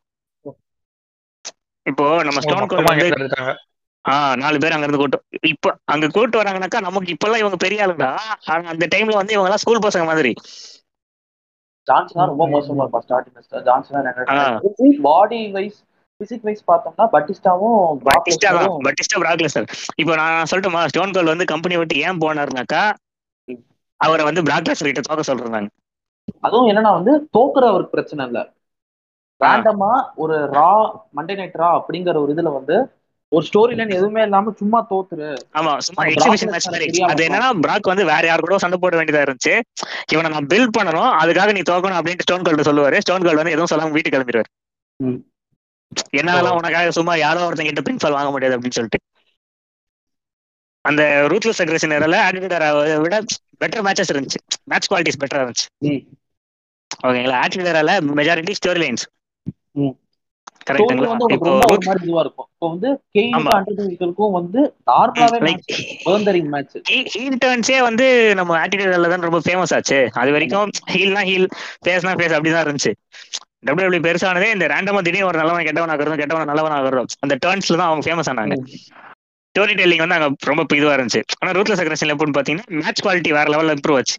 இப்போ 1.88 2.06
நம்ம 2.28 2.40
ஸ்டோன் 2.44 2.68
கோல்ட் 2.70 2.90
வந்து 2.90 3.08
இங்க 3.08 3.24
இருக்காங்க 3.24 3.52
ஆ 4.04 4.12
நாலு 4.40 4.56
பேர் 4.62 4.74
அங்க 4.74 4.86
இருந்து 4.86 5.00
கூட்டு. 5.00 5.18
இப்ப 5.50 5.72
அங்க 5.92 6.06
கூட்டு 6.08 6.40
வராங்கனாக்கா 6.40 6.80
நமக்கு 6.86 7.12
இப்பெல்லாம் 7.14 7.42
இவங்க 7.42 7.58
பெரிய 7.64 7.84
ஆளுங்க. 7.84 8.06
ஆனா 8.50 8.70
அந்த 8.74 8.86
டைம்ல 8.94 9.20
வந்து 9.20 9.34
இவங்க 9.36 9.48
எல்லாம் 9.50 9.64
ஸ்கூல் 9.64 9.86
பசங்க 9.86 10.06
மாதிரி. 10.10 10.32
ஜான்சனா 11.86 12.24
ரொம்ப 12.30 12.44
மோசமா 12.54 12.84
இருப்பான் 12.84 13.04
ஸ்டார்டிங் 13.06 13.36
ஜான்சனா. 13.68 14.00
பாடி 15.06 15.40
வைஸ் 15.56 15.78
பிசிக் 16.20 16.46
வைஸ் 16.46 16.62
பார்த்தோம்னா 16.68 17.04
பட்டிஸ்டாவும் 17.12 17.76
பட்டிஸ்டா 18.08 18.50
தான். 18.56 18.72
பட்டிஸ்டா 18.86 19.18
பிராக் 19.22 19.42
லெஸ்னர் 19.44 19.68
இப்போ 20.02 20.12
நான் 20.20 20.48
சொல்லட்டுமா? 20.50 20.82
ஸ்டோன் 20.92 21.14
கோல்ட் 21.16 21.32
வந்து 21.32 21.50
கம்பெனி 21.52 21.76
விட்டு 21.80 22.02
ஏன் 22.06 22.22
போனாருனாக்கா 22.24 22.82
அவரை 24.00 24.24
வந்து 24.28 24.44
பிராக் 24.48 24.68
லெஸ்னர் 24.68 24.90
கிட்ட 24.90 25.04
தோக்க 25.06 25.24
சொல்றாங்க. 25.28 25.68
அதுவும் 26.46 26.68
என்னன்னா 26.70 26.92
வந்து 26.96 27.12
தோக்குற 27.36 27.64
அவருக்கு 27.72 27.94
பிரச்சனை 27.94 28.22
இல்ல. 28.28 28.38
ரேண்டமா 29.44 29.90
ஒரு 30.22 30.36
ரா 30.58 30.70
மண்டே 31.16 31.34
நைட் 31.40 31.58
ரா 31.62 31.68
அப்படிங்கிற 31.78 32.16
ஒரு 32.24 32.32
இதுல 32.34 32.52
வந்து 32.58 32.76
ஒரு 33.32 33.44
ஸ்டோரி 33.48 33.74
லைன் 33.78 33.96
எதுவுமே 33.96 34.22
இல்லாம 34.26 34.52
சும்மா 34.60 34.78
தோத்துரு. 34.90 35.26
ஆமா 35.58 35.72
சும்மா 35.86 36.02
எக்ஸிபிஷன் 36.10 36.50
மேட்ச் 36.52 36.68
மாதிரி. 36.74 37.02
அது 37.12 37.22
என்னன்னா 37.26 37.48
பிராக் 37.64 37.90
வந்து 37.90 38.04
வேற 38.10 38.22
யார் 38.28 38.44
கூட 38.44 38.58
சண்டை 38.62 38.78
போட 38.84 38.96
வேண்டியதா 38.98 39.24
இருந்துச்சு. 39.26 39.54
இவனை 40.12 40.28
நான் 40.34 40.48
பில்ட் 40.52 40.76
பண்ணணும் 40.78 41.10
அதுக்காக 41.22 41.52
நீ 41.56 41.62
தோக்கணும் 41.70 41.98
அப்படின்ட்டு 41.98 42.26
ஸ்டோன் 42.26 42.46
கோல்டு 42.46 42.68
சொல்லுவாரு. 42.70 43.00
ஸ்டோன் 43.04 43.26
கோல்டு 43.26 43.40
வந்து 43.42 43.54
எதுவும் 43.56 43.72
சொல்லாம 43.72 43.96
வீட்டுக்கு 43.96 44.18
கிளம்பிடுவாரு. 44.18 44.50
என்னால 46.20 46.54
உனக்காக 46.60 46.94
சும்மா 46.98 47.16
யாரோ 47.24 47.44
ஒருத்தன் 47.48 47.68
கிட்ட 47.70 47.84
பின்ஃபால் 47.90 48.16
வாங்க 48.18 48.30
முடியாது 48.36 48.56
அப்படின்னு 48.56 48.78
சொல்லிட்டு. 48.78 49.00
அந்த 50.84 51.02
ரூத்லெஸ் 51.30 51.62
அக்ரஷன் 51.62 51.94
ஏரியால 51.98 52.18
ஆட்டிடியூட் 52.26 53.02
விட 53.04 53.16
பெட்டர் 53.62 53.84
மேட்சஸ் 53.86 54.12
இருந்துச்சு. 54.14 54.40
மேட்ச் 54.72 54.88
குவாலிட்டிஸ் 54.90 55.20
பெட்டரா 55.22 55.44
இருந்துச்சு. 55.44 55.68
ஓகேங்களா? 57.06 57.38
ஆட்டிடியூட் 57.44 58.18
மெஜாரிட்டி 58.20 58.54
ஸ்டோரி 58.60 58.82
லைன்ஸ் 58.84 59.06
வந்து 67.88 68.06
நம்ம 68.40 68.52
ஆட்டிடியூட்ல 68.62 69.08
தான் 69.12 69.26
ரொம்ப 69.28 69.40
ஃபேமஸ் 69.46 69.74
ஆச்சு. 69.76 69.98
அது 70.20 70.30
வரைக்கும் 70.36 70.70
ஹீல்னா 70.94 71.22
ஹீல் 71.30 71.48
ஃபேஸ்னா 71.84 72.14
ஃபேஸ் 72.20 72.34
அப்படிதான் 72.36 72.64
இருந்துச்சு. 72.66 72.92
டபிள்யூ 73.68 74.00
பெருசானதே 74.06 74.48
இந்த 74.54 74.66
ரேண்டமா 74.74 75.00
திடீர்னு 75.06 75.28
ஒரு 75.30 75.38
நல்லவன் 75.40 75.66
கெட்டவன் 75.68 75.92
ஆகிறதும் 75.94 76.20
கெட்டவன் 76.22 76.50
நல்லவன் 76.52 76.76
ஆகிறதும் 76.78 77.10
அந்த 77.20 77.36
டர்ன்ஸ்ல 77.46 77.78
தான் 77.80 77.88
அவங்க 77.90 78.04
ஃபேமஸ் 78.08 78.30
ஆனாங்க. 78.32 78.56
ஸ்டோரி 79.54 79.74
டெல்லிங் 79.80 80.02
வந்து 80.04 80.16
அங்க 80.16 80.28
ரொம்ப 80.44 80.76
இதுவா 80.76 80.94
இருந்துச்சு. 80.96 81.22
ஆனா 81.38 81.50
ரூத்லெஸ் 81.58 81.82
அக்ரஷன் 81.84 82.12
எப்படின்னு 82.14 82.38
பாத்தீங்கன்னா 82.38 82.82
மேட்ச் 82.82 83.02
குவாலிட்டி 83.06 83.32
வேற 83.38 83.46
லெவல்ல 83.54 83.76
இம்ப்ரூவ் 83.78 83.98
ஆச்சு. 84.00 84.16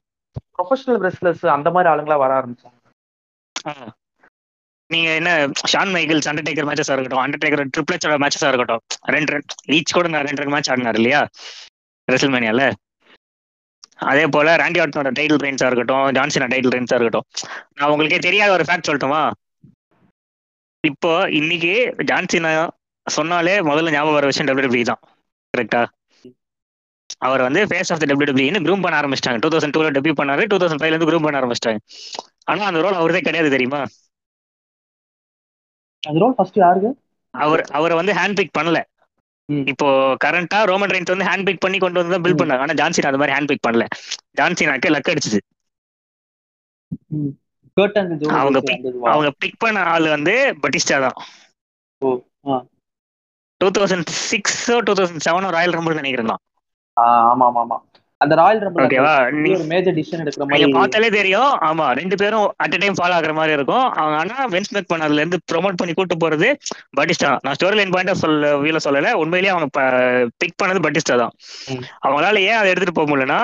ப்ரொஃபஷனல் 0.56 1.02
ரெஸ்லர்ஸ் 1.08 1.46
அந்த 1.56 1.70
மாதிரி 1.72 1.92
ஆளுங்களா 1.94 2.18
வர 2.24 2.32
ஆரம்பிச்சாங்க. 2.40 2.78
நீங்க 4.90 5.10
என்ன 5.20 5.32
ஷான் 5.72 5.92
மைக்கேல்ஸ் 5.96 6.30
அண்டர்டேக்கர் 6.30 6.68
மேட்சஸா 6.70 6.94
இருக்கட்டும் 6.96 7.24
அண்டர்டேக்கர் 7.24 7.72
ட்ரிப்ளெட்ஸோட 7.76 8.16
மேட்சஸா 8.24 8.48
இருக்கட்டும் 8.52 8.82
ரெண்டு 9.16 9.34
ரீச் 9.36 9.56
ஈச் 9.78 9.96
கூட 9.98 10.08
நான் 10.14 10.28
ரெண்டு 10.30 10.54
மேட்ச் 10.56 10.72
ஆடினார் 10.74 11.00
இல்லையா? 11.02 11.22
ரெசல்மேனியால 12.08 12.64
அதே 14.10 14.26
போல 14.36 14.56
ராண்டி 14.62 14.80
ஆர்டனோட 14.84 15.10
டைட்டில் 15.18 15.44
ரெயின்ஸா 15.46 15.68
இருக்கட்டும் 15.70 16.06
ஜான்சனா 16.18 16.48
டைட்டில் 16.54 16.74
ரெயின்ஸா 16.76 16.98
இருக்கட்டும். 16.98 17.26
நான் 17.78 17.92
உங்களுக்கே 17.94 18.20
தெரியாத 18.28 18.52
ஒரு 18.58 18.66
ஃபேக்ட் 18.68 18.88
சொல்லட்டுமா? 18.90 19.22
இப்போ 20.84 21.12
இன்னைக்கு 21.40 21.74
ஜான்சினா 22.12 22.52
சொன்னாலே 23.08 23.56
முதல்ல 23.70 23.94
ஞாபகம் 23.96 24.18
வர 24.18 24.28
விஷயம் 24.32 24.50
டபிள்யூ 24.50 24.84
தான். 24.92 25.02
கரெக்டா 25.54 25.82
அவர் 27.28 27.42
வந்து 27.48 27.62
face 27.70 27.92
of 27.94 28.02
the 28.02 28.08
W 28.12 28.34
groom 28.68 28.84
பண்ண 28.86 28.96
ஆரம்பிச்சிட்டாங்க. 29.02 29.40
டூ 29.44 29.50
தௌசண்ட் 29.54 29.76
டூல 29.78 29.90
டெபியூ 29.98 30.14
பண்ணாரு 30.20 30.44
டூ 30.52 30.58
தௌசண்ட் 30.64 30.82
ஃபைவ்ல 30.82 30.96
இருந்து 30.96 31.10
க்ரூம் 31.12 31.26
பண்ண 31.28 31.40
ஆரம்பிச்சிட்டாங்க 31.42 31.80
ஆனா 32.52 32.68
அந்த 32.70 32.82
ரோல் 32.86 33.00
அவரதே 33.02 33.22
கிடையாது 33.28 33.50
தெரியுமா? 33.56 33.82
அது 36.04 36.22
ரோல் 36.24 36.36
ஃபர்ஸ்ட் 36.38 36.60
யாருக்கு? 36.64 36.92
அவர் 37.34 37.62
அவரை 37.78 37.96
வந்து 38.00 38.14
ஹேண்ட் 38.20 38.40
பிக் 38.40 38.58
பண்ணல. 38.58 38.80
இப்போ 39.72 39.88
கரண்டா 40.24 40.58
ரோமன் 40.72 40.92
ரெயின்ஸ் 40.94 41.14
வந்து 41.14 41.28
ஹேண்ட் 41.30 41.48
பிக் 41.48 41.64
பண்ணி 41.66 41.78
கொண்டு 41.84 42.02
வந்து 42.02 42.20
பில்ட் 42.26 42.38
ம். 42.38 42.42
பண்ணாங்க. 42.42 42.64
ஆனா 42.66 42.76
ஜான்சினா 42.82 43.12
அது 43.12 43.22
மாதிரி 43.22 43.36
ஹேண்ட் 43.36 43.52
பிக் 43.52 43.66
பண்ணல 43.68 43.86
ஜான்சினாக்கு 44.40 44.94
லக் 44.96 45.12
அடிச்சுது. 45.14 45.40
அவங்க 48.40 48.60
அவங்க 49.14 49.30
பிக் 49.44 49.62
பண்ண 49.64 49.84
ஆள் 49.94 50.08
வந்து 50.16 50.34
பட்டிஸ்டா 50.64 50.98
தான். 51.06 51.18
டூ 53.62 53.68
தௌசண்ட் 53.78 54.10
சிக்ஸோ 54.30 54.76
டூ 54.88 54.94
தௌசண்ட் 55.00 55.26
செவனோ 55.28 55.50
ராயல் 55.58 55.76
ரம்பிள் 55.78 56.00
நினைக்கிறேன் 56.02 56.32
தான். 56.34 56.42
ஆமா 57.32 57.46
ஆமா 57.50 57.62
ஆமா. 57.66 57.78
அந்த 58.24 58.34
ராயல் 58.40 58.62
ரம்பிள் 58.64 58.84
ஓகேவா 58.86 59.14
ஒரு 59.58 59.66
மேஜர் 59.72 59.96
டிசிஷன் 59.98 60.22
எடுக்கிற 60.24 60.46
மாதிரி 60.50 60.74
பார்த்தாலே 60.78 61.10
தெரியும். 61.18 61.52
ஆமா 61.68 61.86
ரெண்டு 62.00 62.16
பேரும் 62.22 62.48
அட் 62.64 62.76
டைம் 62.82 62.98
ஃபாலோ 63.00 63.16
ஆகுற 63.18 63.34
மாதிரி 63.38 63.54
இருக்கும். 63.58 63.86
அவங்க 64.02 64.16
ஆனா 64.24 64.48
வென்ஸ் 64.54 64.74
மேக் 64.76 64.90
பண்ண 64.92 65.08
அதுல 65.08 65.22
இருந்து 65.24 65.40
ப்ரோமோட் 65.52 65.80
பண்ணி 65.82 65.94
கூட்டு 66.00 66.18
போறது 66.24 66.50
பட்டிஸ்டா 67.00 67.32
நான் 67.46 67.58
ஸ்டோரி 67.60 67.78
லைன் 67.80 67.94
பாயிண்ட் 67.96 68.22
சொல்ல 68.24 68.52
வீல 68.66 68.82
சொல்லல. 68.88 69.14
உண்மையிலேயே 69.24 69.54
அவங்க 69.56 69.70
பிக் 70.44 70.60
பண்ணது 70.64 70.84
பட்டிஸ்டா 70.88 71.18
தான். 71.24 71.34
அவங்களால 72.06 72.42
ஏன் 72.50 72.60
அதை 72.62 72.70
எடுத்துட்டு 72.74 72.98
போக 73.00 73.10
முடியலன்னா 73.12 73.40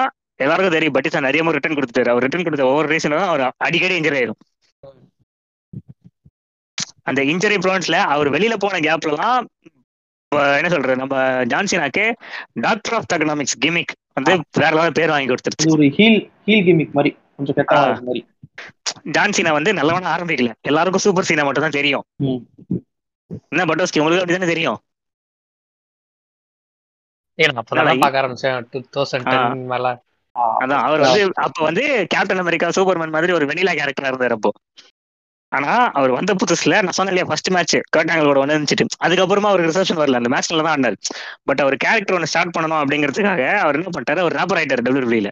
எல்லாருக்கும் 0.45 0.75
தெரியும் 0.77 0.95
பட்டிஸ்டா 0.97 1.25
நிறைய 1.27 1.43
முறை 1.45 1.57
ரிட்டர்ன் 1.57 1.77
கொடுத்துட்டாரு. 1.79 2.11
அவர் 2.13 2.25
ரிட்டர்ன் 2.27 2.47
கொடுத்த 2.47 2.69
ஒவ்வொரு 2.71 2.89
ரீசனும் 2.93 3.21
தான் 3.23 3.31
அவர் 3.33 3.45
அடிக்கடி 3.67 3.99
இன்ஜரி 4.01 4.19
ஆயிரும். 4.21 4.39
அந்த 7.09 7.21
இன்ஜரி 7.31 7.57
ப்ரோன்ஸ்ல 7.63 7.97
அவர் 8.13 8.27
வெளியில 8.35 8.55
போன 8.63 8.79
கேப்லலாம் 8.85 9.45
என்ன 10.31 10.69
சொல்றது 10.69 10.95
நம்ம 10.95 11.15
ஜான்சினாக்கு 11.45 12.03
டாக்டர் 12.59 12.93
ஆஃப் 12.93 13.11
எக்கனாமிக்ஸ் 13.13 13.57
கிமிக் 13.59 13.93
வந்து 14.13 14.31
வேற 14.53 14.71
லெவல் 14.75 14.91
பேர் 14.91 15.09
வாங்கி 15.09 15.29
கொடுத்துருச்சு. 15.29 15.67
ஒரு 15.69 15.85
ஹீல் 15.97 16.19
ஹீல் 16.45 16.65
கிமிக் 16.67 16.91
மாதிரி 16.91 17.11
கொஞ்சம் 17.35 17.55
கெட்ட. 17.55 17.75
மாதிரி. 18.01 18.21
ஜான்சினா 19.09 19.51
வந்து 19.51 19.71
நல்லவனா 19.73 20.09
ஆரம்பிக்கல. 20.15 20.51
எல்லாருக்கும் 20.63 21.05
சூப்பர் 21.05 21.23
சீனா 21.23 21.43
மட்டும் 21.43 21.63
தான் 21.63 21.77
தெரியும். 21.79 22.05
என்ன 23.51 23.65
பட்டோஸ்கி 23.65 23.99
உங்களுக்கு 23.99 24.23
அப்படிதானே 24.23 24.51
தெரியும். 24.53 24.79
அதான். 30.59 30.83
அவர் 30.85 31.03
வந்து 31.05 31.21
அப்ப 31.43 31.63
வந்து 31.63 31.83
கேப்டன் 32.09 32.37
அமெரிக்கா 32.37 32.67
சூப்பர்மேன் 32.69 33.11
மாதிரி 33.11 33.33
ஒரு 33.33 33.45
வெனிலா 33.45 33.73
கேரக்டரா 33.73 34.07
இருந்தார் 34.07 34.31
அப்போ. 34.31 34.51
ஆனா 35.55 35.71
அவர் 35.93 36.15
வந்த 36.17 36.33
புதுசுல 36.41 36.79
நான் 36.81 36.97
சொன்னேன் 36.97 37.13
இல்லையா 37.13 37.29
ஃபர்ஸ்ட் 37.29 37.51
மேட்ச் 37.55 37.75
கர்டாங்களோட 37.95 38.39
வந்து 38.41 38.55
இருந்துச்சு 38.55 38.75
அதுக்கப்புறமா 39.05 39.49
அவருக்கு 39.51 39.71
ரிசப்ஷன் 39.71 40.01
வரல 40.01 40.21
அந்த 40.21 40.31
மேட்ச்ல 40.33 40.59
தான் 40.59 40.73
ஆடினார். 40.75 40.97
பட் 41.43 41.63
அவர் 41.65 41.75
கேரக்டர் 41.77 42.17
ஒன்று 42.17 42.31
ஸ்டார்ட் 42.31 42.55
பண்ணணும் 42.55 42.81
அப்படிங்கிறதுக்காக 42.81 43.43
அவர் 43.63 43.79
என்ன 43.79 43.93
பண்ணிட்டாரு 43.95 44.23
அவர் 44.23 44.37
ரேப்பர் 44.39 44.59
ஆயிட்டார் 44.59 44.85
டபிள்யூபிள்யூல 44.87 45.31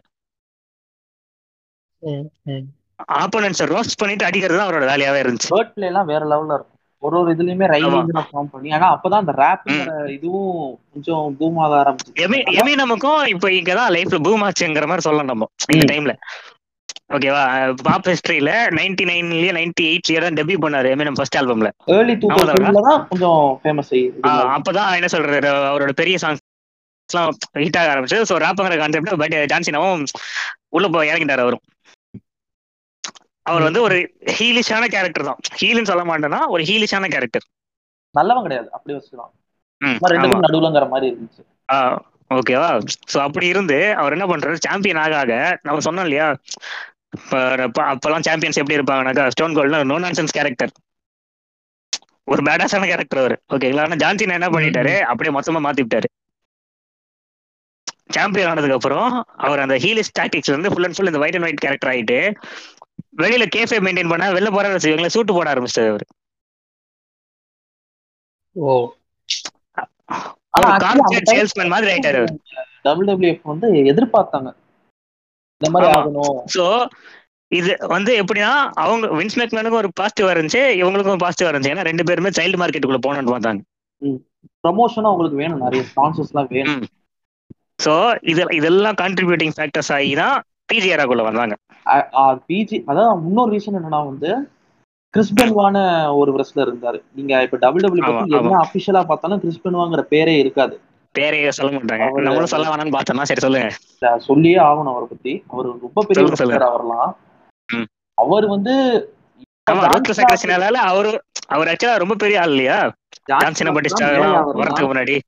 ஆப்போனன்ஸை 3.18 3.66
ரோஸ்ட் 3.70 4.00
பண்ணிட்டு 4.00 4.26
அடிக்கிறது 4.26 4.58
தான் 4.58 4.68
அவரோட 4.68 4.86
வேலையாவே 4.90 5.20
இருந்துச்சு. 5.22 5.50
வேர்ட் 5.54 5.74
பிளே 5.74 5.86
எல்லாம் 5.90 6.08
வேற 6.10 6.22
லெவல்ல 6.32 6.54
இருக்கும். 6.54 6.70
ஒரு 7.02 7.16
ஒரு 7.20 7.30
இதுலயுமே 7.34 7.66
ரைலிங் 7.72 8.10
ஃபார்ம் 8.28 8.50
பண்ணி 8.52 8.68
ஆனா 8.76 8.86
அப்பதான் 8.94 9.22
அந்த 9.22 9.32
ரேப்புங்கிற 9.40 9.94
இதுவும் 10.14 10.52
கொஞ்சம் 10.92 11.24
பூம் 11.40 11.58
ஆக 11.64 11.72
எமி 11.72 11.80
ஆரம்பிச்சு 11.82 12.54
எமி 12.60 12.74
நமக்கும் 12.82 13.20
இப்போ 13.34 13.48
இங்கதான் 13.58 13.92
லைஃப்ல 13.96 14.20
பூம் 14.26 14.44
ஆச்சுங்கிற 14.46 14.86
மாதிரி 14.90 15.06
சொல்லலாம் 15.06 15.30
நம்ம 15.32 15.48
இந்த. 15.74 15.86
டைம்ல 15.92 16.14
ஓகேவா 17.10 17.42
பாப் 17.82 18.08
ஹிஸ்டரியில 18.10 18.50
நைன்டி 18.76 19.04
நைன்லயே 19.10 19.50
நைன்டி 19.56 19.84
எயிட்லயே 19.90 20.20
தான் 20.20 20.38
டெபியூ 20.38 20.58
பண்ணாரு 20.62 20.88
எமினம் 20.94 21.18
ஃபர்ஸ்ட் 21.18 21.38
ஆல்பம்ல 21.40 21.70
ஏர்லி 21.94 22.14
டூ 22.16 22.28
கொஞ்சம் 23.10 23.42
ஃபேமஸ் 23.62 23.92
அப்பதான் 24.56 24.96
என்ன 24.98 25.10
சொல்றது 25.14 25.38
அவரோட 25.70 25.94
பெரிய 26.00 26.18
சாங்ஸ் 26.24 26.42
எல்லாம் 27.10 27.30
ஹிட் 27.62 27.78
ஆக 27.80 27.92
ஆரம்பிச்சு 27.92 28.18
ஸோ 28.28 28.36
ராப்புங்கிற 28.44 28.76
கான்செப்ட் 28.80 29.20
பட் 29.22 29.36
ஜான்சினாவும் 29.52 30.04
உள்ள 30.76 30.86
போய் 30.88 31.10
இறங்கிட்டாரு 31.10 31.44
அவரும். 31.44 31.64
அவர் 33.46 33.66
வந்து 33.66 33.80
ஒரு 33.86 33.96
ஹீலிஷான 34.36 34.84
கேரக்டர் 34.94 35.28
தான். 35.28 35.40
ஹீலின்னு 35.58 35.90
சொல்ல 35.90 36.04
மாட்டேன்னா 36.10 36.40
ஒரு 36.54 36.62
ஹீலிஷான 36.68 37.08
கேரக்டர் 37.14 37.44
நல்லவன் 38.14 38.46
கிடையாது 38.46 38.68
அப்படி 38.76 38.94
வச்சுக்கலாம். 38.96 39.32
நடுவுலங்கிற 40.44 40.86
மாதிரி 40.92 41.06
இருந்துச்சு. 41.10 41.42
ஓகேவா 42.30 42.68
ஸோ 43.12 43.16
அப்படி 43.24 43.46
இருந்து 43.46 43.78
அவர் 44.00 44.14
என்ன 44.16 44.26
பண்றாரு 44.30 44.64
சாம்பியன் 44.66 45.02
ஆக 45.02 45.14
ஆக 45.22 45.32
நம்ம 45.66 45.82
சொன்னோம் 45.86 46.06
இல்லையா 46.06 46.28
இப்போ 47.14 47.38
அப்ப- 47.64 47.88
அப்பெல்லாம் 47.92 48.20
சாம்பியன்ஸ் 48.20 48.58
எப்படி 48.58 48.78
இருப்பாங்கனாக்கா 48.78 49.24
ஸ்டோன் 49.28 49.56
கோல்ட்னா 49.56 49.80
நோ 49.84 49.96
நான்சென்ஸ் 49.98 50.32
கேரக்டர் 50.32 50.72
ஒரு 52.28 52.42
பேடாஸான 52.42 52.84
கேரக்டர் 52.84 53.18
அவர். 53.18 53.34
ஓகேங்களா 53.52 53.82
ஆனா 53.82 53.96
ஜான்சின் 53.96 54.36
என்ன 54.36 54.48
பண்ணிட்டாரு? 54.48 54.94
அப்படியே 55.04 55.32
மொத்தமா 55.36 55.60
மாத்தி 55.64 55.82
விட்டாரு 55.82 56.08
சாம்பியன் 58.10 58.48
ஆனதுக்கு 58.48 58.74
அப்புறம் 58.74 59.08
அவர் 59.38 59.58
அந்த 59.58 59.76
ஹீலிஸ் 59.76 60.14
டாக்டிக்ஸ் 60.18 60.50
வந்து 60.50 60.70
ஃபுல் 60.70 60.84
அண்ட் 60.84 60.96
ஃபுல் 60.96 61.06
இந்த 61.06 61.18
ஒயிட் 61.18 61.34
அண்ட் 61.34 61.44
ஒயிட் 61.44 61.62
கேரக்டர் 61.64 61.92
ஆயிட்டு 61.92 62.18
வெளியில 63.18 63.44
கேஃபே 63.56 63.78
மெயின்டைன் 63.84 64.08
பண்ணா 64.08 64.26
வெளில 64.30 64.50
போற 64.52 64.66
வச்சுக்கோங்களேன் 64.68 65.14
சூட்டு 65.14 65.32
போட 65.32 65.48
ஆரம்பிச்சிட்டாரு 65.52 65.90
அவர். 65.90 66.04
ஓ. 68.56 68.72
சேல்ஸ்மேன் 71.30 71.72
மாதிரி 71.74 71.90
ஆயிட்டாரு 71.92 72.20
WWF 72.88 73.40
வந்து 73.44 73.68
எதிர்பார்த்தாங்க. 73.92 74.48
இந்த 75.60 75.70
மாதிரி. 75.74 75.90
ஆகணும். 75.98 76.38
சோ 76.54 76.64
இது 77.52 77.72
வந்து 77.94 78.12
எப்படின்னா 78.20 78.52
அவங்க 78.84 79.06
வின்ஸ் 79.18 79.38
மேக்மேனுக்கும் 79.40 79.82
ஒரு 79.82 79.90
பாசிட்டிவ் 80.00 80.32
இருந்துச்சு 80.34 80.62
இவங்களுக்கும் 80.80 81.22
பாசிட்டிவ் 81.24 81.50
இருந்துச்சு. 81.50 81.72
ஏன்னா 81.74 81.86
ரெண்டு 81.90 82.06
பேருமே 82.08 82.32
சைல்டு 82.38 82.60
மார்க்கெட்டுக்குள்ள 82.62 83.02
போகணும்னு 83.06 83.34
பார்த்தாங்க. 83.34 83.62
ப்ரமோஷனும் 84.64 85.12
உங்களுக்கு 85.12 85.40
வேணும் 85.42 85.62
நிறைய 85.66 85.82
ஸ்பான்சர்ஸ் 85.90 86.32
எல்லாம் 86.32 86.50
வேணும். 86.56 86.82
சோ 87.84 87.92
இது 88.32 88.42
இதெல்லாம் 88.58 88.98
கான்ட்ரிபியூட்டிங் 89.02 89.54
ஃபேக்டர்ஸ் 89.58 89.92
ஆகி 89.98 90.10
தான் 90.22 90.36
பிஜிஆராக்குள்ள 90.70 91.22
வந்தாங்க. 91.28 91.54
பிஜி 92.48 92.76
அதான் 92.90 93.22
இன்னொரு 93.28 93.50
ரீசன் 93.54 93.78
என்னன்னா 93.78 94.00
வந்து 94.10 94.30
கிறிஸ்பென்வான 95.14 95.76
ஒரு 96.20 96.30
ரெஸ்லர் 96.38 96.68
இருந்தாரு. 96.68 96.98
நீங்க 97.16 97.42
இப்ப 97.46 97.58
டபுள் 97.64 97.84
டபுள்யூ 97.84 98.04
ஆமா, 98.06 98.14
பத்தி 98.20 98.38
என்ன 98.38 98.60
அபிஷியலா 98.64 99.02
பார்த்தாலும் 99.10 99.42
கிறிஸ்பென்வாங்கிற 99.44 100.02
பேரே 100.14 100.34
இருக்காது. 100.42 100.76
பேரையே 101.18 101.48
சொல்ல 101.48 101.76
மாட்டாங்க. 101.76 102.10
நம்மளும் 102.12 102.46
சொல்ல 102.46 102.68
வேணாம்னு 102.68 102.98
பார்த்தோம்னா 102.98 103.22
சரி 103.22 103.40
சொல்லுங்க. 103.40 103.70
சொல்லியே 104.18 104.56
ஆகணும் 104.56 104.90
அவரை 104.90 105.06
பத்தி. 105.08 105.44
அவர் 105.48 105.66
ரொம்ப 105.66 106.04
பெரிய 106.08 106.26
அவர்லாம். 106.46 107.12
அவர் 108.14 108.46
வந்து 108.46 109.08
அவரு 110.74 111.22
அவர் 111.46 111.68
ஆக்சுவலா 111.68 111.96
ரொம்ப 111.96 112.14
பெரிய 112.14 112.40
ஆள் 112.40 112.48
இல்லையா? 112.48 112.92
வரதுக்கு 114.54 114.92
முன்னாடி. 114.92 115.18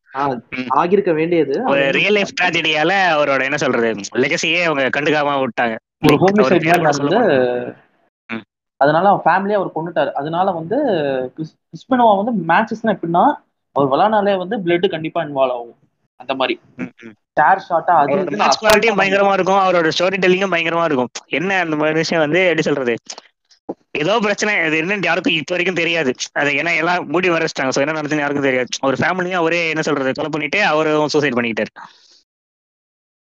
ம். 0.51 0.79
ஆகியிருக்க 0.79 1.15
வேண்டியது. 1.15 1.65
ரியல் 1.91 2.13
லைஃப் 2.13 2.29
ட்ராஜடியால 2.43 2.93
அவரோட 3.19 3.43
என்ன 3.43 3.57
சொல்றது 3.57 3.95
லெகசியே 4.17 4.63
அவங்க 4.63 5.01
கண்டுக்காம 5.01 5.47
விட்டாங்க. 5.47 5.79
அதனால 8.77 9.09
அவன் 9.09 9.21
ஃபேமிலியா 9.25 9.53
அவர் 9.53 9.71
கொண்டுட்டாரு 9.75 10.13
அதனால 10.13 10.51
வந்து 10.51 10.77
கிறிஸ்- 11.37 11.59
கிறிஸ்பெனோவா 11.69 12.25
வந்து 12.25 12.55
மேட்சஸ்னா 12.55 12.87
எப்படின்னா 12.87 13.45
அவர் 13.77 13.91
விளாட்னாலே 13.93 14.35
வந்து 14.43 14.57
பிளட் 14.65 14.93
கண்டிப்பா 14.95 15.23
இன்வால்வ் 15.23 15.57
ஆகும். 15.57 15.77
அந்த 16.21 16.33
மாதிரி. 16.35 16.55
சேர் 17.37 17.65
ஷாட்டா 17.67 17.95
அது 18.03 18.15
மேட்ச் 18.41 18.61
குவாலிட்டியும் 18.61 18.99
பயங்கரமா 19.01 19.33
இருக்கும். 19.33 19.63
அவரோட 19.65 19.89
ஸ்டோரி 19.97 20.19
டெல்லிங்கும் 20.25 20.55
பயங்கரமா 20.55 20.85
இருக்கும். 20.85 21.11
என்ன 21.39 21.59
அந்த 21.65 21.77
மாதிரி 21.77 22.01
விஷயம் 22.03 22.25
வந்து 22.25 22.43
எப்படி 22.47 22.67
சொல்றது? 22.69 22.95
ஏதோ 24.01 24.15
பிரச்சனை. 24.21 24.55
அது 24.67 24.77
என்னன்னு 24.83 25.09
யாருக்கும் 25.09 25.37
இப்ப 25.37 25.55
வரைக்கும் 25.55 25.81
தெரியாது. 25.81 26.11
அது 26.41 26.51
ஏன்னா 26.61 26.73
எல்லாம் 26.81 27.07
மூடி 27.13 27.29
வரைச்சிட்டாங்க 27.31 27.75
சோ 27.77 27.83
என்ன 27.85 27.97
நடந்துன்னு 27.99 28.25
யாருக்கும் 28.25 28.49
தெரியாது. 28.49 28.71
ஒரு 28.89 28.97
ஃபேமிலியும் 28.97 29.41
அவரே 29.43 29.63
என்ன 29.73 29.85
சொல்றது? 29.89 30.17
கொலை 30.19 30.31
பண்ணிட்டு 30.31 30.61
அவரும் 30.73 31.13
சூசைட் 31.15 31.39
பண்ணிக்கிட்டாரு. 31.39 31.73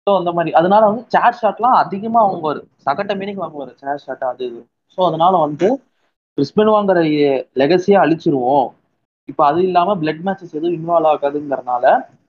So, 0.07 0.13
அந்த 0.19 0.31
மாதிரி. 0.33 0.51
அதனால 0.53 0.83
வந்து 0.87 1.05
சேர் 1.09 1.39
ஷாட்லாம் 1.41 1.77
அதிகமா 1.83 2.21
வாங்குவாரு 2.25 2.61
சகட்ட 2.87 3.13
மீனிங் 3.21 3.43
வாங்குவாரு. 3.43 3.73
சேர் 3.81 4.03
ஷாட் 4.05 4.25
அது 4.31 4.47
ஸோ 4.99 5.01
அதனால 5.07 5.35
வந்து 5.39 5.69
கிறிஸ்பெனோவாங்கிற 6.39 7.01
லெகசியா 7.63 7.99
அழிச்சிருவோம். 8.05 8.69
இப்போ 9.29 9.43
அது 9.47 9.61
இல்லாம 9.69 9.95
பிளட் 10.01 10.23
மேட்சஸ் 10.27 10.57
எதுவும் 10.57 10.77
இன்வால்வ் 10.79 11.11
ஆகாதுங்கிறனால 11.13 11.85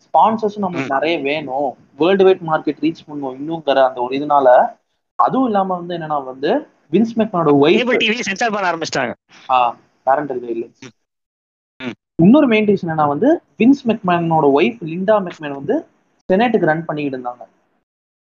ஸ்பான்சர்ஸும் 0.05 0.65
நமக்கு. 0.65 0.93
நிறைய 0.95 1.15
வேணும். 1.25 1.69
வேர்ல்டு 1.99 2.25
வைட் 2.27 2.43
மார்க்கெட் 2.49 2.81
ரீச் 2.85 3.05
பண்ணுவோம் 3.07 3.35
இன்னுங்கிற 3.39 3.79
அந்த 3.87 3.99
ஒரு 4.05 4.13
இதனால 4.19 4.47
அதுவும் 5.19 5.47
இல்லாம 5.49 5.75
வந்து 5.79 5.95
என்னன்னா 5.97 6.19
வந்து 6.31 6.51
வின்ஸ் 6.93 7.15
மெக்மனோட 7.19 7.51
ஒய்ஃப் 7.63 7.91
டிவி 8.03 8.27
சென்சார் 8.29 8.53
பண்ண 8.55 8.71
ஆரம்பிச்சிட்டாங்க. 8.71 9.13
Parental 10.07 10.41
guidelines. 10.43 10.81
இன்னொரு 12.19 12.47
மெயின் 12.51 12.67
ரீசன் 12.69 12.93
என்ன 12.93 13.05
வந்து 13.13 13.29
வின்ஸ் 13.59 13.83
மெக்மேனோட 13.89 14.47
ஒய்ஃப் 14.57 14.81
லிண்டா 14.91 15.15
மெக்மேன் 15.25 15.57
வந்து 15.59 15.75
செனேட்டுக்கு 16.29 16.69
ரன் 16.69 16.85
பண்ணிக்கிட்டு 16.87 17.17
இருந்தாங்க. 17.17 17.43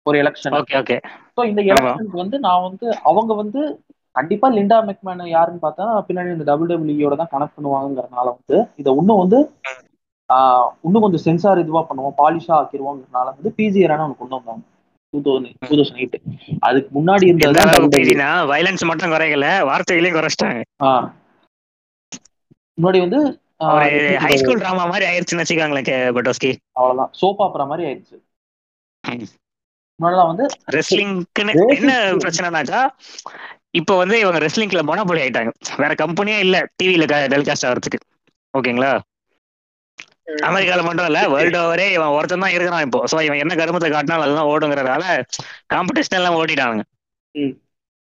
ஒரு 0.05 0.17
எலெக்ஷன் 0.23 0.55
ஓகே 0.57 0.75
ஓகே 0.81 0.97
ஸோ 1.35 1.41
இந்த 1.51 1.61
எலெக்ஷனுக்கு 1.69 2.21
வந்து 2.21 2.37
நான் 2.45 2.65
வந்து 2.67 2.87
அவங்க 3.09 3.31
வந்து 3.41 3.61
கண்டிப்பா 4.17 4.47
லிண்டா 4.51 4.77
மெக்மேன் 4.87 5.23
யாருன்னு 5.29 5.63
பார்த்தா 5.63 5.85
பின்னாடி 6.07 6.33
இந்த 6.33 6.45
டபுள் 6.47 6.69
டபிள்யூயோட 6.69 7.15
தான் 7.17 7.31
கனெக்ட் 7.33 7.57
பண்ணுவாங்கறதுனால 7.57 8.27
வந்து 8.33 8.57
இதை 8.81 8.91
இன்னும் 8.99 9.21
வந்து 9.23 9.39
இன்னும் 10.83 11.03
கொஞ்சம் 11.03 11.25
சென்சார் 11.25 11.61
இதுவா 11.61 11.81
பண்ணுவோம் 11.89 12.17
பாலிஷா 12.17 12.53
ஆக்கிடுவோங்கிறனால 12.57 13.27
வந்து 13.33 13.51
பிஜிஆரான 13.57 14.05
ஒன்று 14.05 14.17
கொண்டு 14.17 14.35
வந்தாங்க. 14.37 14.63
Two 15.13 15.19
thousand 15.25 15.53
two 15.63 15.75
thousand 15.75 15.99
eight 16.01 16.17
அதுக்கு 16.63 16.89
முன்னாடி 16.97 17.27
வயலன்ஸ் 18.51 18.83
மட்டும் 18.89 19.13
குறையல 19.13 19.47
வார்த்தைகளையும் 19.69 20.17
குறைச்சிட்டாங்க. 20.17 20.61
முன்னாடி 22.77 22.99
வந்து 23.03 23.19
ஆஹ், 23.61 23.69
ஒரு 23.75 23.85
எப்படி 23.85 24.09
ஹை 24.15 24.19
சொல்றது? 24.23 24.39
ஸ்கூல் 24.41 24.59
டிராமா 24.61 24.83
மாதிரி 24.85 25.05
ஆயிருச்சுன்னு 25.07 25.43
வச்சுக்காங்களேன் 25.43 25.87
பட்டோஸ்கி. 26.17 26.49
அவ்வளவுதான். 26.77 27.11
சோப் 27.21 27.39
ஆப்பரா 27.45 27.65
மாதிரி 27.69 27.85
ஆயிடுச்சு 27.87 28.17
ம். 29.03 29.23
முன்னாடிலாம் 29.99 30.29
வந்து 30.31 30.45
Basic- 30.67 30.99
என்ன 31.77 31.93
பிரச்சனைனாக்கா 32.21 32.81
இப்போ 33.79 33.93
வந்து 34.01 34.15
இவங்க 34.23 34.39
ரெஸ்லிங்ல 34.45 34.81
மொனோபொலி 34.89 35.21
ஆயிட்டாங்க. 35.23 35.51
வேற 35.81 35.91
கம்பெனியே 36.03 36.37
இல்ல 36.45 36.57
டிவில 36.79 37.03
டெலிகாஸ்ட் 37.33 37.67
ஆகிறதுக்கு. 37.69 37.99
ஓகேங்களா? 38.53 38.91
அமெரிக்கால 40.47 40.81
மட்டும் 40.87 41.07
இல்ல 41.09 41.19
வேர்ல்டு 41.33 41.59
ஓவரே 41.63 41.85
இவன் 41.95 42.15
ஒருத்தன் 42.17 42.43
தான் 42.43 42.55
இருக்கிறான் 42.55 42.85
இப்போ. 42.87 42.99
சோ 43.11 43.17
இவன் 43.27 43.41
என்ன 43.43 43.53
கருமத்தை 43.59 43.89
காட்டினாலும் 43.91 44.25
அதெல்லாம் 44.25 44.49
ஓடுங்கிறதால 44.53 45.03
காம்படிஷன் 45.73 46.19
எல்லாம் 46.19 46.37
ஓடிட்டாங்க 46.39 46.83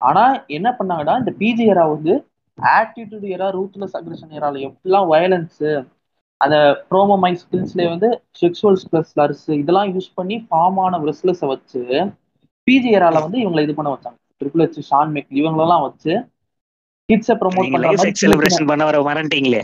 ஆனா 0.01 0.23
என்ன 0.57 0.67
பண்ணாங்கன்னா 0.77 1.13
இந்த 1.21 1.31
பிஜி 1.39 1.65
ஏரா 1.71 1.83
வந்து 1.93 2.13
ஆட்டிடியூட் 2.57 3.25
ஏரா 3.33 3.47
ரூத்லெஸ் 3.57 3.95
அக்ரஷன் 3.99 4.33
ஏரால 4.37 4.61
எப்படிலாம் 4.67 5.07
வயலன்ஸ் 5.13 5.61
அந்த 6.41 6.55
ப்ரோமோ 6.89 7.15
மை 7.23 7.31
ஸ்கில்ஸ்ல 7.41 7.83
வந்து 7.91 8.09
செக்ஷுவல் 8.41 8.79
ஸ்லர்ஸ் 8.81 9.13
இதெல்லாம் 9.59 9.91
யூஸ் 9.95 10.09
பண்ணி 10.19 10.37
ஃபார்ம் 10.47 10.79
ஆன 10.85 10.99
ரெஸ்லர்ஸை 11.05 11.49
வச்சு 11.53 11.81
பிஜி 12.67 12.91
ஏரால 12.97 13.21
வந்து 13.25 13.37
இவங்களை 13.43 13.63
இது 13.65 13.75
பண்ண 13.79 13.89
வச்சாங்க. 13.93 14.17
ட்ரிபிள் 14.45 14.63
ஹெச் 14.65 14.81
ஷான் 14.89 15.13
மேக் 15.17 15.27
இவங்களெல்லாம் 15.41 15.85
வச்சு 15.87 16.13
கிட்ஸை 17.09 17.33
ப்ரொமோட் 17.41 17.71
பண்ற 17.73 17.91
மாதிரி 17.97 18.11
செலிப்ரேஷன் 18.21 18.69
பண்ண 18.69 18.83
வர 18.89 18.99
மறந்துட்டீங்களே? 19.07 19.61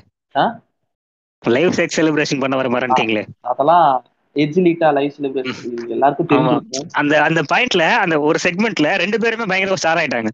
லைவ் 1.43 1.75
செக்ஸ் 1.77 1.97
செலிப்ரேஷன் 1.97 2.41
பண்ண 2.43 2.55
வர 2.59 2.69
மறந்துட்டீங்களே? 2.69 3.23
அதெல்லாம் 3.51 3.88
எஜ்லிட்டா 4.36 4.89
லைவ் 4.97 5.15
செலிப்ரேஷன் 5.17 5.89
எல்லாருக்கும். 5.95 6.29
தெரிஞ்சிருக்கும். 6.32 6.88
அந்த 6.99 7.13
அந்த 7.27 7.41
பாயிண்ட்ல 7.53 7.86
அந்த 8.03 8.15
ஒரு 8.27 8.39
செக்மெண்ட்ல 8.43 8.91
ரெண்டு 9.03 9.19
பேருமே 9.23 9.45
பயங்கர 9.53 9.79
ஸ்டார் 9.82 10.01
ஆயிட்டாங்க. 10.01 10.32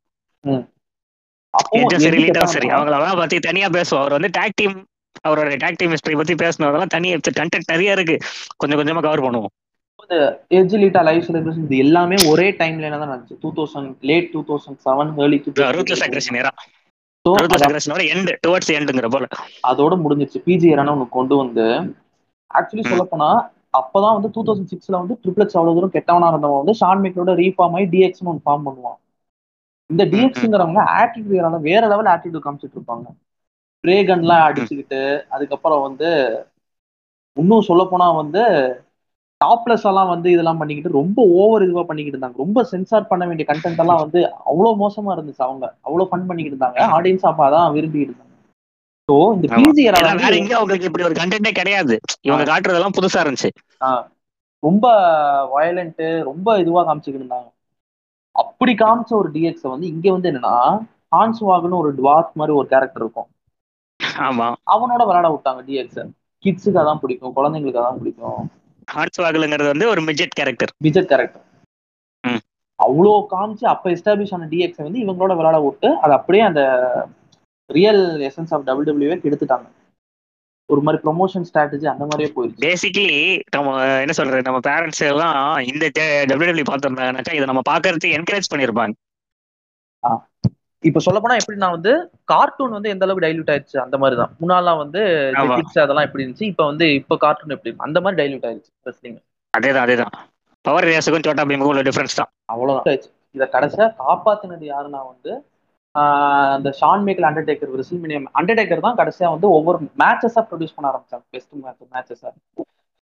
சரி 2.05 2.23
அவங்களெல்லாம் 2.75 3.21
பத்தி 3.21 3.37
தனியா 3.47 3.67
பேசுவோம். 3.67 4.01
அவர் 4.03 4.15
வந்து 4.17 4.29
டாக் 4.31 4.57
டீம் 4.59 4.75
அவரோட 5.27 5.57
டாக் 5.57 5.77
டீம் 5.79 5.93
ஹிஸ்டரி 5.93 6.17
பத்தி 6.19 6.33
பேசணும். 6.43 6.85
தனியா 6.95 7.15
கண்டென்ட் 7.39 7.71
நிறைய 7.71 7.95
இருக்கு. 7.97 8.17
கொஞ்சம் 8.57 8.79
கொஞ்சமா 8.79 9.01
கவர் 9.07 9.25
பண்ணுவோம். 9.25 9.53
எஜ்லிட்டா 10.57 11.01
லைவ் 11.07 11.25
செலிப்ரேஷன் 11.27 11.65
இது 11.67 11.77
எல்லாமே 11.85 12.17
ஒரே 12.31 12.47
டைம்ல 12.59 12.91
தான் 12.93 13.09
நடந்துச்சு? 13.11 13.37
Two 13.43 13.49
thousand 13.57 13.89
late 14.09 14.27
two 14.33 14.41
thousand 14.49 14.79
seven 14.85 15.11
early 15.23 15.39
two 15.45 15.51
ruthless 15.77 16.03
aggression 16.07 16.37
அதோட 19.69 19.93
முடிஞ்சிச்சு 20.03 20.39
பிஜி 20.45 20.67
ஏரான 20.73 20.91
ஒன்று 20.95 21.07
கொண்டு 21.17 21.35
வந்து 21.35 21.65
ஆக்சுவலி. 22.51 22.83
சொல்ல 22.91 23.05
போனா 23.11 23.29
அப்பதான் 23.79 24.15
வந்து 24.17 24.29
டூ 24.35 24.41
தௌசண்ட் 24.47 24.71
சிக்ஸ்ல 24.73 24.95
வந்து 25.01 25.15
ட்ரிப்ளெட்ஸ் 25.23 25.57
அவ்வளவு 25.57 25.77
தூரம் 25.77 25.95
கெட்டவனா 25.95 26.29
இருந்தவன் 26.31 26.61
வந்து 26.61 26.75
ஷான் 26.81 27.01
மேக்கரோட 27.03 27.33
ரீஃபார்ம் 27.41 27.75
ஆகி 27.77 27.87
டிஎக்ஸ்னு 27.93 28.31
ஒன்று 28.31 28.45
ஃபார்ம் 28.45 28.65
பண்ணுவான். 28.67 28.97
இந்த 29.89 30.03
டிஎக்ஸ்ங்கிறவங்க 30.13 30.81
ஆட்டிடியூட் 30.99 31.67
வேற 31.69 31.83
லெவல் 31.93 32.11
ஆட்டிடியூட் 32.13 32.45
காமிச்சிட்டு 32.45 32.77
இருப்பாங்க. 32.77 33.07
ரேகன்லாம் 33.83 34.45
அடிச்சுக்கிட்டு 34.47 35.01
அதுக்கப்புறம் 35.35 35.83
வந்து 35.87 36.09
இன்னும் 37.37 37.67
சொல்ல 37.69 37.83
போனா 37.85 38.07
வந்து 38.21 38.43
டாப்லெஸ் 39.41 39.85
எல்லாம் 39.89 40.11
வந்து 40.11 40.27
இதெல்லாம் 40.31 40.59
பண்ணிக்கிட்டு 40.59 40.99
ரொம்ப 40.99 41.19
ஓவர் 41.41 41.65
இதுவா 41.65 41.83
பண்ணிக்கிட்டு 41.89 42.17
இருந்தாங்க. 42.17 42.43
ரொம்ப 42.43 42.63
சென்சார் 42.71 43.09
பண்ண 43.11 43.23
வேண்டிய 43.25 43.45
கண்டென்ட் 43.49 43.81
எல்லாம் 43.83 44.01
வந்து 44.03 44.19
அவ்வளவு 44.51 44.71
மோசமா 44.83 45.11
இருந்துச்சு 45.15 45.43
அவங்க. 45.47 45.65
அவ்வளவு 45.87 46.09
ஃபன் 46.11 46.27
பண்ணிக்கிட்டு 46.29 46.57
இருந்தாங்க. 46.57 46.79
ஆடியன்ஸ் 46.97 47.27
அப்ப 47.31 47.43
அதான் 47.49 47.75
விரும்பிக்கிட்டு 47.75 48.13
இருந்தாங்க. 48.13 48.33
ஸோ 49.09 49.15
இந்த. 49.35 49.47
பிஜி 49.57 49.83
வேற 49.87 49.99
அவங்களுக்கு 50.59 50.89
இப்படி 50.89 51.07
ஒரு 51.09 51.17
கண்டென்ட்டே 51.21 51.53
கிடையாது. 51.59 51.95
இவங்க 52.27 52.45
காட்டுறதெல்லாம் 52.51 52.97
புதுசா 52.99 53.21
இருந்துச்சு. 53.25 53.51
ரொம்ப 54.63 54.85
வயலண்ட் 55.55 56.03
ரொம்ப 56.29 56.57
இதுவா 56.61 56.81
காமிச்சுக்கிட்டு 56.85 57.23
இருந்தாங்க. 57.25 57.49
அப்படி 58.35 58.71
காமிச்ச 58.81 59.11
ஒரு 59.21 59.29
டிஎக்ஸ் 59.35 59.71
வந்து 59.73 59.87
இங்க 59.93 60.07
வந்து 60.11 60.29
என்னன்னா 60.31 60.55
ஹான்ஸ் 61.15 61.41
வாகுன்னு 61.49 61.81
ஒரு 61.83 61.89
டுவார்க் 61.99 62.37
மாதிரி 62.39 62.53
ஒரு 62.59 62.67
கேரக்டர் 62.67 63.03
இருக்கும். 63.03 63.29
ஆமா. 64.27 64.47
அவனோட 64.73 65.01
விளையாட 65.09 65.27
விட்டாங்க 65.33 65.61
டிஎக்ஸ் 65.67 66.01
கிட்ஸுக்கு 66.43 66.81
அதான் 66.81 67.01
பிடிக்கும் 67.03 67.35
குழந்தைங்களுக்கு 67.37 67.81
அதான் 67.81 67.99
பிடிக்கும். 68.01 68.41
ஹார்ட்ஸ் 68.87 69.21
வாகலுங்கிறது 69.23 69.69
வந்து 69.69 69.87
ஒரு 69.89 70.01
மிஜெட் 70.07 70.35
கேரக்டர் 70.35 70.71
பிஜெட் 70.83 71.09
கேரக்டர் 71.09 71.43
ம். 72.23 72.41
அவ்வளோ 72.79 73.13
காமிச்சு 73.31 73.65
அப்ப 73.71 73.91
எஸ்டாப்ளிஷ் 73.95 74.33
ஆன 74.33 74.49
டிஎக்ஸ் 74.51 74.85
வந்து 74.85 75.01
இவங்களோட 75.03 75.35
விளையாட 75.37 75.59
விட்டு 75.63 75.89
அது 76.03 76.13
அப்படியே 76.13 76.43
அந்த 76.47 76.61
ரியல் 77.69 78.03
எசன்ஸ் 78.27 78.53
ஆஃப் 78.55 78.65
டபிள்யூ 78.65 78.87
டபிள்யூவே 78.89 79.17
கெடுத்துட்டாங்க 79.23 79.67
ஒரு 80.69 80.81
மாதிரி 80.81 80.99
ப்ரொமோஷன் 81.03 81.45
ஸ்ட்ராட்டஜி 81.47 81.85
அந்த 81.91 82.05
மாதிரியே 82.05 82.29
போயிடுச்சு 82.31 82.63
பேசிக்கலி 82.63 83.19
நம்ம 83.53 83.73
என்ன 84.01 84.13
சொல்றது 84.13 84.47
நம்ம 84.47 84.59
பேரண்ட்ஸ் 84.65 85.03
எல்லாம் 85.09 85.37
இந்த 85.69 85.85
டபிள்யூ 86.31 86.65
பார்த்திருந்தாங்கனாக்கா 86.65 87.35
இதை 87.35 87.45
நம்ம 87.45 87.63
பாக்குறதுக்கு 87.69 88.15
என்கரேஜ் 88.17 88.51
பண்ணிருப்பாங்க 88.53 88.95
இப்ப 90.87 90.99
சொல்ல 91.05 91.19
போனா 91.19 91.35
எப்படி 91.41 91.57
நான் 91.63 91.75
வந்து 91.75 91.91
கார்ட்டூன் 92.31 92.75
வந்து 92.75 92.91
எந்த 92.93 93.05
அளவுக்கு 93.05 93.25
டைல்யூட் 93.25 93.51
ஆயிடுச்சு 93.53 93.77
அந்த 93.83 93.95
மாதிரி 94.01 94.15
தான் 94.21 94.31
முன்னாலாம் 94.41 94.81
வந்து. 94.83 95.01
ஜெட்டிக்ஸ் 95.41 95.83
அதெல்லாம் 95.83 96.07
எப்படி 96.07 96.23
இருந்துச்சு 96.23 96.49
இப்ப 96.51 96.65
வந்து 96.71 96.87
இப்ப 96.99 97.17
கார்ட்டூன் 97.23 97.55
எப்படி? 97.55 97.73
அந்த 97.87 97.99
மாதிரி 98.03 98.19
டைல்யூட் 98.21 98.47
ஆயிடுச்சு 98.49 98.71
ரெஸ்லிங் 98.89 99.17
அதேதான் 99.53 99.85
அதேதான். 99.85 100.13
பவர் 100.65 100.87
ரேஸுக்கும் 100.89 101.25
சோட்டா 101.27 101.45
பீமுக்கும் 101.49 101.73
உள்ள 101.73 101.83
டிஃபரன்ஸ் 101.87 102.17
தான். 102.19 102.29
அவ்வளவுதான். 102.53 103.03
இதை 103.35 103.45
கடைசியா 103.55 103.85
காப்பாத்தினது 104.01 104.65
யாருன்னா 104.73 105.01
வந்து 105.11 105.31
அந்த 106.55 106.69
Shawn 106.79 107.03
Michaels 107.05 107.27
Undertaker 107.29 107.77
WrestleMania 107.81 108.27
Undertaker 108.39 108.85
தான் 108.85 108.99
கடைசியா 108.99 109.27
வந்து 109.35 109.47
ஒவ்வொரு 109.57 109.77
மேட்சஸா 110.01 110.41
ப்ரொடியூஸ் 110.49 110.75
பண்ண 110.75 110.91
ஆரம்பிச்சாங்க 110.91 111.25
பெஸ்ட் 111.35 111.55
மேட்ச் 111.63 111.87
மேட்சஸா 111.95 112.29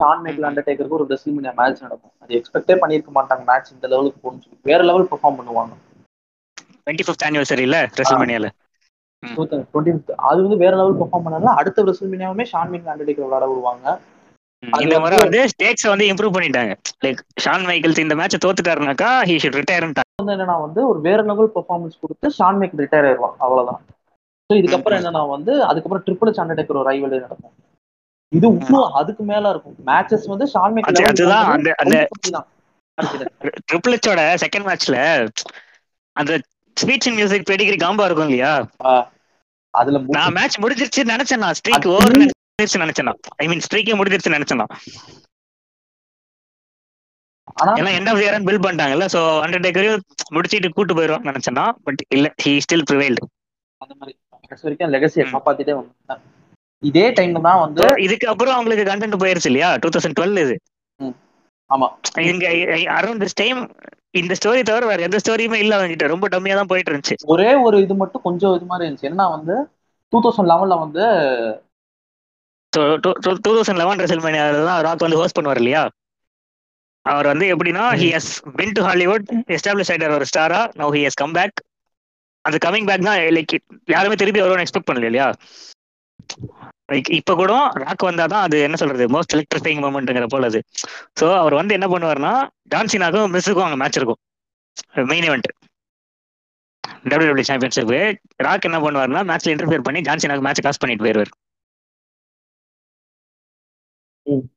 ஷான் 0.00 0.22
மேக்கல் 0.24 0.48
அண்டர்டேக்கருக்கு 0.48 0.98
ஒரு 0.98 1.06
ரெசில்மினியம் 1.12 1.58
மேட்ச் 1.60 1.84
நடக்கும். 1.84 2.14
அது 2.22 2.36
எக்ஸ்பெக்டே 2.38 2.76
பண்ணியிருக்க 2.82 3.12
மாட்டாங்க 3.18 3.44
மேட்ச் 3.50 3.72
இந்த 3.76 3.86
லெவலுக்கு 3.92 4.20
போகணும்னு 4.22 4.44
சொல்லி. 4.46 4.58
வேற 4.70 4.80
லெவல் 4.90 5.08
பெர்ஃபார்ம் 5.12 5.38
பண்ணுவாங்க. 5.40 5.74
டுவெண்ட்டி 6.86 7.00
ஃபிஃப்த் 7.06 7.24
ஆனிவர்சரியில 7.24 7.88
ரெசல்மேனியால 8.00 8.48
அது 10.16 10.42
வந்து 10.42 10.56
வேற 10.56 10.76
லெவல் 10.76 10.98
பெர்ஃபார்ம் 10.98 11.28
பண்ணால 11.28 11.44
அடுத்த 11.44 11.84
ரெசில்மினியாவுமே 11.84 12.46
ஷான் 12.52 12.70
மேக்கல் 12.70 12.90
அண்டர்டேக்கர் 12.92 13.20
விளையாட 13.20 13.46
விடுவாங்க. 13.48 14.00
இந்த 14.80 15.00
முறை 15.00 15.18
வந்து- 15.18 15.46
ஸ்டேக்ஸ் 15.46 15.88
வந்து 15.88 16.06
இம்ப்ரூவ் 16.06 16.34
பண்ணிட்டாங்க. 16.34 16.76
லைக் 17.04 17.18
ஷான் 17.44 17.64
மைக்கேல்ஸ் 17.64 17.98
இந்த 17.98 18.14
மேட்ச் 18.14 18.46
தோத்துட்டாருனாக்கா 18.46 19.20
ஹி 19.24 19.38
ஷுட் 19.42 19.62
ரிட்டையர் 19.62 19.92
வந்து 20.16 20.32
என்னன்னா 20.32 20.60
வந்து 20.60 20.88
ஒரு 20.88 21.00
வேற 21.00 21.22
லெவல் 21.22 21.50
பெர்ஃபார்மன்ஸ் 21.54 21.98
கொடுத்து 22.00 22.32
ஷான் 22.38 22.56
மேக் 22.56 22.74
ரிட்டையர் 22.76 23.06
ஆயிடுவான். 23.06 23.34
அவ்வளவுதான். 23.38 23.80
ஸோ 24.20 24.56
இதுக்கப்புறம். 24.56 25.02
என்னன்னா 25.02 25.28
வந்து 25.28 25.64
அதுக்கப்புறம் 25.64 26.18
ட்ரிபிள் 26.18 26.36
அண்டர்டேக்கர் 26.36 26.76
ஒரு 26.76 26.90
ரைவல் 26.90 27.20
நடக்கும். 27.20 27.52
இது 28.34 28.46
இன்னும் 28.46 28.92
அதுக்கு 28.92 29.24
மேல 29.24 29.50
இருக்கும். 29.50 29.76
மேட்சஸ் 29.86 30.26
வந்து 30.26 30.50
ஷான் 30.54 30.72
மேக் 30.72 30.86
அது- 30.86 31.04
அதுதான் 31.04 31.44
அந்த- 31.44 31.74
அந்த- 31.76 32.08
செகண்ட் 34.16 34.76
மேட்ச்ல 34.76 35.26
அந்த 36.12 36.40
ஸ்பீச் 36.80 37.08
மியூசிக் 37.16 37.48
பெடிகிரி 37.48 37.78
காம்பா 37.80 38.06
இருக்கும் 38.06 38.28
இல்லையா? 38.28 38.52
அதுல 39.74 39.98
நான் 40.16 40.34
மேட்ச் 40.36 40.60
முடிஞ்சிருச்சு 40.62 41.02
நினைச்சேன் 41.10 41.42
நான். 41.44 41.56
ஸ்ட்ரீக் 41.58 41.88
ஓவர் 41.90 42.12
முடிஞ்சிருச்சு 42.14 42.82
நினைச்சேன் 42.84 43.10
ஐ 43.38 43.48
மீன் 43.50 43.64
ஸ்ட்ரீக்கே 43.66 43.96
முடிஞ்சிருச்சு 43.98 44.36
நினைச்சேன் 44.36 44.62
ஏன்னா 47.74 47.92
எண்ட் 47.96 48.10
ஆஃப் 48.10 48.20
இயர் 48.22 48.46
பில் 48.48 48.62
பண்ணிட்டாங்கல்ல 48.64 49.06
சோ 49.14 49.20
அண்டர்டேக்கரையும் 49.44 50.02
முடிச்சிட்டு 50.34 50.68
கூட்டு 50.72 50.96
போயிடுவாங்க 50.96 51.30
நினைச்சேன்னா 51.30 51.64
பட் 51.86 52.02
இல்ல 52.16 52.26
ஹி 52.42 52.52
ஸ்டில் 52.64 52.86
ப்ரிவைல்டு 52.90 53.22
அந்த 53.80 53.94
மாதிரி. 53.94 54.12
கடைசி 54.42 54.64
வரைக்கும் 54.66 54.92
லெகசியை. 54.94 55.24
காப்பாத்திட்டே 55.30 55.74
வந்தாங்க 55.76 56.22
இதே 56.82 57.06
டைம்ல 57.16 57.40
தான் 57.46 57.60
வந்து 57.62 57.86
இதுக்கு 58.04 58.26
அப்புறம் 58.32 58.54
அவங்களுக்கு 58.56 58.84
கண்டென்ட் 58.88 59.20
போயிருச்சு 59.22 59.50
இல்லையா? 59.50 59.70
டூ 59.76 59.88
தௌசண்ட் 59.88 60.16
டுவெல் 60.18 60.40
இது. 60.44 60.54
ஆமா. 61.70 61.88
இங்க 62.30 62.46
அரௌண்ட் 62.96 63.22
திஸ் 63.24 63.38
டைம் 63.40 63.60
இந்த 64.14 64.34
ஸ்டோரி 64.38 64.60
தவிர 64.64 64.84
வேற 64.86 65.00
எந்த 65.06 65.18
ஸ்டோரியுமே 65.22 65.58
இல்ல 65.62 65.76
அவங்ககிட்ட 65.76 66.06
ரொம்ப 66.12 66.28
டம்மியா 66.32 66.54
தான் 66.56 66.70
போயிட்டு 66.70 66.90
இருந்துச்சு 66.90 67.16
ஒரே 67.32 67.50
ஒரு 67.64 67.76
இது 67.84 67.94
மட்டும் 68.00 68.24
கொஞ்சம் 68.24 68.54
இது 68.56 68.66
மாதிரி 68.70 68.86
இருந்துச்சு. 68.86 69.08
என்னன்னா 69.08 69.26
வந்து 69.34 69.54
டூ 70.12 70.20
தௌசண்ட் 70.24 70.50
லெவன்ல 70.50 70.76
வந்து 70.80 71.04
டூ 72.72 73.12
தௌசண்ட் 73.48 73.80
லெவன் 73.80 74.02
ரெசல்மேனியால 74.02 74.64
தான் 74.68 74.82
ராக் 74.86 75.04
வந்து 75.04 75.20
ஹோஸ்ட் 75.20 75.38
பண்ணுவார் 75.38 75.60
இல்லையா? 75.62 75.82
அவர் 77.06 77.26
வந்து 77.30 77.46
எப்படின்னா 77.52 77.84
he 78.00 78.08
has 78.14 78.30
been 78.58 78.74
to 78.76 78.82
Hollywood 78.86 79.26
establish 79.54 79.90
ஆயிட்டார் 79.92 80.16
ஒரு 80.16 80.26
ஸ்டாரா 80.30 80.60
now 80.80 80.94
he 80.96 81.02
has 81.06 81.20
come 81.20 81.34
back 81.38 81.56
அந்த 82.44 82.56
கமிங் 82.64 82.88
பேக் 82.90 83.06
தான் 83.06 83.20
லைக் 83.36 83.54
யாருமே 83.88 84.18
திருப்பி 84.20 84.42
வரும்னு 84.42 84.64
எக்ஸ்பெக்ட் 84.64 84.90
பண்ணல 84.90 85.08
இல்லையா 85.10 85.28
லைக் 86.90 87.08
இப்ப 87.18 87.34
கூட 87.36 87.52
ராக் 87.82 88.04
வந்தாதான் 88.06 88.44
அது 88.46 88.56
என்ன 88.66 88.78
சொல்றது 88.80 89.04
மோஸ்ட் 89.14 89.34
எலக்ட்ரிஃபைங் 89.36 89.80
மூமெண்ட்ங்கிற 89.84 90.26
போல 90.28 90.48
அது. 90.50 90.60
ஸோ 91.16 91.26
அவர் 91.38 91.58
வந்து 91.60 91.76
என்ன 91.78 91.88
பண்ணுவார்னா 91.92 92.32
ஜான்சினாக்கும் 92.72 93.32
மிஸ்ஸுக்கும் 93.34 93.66
அங்க 93.66 93.78
மேட்ச் 93.82 93.98
இருக்கும். 94.00 94.20
Main 95.10 95.26
event 95.28 95.48
W 97.06 97.44
championship 97.48 97.92
Rock 98.46 98.66
என்ன 98.68 98.80
பண்ணுவார்னா 98.82 99.22
மேட்ச்ல 99.30 99.54
இன்டர்ஃபியர் 99.54 99.86
பண்ணி 99.86 100.02
ஜான்சினாக்கு 100.08 100.46
மேட்ச் 100.46 100.62
காசு 100.62 100.80
பண்ணிட்டு 100.80 101.06
போயிருவார். 101.06 101.32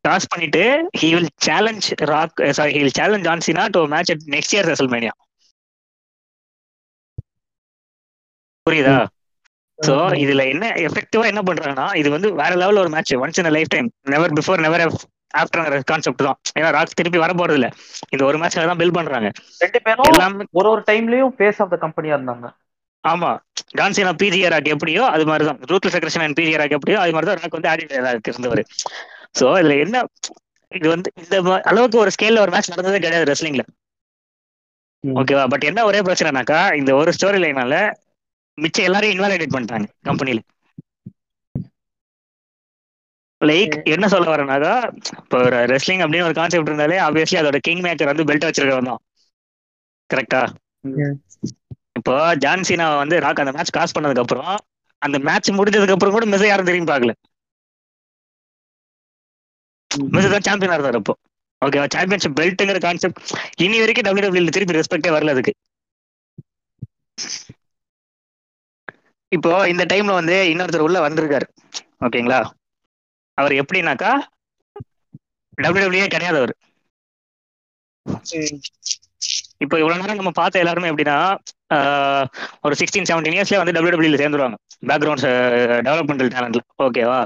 டாஸ் 0.06 0.28
பண்ணிட்டு 0.28 0.62
he 1.00 1.10
will 1.14 1.30
challenge 1.46 1.88
Rock 2.12 2.44
sorry 2.58 2.74
he 2.76 2.82
will 2.82 2.98
challenge 2.98 3.28
John Cena 3.28 3.66
to 3.72 3.84
match 3.94 4.14
at 4.14 4.26
next 4.34 4.56
year 4.56 4.70
WrestleMania 4.72 5.14
புரியுதா? 8.66 8.98
சோ 9.88 9.94
இதுல 10.24 10.44
என்ன 10.54 10.66
எஃபெக்டிவா 10.88 11.26
என்ன 11.32 11.42
பண்றாங்கன்னா 11.48 11.88
இது 12.02 12.10
வந்து 12.16 12.30
வேற 12.42 12.52
லெவல் 12.62 12.82
ஒரு 12.84 12.92
match 12.96 13.14
once 13.24 13.40
in 13.42 13.54
lifetime 13.76 13.90
never 14.14 14.36
before 14.40 14.64
never 14.66 14.84
after 15.42 15.86
concept 15.92 16.26
தான். 16.28 16.38
ஏன்னா 16.58 16.70
ராக் 16.76 16.98
திருப்பி 17.00 17.20
வர 17.22 17.32
போறது 17.40 17.58
இல்ல. 17.60 17.68
இந்த 18.14 18.24
ஒரு 18.30 18.38
மேட்ச்ல 18.42 18.66
தான் 18.72 18.82
பில் 18.82 18.98
பண்றாங்க. 18.98 19.30
ரெண்டு 19.64 19.80
பேரும் 19.86 20.10
எல்லாமே 20.12 20.46
ஒரு 20.60 20.68
ஒரு 20.74 20.82
டைம்லயும் 20.90 21.32
ஃபேஸ் 21.38 21.62
ஆஃப் 21.64 21.72
த 21.74 21.78
கம்பெனியா 21.86 22.16
இருந்தாங்க. 22.18 22.48
ஆமா. 23.04 23.30
ஜான்சினா 23.80 24.12
பிஜிஆர் 24.22 24.54
ராக் 24.56 24.70
எப்படியோ 24.76 25.04
அது 25.16 25.24
மாதிரி 25.30 25.46
தான் 25.50 25.60
ruthless 25.72 25.98
aggression 26.00 26.26
and 26.26 26.38
PG era 26.40 26.62
Rock 26.64 26.76
எப்படியோ 26.78 27.00
அது 27.04 27.14
மாதிரி 27.16 27.30
தான் 27.30 27.42
ராக் 27.42 27.58
வந்து 27.58 27.72
ஆடிட்டர் 27.72 28.32
இருந்தவர். 28.34 28.62
சோ 29.40 29.46
இதுல 29.62 29.78
என்ன 29.86 30.04
இது 30.72 30.88
வந்து 30.94 31.10
இந்த 31.24 31.36
அளவுக்கு 31.72 31.98
ஒரு 32.04 32.14
ஸ்கேல்ல 32.16 32.44
ஒரு 32.46 32.54
மேட்ச் 32.54 32.74
நடந்ததே 32.74 33.02
கிடையாது 33.06 33.30
ரெஸ்லிங்ல. 33.32 33.64
ஓகேவா 35.04 35.44
பட் 35.54 35.66
என்ன 35.70 35.80
ஒரே 35.90 36.00
பிரச்சனைனாக்கா 36.08 36.60
இந்த 36.80 36.92
ஒரு 37.00 37.12
ஸ்டோரி 37.16 37.40
லைனால 37.44 37.76
மிச்சம் 38.58 38.88
எல்லாரையும் 38.88 39.16
இன்வாலிடேட் 39.16 39.56
பண்ணிட்டாங்க 39.56 39.88
கம்பெனில 40.04 40.42
லைக் 43.42 43.74
என்ன 43.94 44.06
சொல்ல 44.12 44.28
வரேனாக்கா 44.32 44.74
இப்போ 45.18 45.38
ஒரு 45.42 45.60
ரெஸ்லிங் 45.72 46.04
அப்படின்னு 46.04 46.28
ஒரு 46.28 46.38
கான்செப்ட் 46.38 46.70
இருந்தாலே 46.70 46.98
ஆப்வியஸ்லி 47.06 47.40
அதோட 47.42 47.60
கிங் 47.68 47.84
மேக்கர் 47.86 48.12
வந்து 48.12 48.28
பெல்ட் 48.30 48.48
வச்சிருக்கவன் 48.48 48.90
தான். 48.92 49.02
கரெக்டா. 50.10 50.42
இப்போ 52.00 52.14
ஜான்சினா 52.44 52.88
வந்து 53.02 53.16
ராக் 53.26 53.42
அந்த 53.44 53.54
மேட்ச் 53.56 53.76
காஸ் 53.78 53.96
பண்ணதுக்கு 53.96 54.24
அப்புறம் 54.26 54.54
அந்த 55.02 55.18
மேட்ச் 55.28 55.50
முடிஞ்சதுக்கு 55.58 55.96
அப்புறம் 55.96 56.16
கூட 56.16 56.26
மிஸ் 56.28 56.46
யாரும் 56.46 56.70
திரும்பி 56.70 56.92
பார்க்கல. 56.92 57.14
மிஸ் 60.14 60.32
தான் 60.32 60.46
சாம்பியனா 60.48 60.76
இருந்தார் 60.76 61.00
அப்போ. 61.00 61.14
ஓகேவா 61.62 61.86
சாம்பியன்ஷிப் 61.94 62.38
பெல்ட்டுங்கிற 62.40 62.80
கான்செப்ட் 62.84 63.22
இனி 63.64 63.78
வரைக்கும் 63.80 64.08
டபிள்யூ 64.08 64.28
டபிள்யூ 64.28 64.56
திருப்பி 64.58 64.78
ரெஸ்பெக்டே 64.80 65.14
வரல 65.16 65.36
அதுக்கு. 65.36 65.54
இப்போ 69.36 69.52
இந்த 69.72 69.84
டைம்ல 69.92 70.14
வந்து 70.20 70.36
இன்னொருத்தர் 70.52 70.86
உள்ள 70.88 70.98
வந்திருக்காரு. 71.06 71.46
ஓகேங்களா? 72.06 72.40
அவர் 73.38 73.54
எப்படின்னாக்கா 73.62 74.12
டபிள்யூ 75.64 76.06
கிடையாது 76.16 76.38
அவர் 76.42 76.54
இப்போ 79.64 79.76
இவ்வளவு 79.82 80.00
நேரம் 80.02 80.20
நம்ம 80.20 80.32
பார்த்த 80.40 80.62
எல்லாருமே 80.62 80.90
எப்படின்னா 80.92 81.18
ஒரு 82.66 82.74
சிக்ஸ்டீன் 82.80 83.08
செவன்டீன் 83.10 83.36
இயர்ஸ்ல 83.38 83.60
வந்து 83.62 83.76
டபிள்யூடபிள்யூல 83.76 84.20
சேர்ந்துருவாங்க. 84.22 84.58
பேக்ரவுண்ட் 84.90 85.26
டெவலப்மெண்டல் 85.88 86.32
டேலண்ட்ல 86.34 86.62
ஓகேவா 86.86 87.20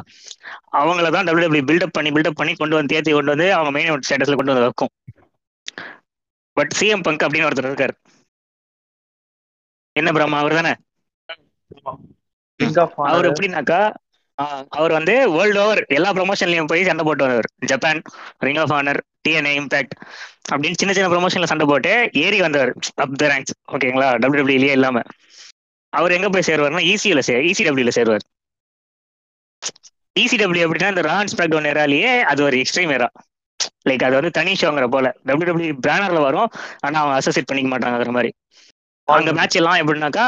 அவங்கள 0.79 1.09
தான் 1.15 1.27
டபிள்யூடபிள்யூ 1.29 1.67
பில்டப் 1.69 1.95
பண்ணி 1.97 2.09
பில்டப் 2.17 2.39
பண்ணி 2.41 2.53
கொண்டு 2.61 2.77
வந்து 2.77 2.93
தேர்த்தி 2.93 3.13
கொண்டு 3.17 3.33
வந்து 3.35 3.47
அவங்க 3.57 3.71
மெயின் 3.77 4.05
ஸ்டேட்டஸ்ல 4.07 4.37
கொண்டு 4.39 4.53
வந்து 4.53 4.67
வைக்கும். 4.67 4.93
பட் 6.57 6.73
சிஎம் 6.79 7.05
பங்க் 7.07 7.25
அப்படின்னு 7.27 7.47
ஒருத்தர் 7.49 7.69
இருக்காரு. 7.71 7.95
என்ன 9.95 10.11
பிரம்மா 10.17 10.39
அவர் 10.43 10.59
தானே 10.59 10.73
அவர் 13.09 13.29
எப்படின்னாக்கா 13.29 13.81
ஆஹ், 14.37 14.63
அவர் 14.71 14.93
வந்து 14.95 15.13
வேர்ல்டு 15.31 15.59
ஓவர் 15.61 15.79
எல்லா 15.89 16.09
ப்ரொமோஷன்லயும் 16.15 16.67
போய் 16.67 16.83
சண்டை 16.83 17.03
போட்டு 17.05 17.25
வந்தவர் 17.25 17.47
Japan 17.65 17.99
ring 18.41 18.59
of 18.63 18.73
honour 18.75 18.99
DNA 19.25 19.53
impact 19.59 19.95
அப்படின்னு 20.51 20.79
சின்ன 20.79 20.93
சின்ன 20.93 21.07
ப்ரொமோஷன்ல 21.13 21.49
சண்டை 21.51 21.65
போட்டு 21.67 21.93
ஏறி 22.21 22.39
வந்தவர் 22.43 22.71
அப் 23.03 23.15
த 23.15 23.29
ரேங்க்ஸ் 23.31 23.55
ஓகேங்களா 23.73 24.09
டபிள்யூடபிள்யூலயே 24.17 24.75
இல்லாம. 24.77 24.97
அவர் 25.93 26.15
எங்க 26.15 26.27
போய் 26.29 26.47
சேருவார்னா 26.47 26.83
இசியில 26.91 27.21
சே 27.21 27.35
இசிடபிள்யூல 27.49 27.91
சேருவார். 27.97 28.25
இசிடபிள்யூ 30.15 30.65
எப்படின்னா 30.65 30.91
இந்த 30.93 31.03
ரான் 31.07 31.31
ஸ்பெக்ட் 31.33 31.55
ஒன் 31.55 31.67
ஏராலேயே 31.67 32.11
அது 32.31 32.41
ஒரு 32.43 32.57
எக்ஸ்ட்ரீம் 32.61 32.93
ஏரா 32.93 33.09
லைக் 33.89 34.03
அது 34.03 34.15
வந்து 34.17 34.31
தனி 34.31 34.51
ஷோங்கிற 34.61 34.87
போல. 34.89 35.07
டபிள்யூடபிள்யூ 35.27 35.75
பேனர்ல 35.85 36.19
வரும் 36.25 36.49
ஆனா 36.85 36.97
அவங்க 37.01 37.15
அசோசியேட் 37.19 37.49
பண்ணிக்க 37.49 37.69
மாட்டாங்கிற 37.73 38.13
மாதிரி. 38.17 38.31
அந்த 39.07 39.31
மேட்ச் 39.37 39.57
எல்லாம் 39.59 39.79
எப்படின்னாக்கா 39.81 40.25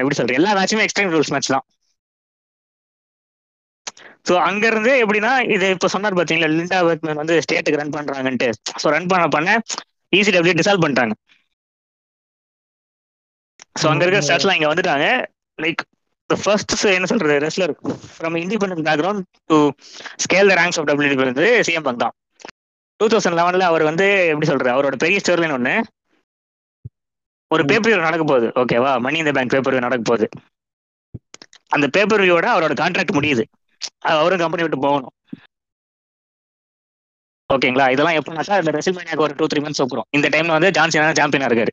எப்படி 0.00 0.16
சொல்றது 0.18 0.38
எல்லா 0.40 0.52
மேட்சுமே 0.58 0.84
எக்ஸ்ட்ரீம் 0.86 1.12
ரூல்ஸ் 1.14 1.32
மேட்ச் 1.34 1.52
தான். 1.54 1.64
ஸோ 4.28 4.34
அங்க 4.48 4.64
இருந்து 4.70 4.92
எப்படின்னா 5.02 5.32
இது 5.54 5.66
இப்போ 5.74 5.88
சொன்னார் 5.94 6.18
பாத்தீங்களா 6.18 6.50
லிண்டா 6.52 6.78
வெட்மேன் 6.88 7.20
வந்து 7.22 7.36
ஸ்டேட்டுக்கு 7.44 7.80
ரன் 7.80 7.94
பண்றாங்கன்ட்டு. 7.96 8.48
ஸோ 8.82 8.88
ரன் 8.96 9.10
பண்ண 9.12 9.24
பண்ண 9.36 9.50
இசிடபிள்யூ 10.12 10.54
டிசால்வ் 10.60 10.84
பண்ணிட்டாங்க. 10.84 11.14
ஸோ 13.80 13.86
அங்க 13.92 14.02
இருக்கிற 14.04 14.22
ஸ்டார்ஸ்லாம் 14.26 14.58
இங்க 14.58 14.68
வந்துட்டாங்க. 14.72 15.06
லைக் 15.58 15.82
ஃபர்ஸ்ட் 16.30 16.74
என்ன 16.96 17.08
சொல்றது 17.10 17.34
wrestler 17.44 17.72
from 18.12 18.36
independent 18.42 18.84
background 18.88 19.22
to 19.50 19.58
scale 20.24 20.50
the 20.52 20.56
ranks 20.60 20.78
of 20.80 20.88
W 20.90 21.16
வந்து 21.24 21.48
சிஎம் 21.68 21.86
பங்க் 21.88 22.02
தான் 22.04 22.14
டூ 23.00 23.06
தௌசண்ட் 23.12 23.38
லெவன்ல 23.38 23.66
அவர் 23.70 23.84
வந்து 23.90 24.06
எப்படி 24.32 24.48
சொல்றது 24.50 24.70
அவரோட 24.74 24.96
பெரிய 25.04 25.20
ஸ்டோர்லைன் 25.22 25.56
ஒன்று 25.58 25.74
ஒரு 27.52 27.62
பேப்பர் 27.70 28.06
நடக்க 28.08 28.24
போகுது. 28.30 28.48
ஓகேவா 28.62 28.92
மணி 29.04 29.22
இந்த 29.22 29.32
பேங்க் 29.36 29.54
பேப்பர் 29.54 29.84
நடக்க 29.86 30.02
போகுது. 30.10 30.26
அந்த 31.76 31.86
பேப்பர் 31.96 32.22
வியூவோட 32.24 32.48
அவரோட 32.54 32.74
கான்ட்ராக்ட் 32.82 33.16
முடியுது. 33.18 33.44
அவரும் 34.12 34.42
கம்பெனி 34.42 34.64
விட்டு 34.64 34.84
போகணும். 34.86 35.14
ஓகேங்களா 37.50 37.86
இதெல்லாம் 37.94 38.18
எப்படின்னாக்கா 38.18 38.58
இந்த 38.62 38.72
ரெசில்மேனியாக்கு 38.76 39.24
ஒரு 39.26 39.34
டூ 39.38 39.46
த்ரீ 39.52 39.60
மந்த்ஸ் 39.64 39.82
அப்புறம். 39.84 40.06
இந்த 40.16 40.26
டைம்ல 40.34 40.56
வந்து 40.56 40.70
ஜான்சன் 40.76 41.18
சாம்பியனா 41.20 41.48
இருக்காரு. 41.50 41.72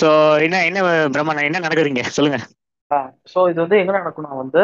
ஸோ 0.00 0.08
என்ன 0.46 0.56
என்ன 0.68 0.78
பிரம்மாண்டம் 1.14 1.48
என்ன 1.48 1.60
நடக்குறீங்க? 1.66 2.02
சொல்லுங்க. 2.16 2.38
ஸோ 3.32 3.38
இது 3.50 3.58
வந்து 3.64 3.78
எங்க 3.82 3.92
நடக்கணும் 3.98 4.40
வந்து 4.42 4.62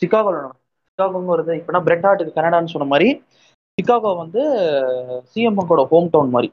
சிக்காகோல 0.00 0.38
சிக்காகோங்கிறது 0.86 1.52
இப்போனா 1.60 1.80
பிரெட் 1.86 2.06
ஹார்ட்டுக்கு 2.06 2.36
கனடான்னு 2.38 2.72
சொன்ன 2.74 2.88
மாதிரி 2.92 3.08
சிக்காகோ 3.78 4.10
வந்து 4.22 4.42
சிஎம் 5.32 5.58
பங்கோட 5.58 5.82
ஹோம் 5.92 6.10
டவுன் 6.14 6.34
மாதிரி. 6.34 6.48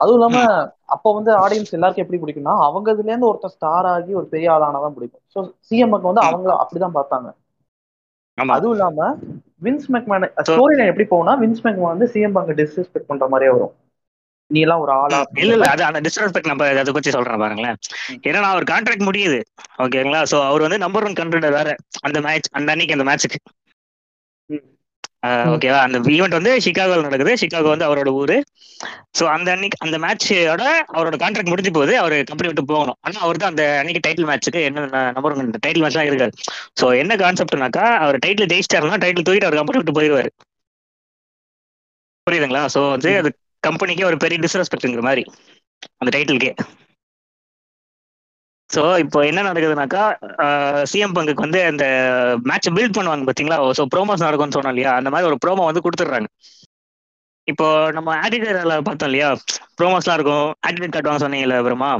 அதுவும் 0.00 0.18
இல்லாம 0.18 0.38
அப்போ 0.94 1.08
வந்து 1.14 1.30
ஆடியன்ஸ் 1.42 1.76
எல்லாருக்கும் 1.76 2.04
எப்படி 2.04 2.20
பிடிக்கும்னா 2.22 2.54
அவங்க 2.66 2.94
இதுல 2.94 3.10
இருந்து 3.10 3.28
ஒருத்தர் 3.28 3.54
ஸ்டார் 3.54 3.88
ஆகி 3.92 4.12
ஒரு 4.14 4.26
பெரிய 4.32 4.48
ஆளானதான் 4.54 4.96
பிடிக்கும். 4.96 5.24
ஸோ 5.34 5.38
சிஎம் 5.68 5.92
பங்க் 5.94 6.10
வந்து 6.10 6.26
அவங்கள 6.26 6.54
அப்படிதான் 6.62 6.96
பார்த்தாங்க. 6.98 7.28
அதுவும் 8.38 8.74
இல்லாம 8.76 9.08
வின்ஸ் 9.62 9.88
மெக்மேன் 9.94 10.28
ஸ்டோரி 10.48 10.74
லைன் 10.78 10.92
எப்படி 10.92 11.06
போகும்னா 11.10 11.34
வின்ஸ் 11.42 11.64
மெக்மேன் 11.66 11.92
வந்து 11.92 12.08
சிஎம் 12.14 12.36
பங்க் 12.36 12.54
டிஸ்ரெஸ்பெக்ட் 12.60 13.10
பண்ற 13.10 13.26
மாதிரியே 13.28 13.52
வரும். 13.54 13.74
நீ 14.50 14.58
எல்லாம் 14.64 14.82
ஒரு 14.82 14.92
ஆளா 14.96 15.18
இல்ல 15.42 15.52
இல்ல 15.54 15.66
அது 15.66 15.82
அந்த 15.84 16.00
டிஸ்ரெஸ்பெக்ட் 16.00 16.50
நம்ம 16.50 16.66
அதை 16.82 16.92
பத்தி 16.92 17.10
சொல்றேன் 17.10 17.42
பாருங்களேன். 17.42 17.78
ஏன்னா 18.28 18.50
அவர் 18.52 18.70
கான்ட்ராக்ட் 18.72 19.08
முடியுது. 19.08 19.38
ஓகேங்களா 19.84 20.20
சோ 20.32 20.36
அவர் 20.48 20.64
வந்து 20.66 20.78
நம்பர் 20.78 21.06
ஒன் 21.08 21.18
கண்டெண்டர் 21.20 21.56
வேற. 21.58 21.70
அந்த 22.02 22.20
மேட்ச் 22.20 22.48
அந்த 22.52 22.70
அன்னைக்கு 22.72 22.96
அந்த 22.98 23.06
மேட்ச்சுக்கு. 23.10 23.40
ஓகேவா 25.52 25.80
அந்த 25.86 25.98
ஈவெண்ட் 26.16 26.36
வந்து 26.38 26.52
சிகாகோல 26.66 27.04
நடக்குது. 27.06 27.32
சிகாகோ 27.42 27.68
வந்து 27.74 27.86
அவரோட 27.88 28.10
ஊரு. 28.20 28.36
சோ 29.18 29.24
அந்த 29.34 29.48
அன்னைக்கு 29.54 29.78
அந்த 29.84 29.96
மேட்சோட 30.04 30.64
அவரோட 30.96 31.16
கான்ட்ராக்ட் 31.22 31.52
முடிஞ்சு 31.52 31.72
போகுது. 31.76 31.94
அவர் 32.02 32.16
கம்பெனி 32.30 32.48
விட்டு 32.50 32.64
போகணும். 32.72 32.98
ஆனா 33.04 33.18
அவர் 33.26 33.40
தான் 33.42 33.52
அந்த 33.54 33.64
அன்னைக்கு 33.80 34.02
டைட்டில் 34.06 34.28
மேட்ச்சுக்கு 34.30 34.62
என்ன 34.68 35.02
நம்பர் 35.16 35.36
ஒன் 35.42 35.52
டைட்டில் 35.66 35.84
மேட்ச்லாம் 35.84 36.10
இருக்காரு 36.10 36.34
சோ 36.80 36.88
என்ன 37.02 37.16
கான்செப்ட்னாக்கா 37.24 37.86
அவர் 38.04 38.22
டைட்டில் 38.26 38.50
ஜெயிச்சிட்டாருன்னா 38.52 39.00
டைட்டில் 39.04 39.26
தூக்கிட்டு 39.28 39.48
அவர் 39.50 39.60
கம்பெனி 39.60 39.80
விட்டு 39.80 39.98
போயிடுவாரு 40.00 40.32
புரியுதுங்களா? 42.26 42.62
சோ 42.74 42.80
வந்து 42.94 43.10
அது 43.20 43.30
கம்பெனிக்கே 43.62 44.04
ஒரு 44.10 44.16
பெரிய 44.24 44.38
டிஸ்ரெஸ்பெக்ட்ங்கிற 44.44 45.04
மாதிரி. 45.08 45.22
அந்த 46.00 46.10
டைட்டிலுக்கே 46.14 46.52
ஸோ 48.70 48.82
இப்போ 49.02 49.18
என்ன 49.30 49.40
நடக்குதுனாக்கா 49.48 50.02
சிஎம் 50.90 51.14
பங்குக்கு 51.16 51.44
வந்து 51.46 51.60
அந்த 51.70 51.84
மேட்ச் 52.50 52.68
பில்ட் 52.76 52.96
பண்ணுவாங்க 52.96 53.26
பார்த்தீங்களா 53.28 53.58
ஸோ 53.78 53.84
ப்ரோமோஸ் 53.94 54.26
நடக்கும்னு 54.26 54.56
சொன்னோம் 54.56 54.74
இல்லையா? 54.74 54.92
அந்த 55.00 55.10
மாதிரி 55.12 55.28
ஒரு 55.30 55.38
ப்ரோமோ 55.44 55.66
வந்து 55.68 55.84
கொடுத்துட்றாங்க. 55.86 56.28
இப்போ 57.48 57.66
நம்ம 57.96 58.10
ஆட்டிடியூட்ல 58.24 58.76
பார்த்தோம் 58.88 59.10
இல்லையா? 59.10 59.28
ப்ரோமோஸ்லாம் 59.78 60.18
இருக்கும். 60.18 60.46
ஆட்டிடியூட் 60.66 60.94
காட்டுவாங்க 60.96 61.24
சொன்னீங்கல்ல 61.24 61.58
அப்புறமா. 61.60 61.90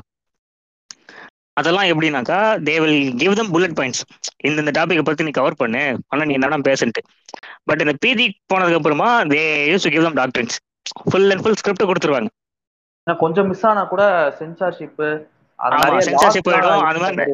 அதெல்லாம் 1.60 1.90
எப்படின்னாக்கா 1.92 2.38
they 2.66 2.74
will 2.82 2.98
give 3.20 3.36
them 3.38 3.52
bullet 3.54 3.76
points 3.78 4.02
இந்த 4.48 4.58
இந்த 4.64 4.72
டாபிக்கை 4.78 5.04
பற்றி 5.04 5.26
நீ 5.28 5.32
கவர் 5.38 5.60
பண்ணு. 5.62 5.82
ஆனால் 6.10 6.26
நீ 6.28 6.34
என்னடா 6.38 6.58
பேசுன்ட்டு. 6.70 7.02
பட் 7.68 7.82
இந்த 7.84 7.94
பிஜி 8.04 8.26
போனதுக்கு 8.52 8.80
அப்புறமா 8.80 9.08
they 9.32 9.40
use 9.70 9.86
to 9.86 9.92
give 9.94 10.06
them 10.08 10.18
doctors 10.20 10.56
full 11.10 11.30
and 11.34 11.42
full 11.44 11.58
script 11.60 11.88
கொடுத்துருவாங்க. 11.90 12.28
ஏன்னா 13.06 13.14
கொஞ்சம் 13.22 13.48
மிஸ் 13.50 13.64
ஆனா 13.70 13.82
கூட 13.92 14.04
சென்சார்ஷிப்பு 14.40 15.08
சென்சார்ஷிப் 16.06 16.46
போயிடும், 16.46 16.82
அது 16.88 16.98
மாதிரி 17.00 17.24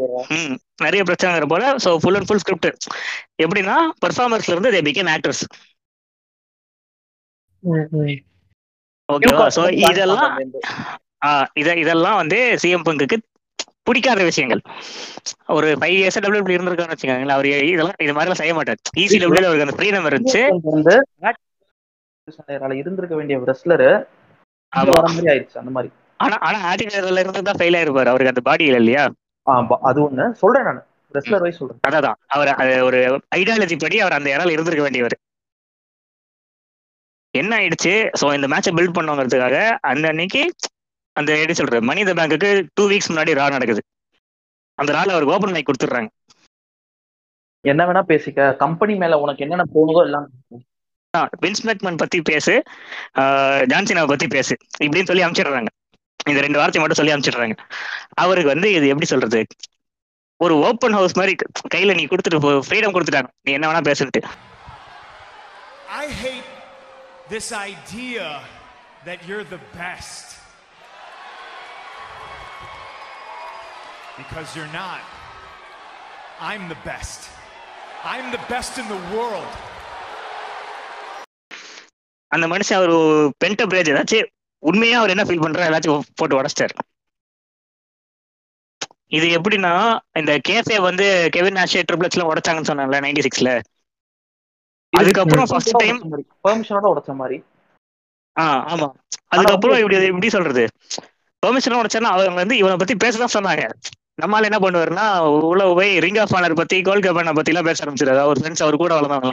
நிறைய 0.82 1.02
பிரச்சனைங்கிற 1.06 1.46
போல 1.50 1.64
so 1.84 1.90
full 2.02 2.16
and 2.16 2.28
full 2.28 2.42
script 2.42 2.68
எப்படின்னா 3.42 3.74
பெர்ஃபார்மர்ஸ்ல 4.02 4.54
இருந்து 4.54 4.72
தே 4.74 4.82
பிகேம் 4.88 5.10
ஆக்டர்ஸ் 5.14 5.42
ஓகேவா 9.08 9.46
ஸோ 9.56 9.62
இதெல்லாம் 9.84 10.32
ஆ, 11.22 11.30
இத 11.60 11.68
இதெல்லாம் 11.82 12.18
வந்து 12.20 12.38
சிஎம் 12.62 12.86
பங்குக்கு 12.86 13.16
பிடிக்காத 13.86 14.20
விஷயங்கள் 14.26 14.60
ஒரு 15.54 15.68
ஃபைவ் 15.78 15.96
இயர்ஸ் 15.96 16.18
டபிள்யூ 16.18 16.42
இருந்திருக்கான்னு 16.48 16.94
வச்சுக்கோங்களேன் 16.94 17.36
அவர் 17.36 17.48
இதெல்லாம் 17.68 18.00
இது 18.00 18.12
மாதிரிலாம் 18.12 18.40
செய்ய 18.40 18.54
மாட்டார் 18.58 18.80
ஈஸி 19.02 19.18
டபிள்யூ 19.22 19.48
அவருக்கு 19.48 19.66
அந்த 19.66 19.76
ஃப்ரீடம் 19.78 20.08
இருந்துச்சு 20.10 20.42
இருந்திருக்க 22.80 23.14
வேண்டிய 23.16 23.38
ரெஸ்லரு 23.50 23.90
ஆமா 24.72 24.92
வர 24.92 25.06
மாதிரி 25.08 25.30
ஆயிடுச்சு 25.32 25.60
அந்த 25.62 25.72
மாதிரி 25.76 25.90
ஆனா 26.24 26.36
ஆனா 26.46 26.58
ஆட்டிடியூட்ல 26.70 27.22
இருந்து 27.22 27.48
தான் 27.48 27.60
ஃபெயில் 27.60 27.76
ஆயிருப்பாரு. 27.78 28.10
அவருக்கு 28.12 28.32
அந்த 28.34 28.44
பாடி 28.48 28.64
இல்லையா? 28.80 29.04
அது 29.90 30.00
ஒண்ணு. 30.06 30.24
சொல்றேன் 30.42 30.66
நான். 30.68 30.82
ரெஸ்லர் 31.16 31.44
வைஸ் 31.44 31.58
சொல்றேன். 31.60 31.80
அதான் 31.88 32.18
அவர் 32.34 32.50
ஒரு 32.88 32.98
ஐடியாலஜி 33.38 33.76
படி 33.84 33.96
அவர் 34.04 34.18
அந்த 34.18 34.28
இறால் 34.34 34.54
இருந்திருக்க 34.54 34.84
வேண்டியவர். 34.86 35.16
என்ன 37.34 37.52
ஆயிடுச்சு? 37.58 37.94
ஸோ 38.20 38.26
இந்த 38.36 38.46
மேட்சை 38.52 38.72
பில்ட் 38.78 38.96
பண்ணுங்கிறதுக்காக 38.96 39.58
அந்த 39.90 40.06
அன்னைக்கு 40.12 40.42
அந்த 41.16 41.30
எப்படி 41.40 41.54
சொல்றது? 41.58 41.86
மணி 41.88 42.02
த 42.08 42.12
பேங்க்குக்கு 42.18 42.50
டூ 42.78 42.84
வீக்ஸ் 42.90 43.10
முன்னாடி 43.12 43.32
ரா 43.38 43.46
நடக்குது. 43.54 43.82
அந்த 44.78 44.90
ரால 44.96 45.14
அவருக்கு 45.14 45.34
ஓப்பன் 45.36 45.54
மைக் 45.54 45.68
கொடுத்துட்றாங்க. 45.68 46.10
என்ன 47.64 47.82
வேணா 47.88 48.02
பேசிக்க. 48.12 48.46
கம்பெனி 48.62 48.94
மேல 49.02 49.18
உனக்கு 49.24 49.44
என்னென்ன 49.44 49.66
தோணுதோ 49.74 50.02
எல்லாம் 50.08 50.26
வின்ஸ் 51.42 51.64
மெக்மன் 51.68 52.00
பத்தி 52.02 52.18
பேசு. 52.30 52.54
ஜான்சினாவை 53.72 54.08
பத்தி 54.12 54.26
பேசு. 54.36 54.54
இப்படின்னு 54.84 55.10
சொல்லி 55.10 55.24
அனுப்பிச்சிடுறாங்க 55.24 55.72
இந்த 56.30 56.40
ரெண்டு 56.44 56.60
வார்த்தை 56.60 56.80
மட்டும் 56.80 57.00
சொல்லி 57.00 57.12
அனுப்பிச்சிடுறாங்க 57.12 57.56
அவருக்கு 58.22 58.52
வந்து 58.54 58.68
இது 58.76 58.90
எப்படி 58.92 59.08
சொல்றது 59.12 59.40
ஒரு 60.40 60.54
ஓப்பன் 60.68 60.96
ஹவுஸ் 60.98 61.18
மாதிரி 61.18 61.32
கையில 61.74 61.94
நீ 61.98 62.04
கொடுத்துட்டு 62.06 62.64
ஃப்ரீடம் 62.68 62.94
கொடுத்துட்டாங்க 62.96 63.30
நீ 63.46 63.52
என்ன 63.58 63.68
வேணா 63.70 63.84
பேசுன்ட்டு 63.90 64.22
I 65.96 66.06
hate 66.22 66.48
this 67.28 67.48
idea 67.68 68.26
that 69.04 69.18
you're 69.28 69.44
the 69.46 69.60
best. 69.74 70.26
Because 74.16 74.48
you're 74.56 74.72
not. 74.74 75.02
I'm 76.42 76.68
the 76.68 76.80
best. 76.84 77.20
I'm 78.04 78.26
the 78.30 78.42
best 78.48 78.78
in 78.78 78.88
the 78.88 79.00
world. 79.14 79.52
அந்த 82.30 82.46
மனுஷன் 82.46 82.78
அவர் 82.78 82.94
பென்ட 83.42 83.62
பிரேஜ் 83.70 83.90
ஏதாச்சும் 83.92 84.28
உண்மையா 84.68 84.98
அவர் 84.98 85.12
என்ன 85.14 85.24
ஃபீல் 85.24 85.44
பண்றாரு? 85.44 85.68
ஏதாச்சும் 85.68 86.06
போட்டு 86.14 86.38
உடச்சிட்டாரு. 86.40 86.74
இது 89.18 89.26
எப்படின்னா 89.38 89.72
இந்த 90.18 90.32
கேஃபே 90.48 90.76
வந்து 90.80 91.06
கெவின் 91.30 91.60
ஆஷே 91.62 91.80
ட்ரிபிள்ஸ்ல 91.88 92.26
உடைச்சாங்கன்னு 92.30 92.68
சொன்னாங்கல்ல 92.70 93.00
நைன்டி 93.04 93.22
சிக்ஸ்ல 93.26 93.50
அதுக்கப்புறம் 94.90 95.48
ஃபர்ஸ்ட் 95.50 95.80
டைம் 95.82 95.98
பெர்மிஷனோட 96.48 96.86
உடைச்ச 96.92 97.12
மாதிரி. 97.14 97.38
ஆ 98.38 98.44
ஆமா. 98.74 98.88
அதுக்கப்புறம் 99.28 99.78
இப்படி 99.78 99.96
எப்படி 100.04 100.28
சொல்றது. 100.28 100.64
பெர்மிஷன் 101.46 101.78
உடைச்சானா 101.80 102.10
அவங்க 102.14 102.38
வந்து 102.42 102.56
இவனை 102.56 102.76
பத்தி 102.76 102.94
பேசதான் 103.04 103.34
சொன்னாங்க. 103.36 103.64
நம்மால 104.22 104.48
என்ன 104.48 104.58
பண்ணுவாருன்னா 104.64 105.04
உள்ள 105.50 105.62
போய் 105.74 105.92
ரிங் 105.98 106.20
ஆஃப் 106.24 106.34
ஆனர் 106.34 106.60
பத்தி 106.60 106.76
கோல் 106.82 107.04
கபானை 107.06 107.34
பத்தி 107.34 107.52
எல்லாம் 107.52 107.68
பேச 107.68 107.84
ஆரம்பிச்சிருக்காரு 107.84 108.24
அவர் 108.26 108.40
ஃப்ரெண்ட்ஸ் 108.40 108.64
அவர் 108.66 108.82
கூட 108.84 108.92
வளர்ந்தாங்க 109.00 109.30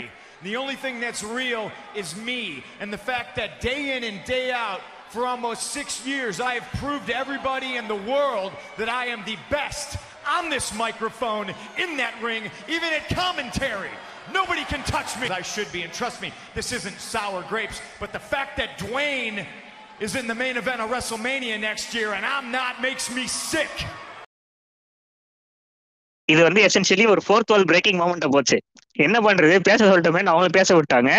The 0.47 0.53
only 0.59 0.77
thing 0.83 0.95
that's 1.05 1.23
real 1.39 1.65
is 2.01 2.09
me 2.27 2.41
and 2.81 2.89
the 2.95 3.01
fact 3.09 3.31
that 3.39 3.51
day 3.69 3.79
in 3.95 4.03
and 4.09 4.19
day 4.35 4.45
out 4.65 4.83
for 5.10 5.26
almost 5.26 5.62
six 5.78 6.06
years 6.06 6.40
I 6.40 6.54
have 6.58 6.68
proved 6.80 7.06
to 7.06 7.16
everybody 7.16 7.76
in 7.76 7.86
the 7.88 8.00
world 8.12 8.52
that 8.78 8.88
I 8.88 9.06
am 9.06 9.20
the 9.24 9.38
best 9.50 9.96
on 10.38 10.48
this 10.48 10.66
microphone, 10.74 11.46
in 11.84 11.90
that 11.98 12.14
ring, 12.22 12.50
even 12.68 12.90
at 12.98 13.04
commentary. 13.24 13.90
Nobody 14.32 14.64
can 14.64 14.82
touch 14.84 15.10
me. 15.20 15.28
I 15.28 15.42
should 15.42 15.70
be, 15.70 15.82
and 15.82 15.92
trust 15.92 16.22
me, 16.22 16.32
this 16.54 16.72
isn't 16.72 16.98
sour 16.98 17.42
grapes, 17.52 17.78
but 18.00 18.10
the 18.12 18.24
fact 18.32 18.56
that 18.56 18.78
Dwayne 18.78 19.46
is 20.00 20.16
in 20.16 20.26
the 20.26 20.34
main 20.34 20.56
event 20.56 20.80
of 20.80 20.90
WrestleMania 20.90 21.60
next 21.60 21.94
year 21.94 22.14
and 22.14 22.24
I'm 22.26 22.50
not 22.50 22.80
makes 22.88 23.06
me 23.16 23.26
sick. 23.26 23.74
இது 26.28 26.40
வந்து 26.46 26.60
essentially 26.66 27.04
ஒரு 27.12 27.22
fourth 27.24 27.50
வால் 27.52 27.66
braking 27.70 27.98
மூமெண்ட்டை 28.02 28.28
போச்சு 28.34 28.56
என்ன 29.06 29.16
பண்றது 29.26 29.56
பேச 29.68 29.80
சொல்லிட்டோமே 29.88 30.22
அவங்கள 30.32 30.52
பேச 30.58 30.68
விட்டாங்க 30.78 31.10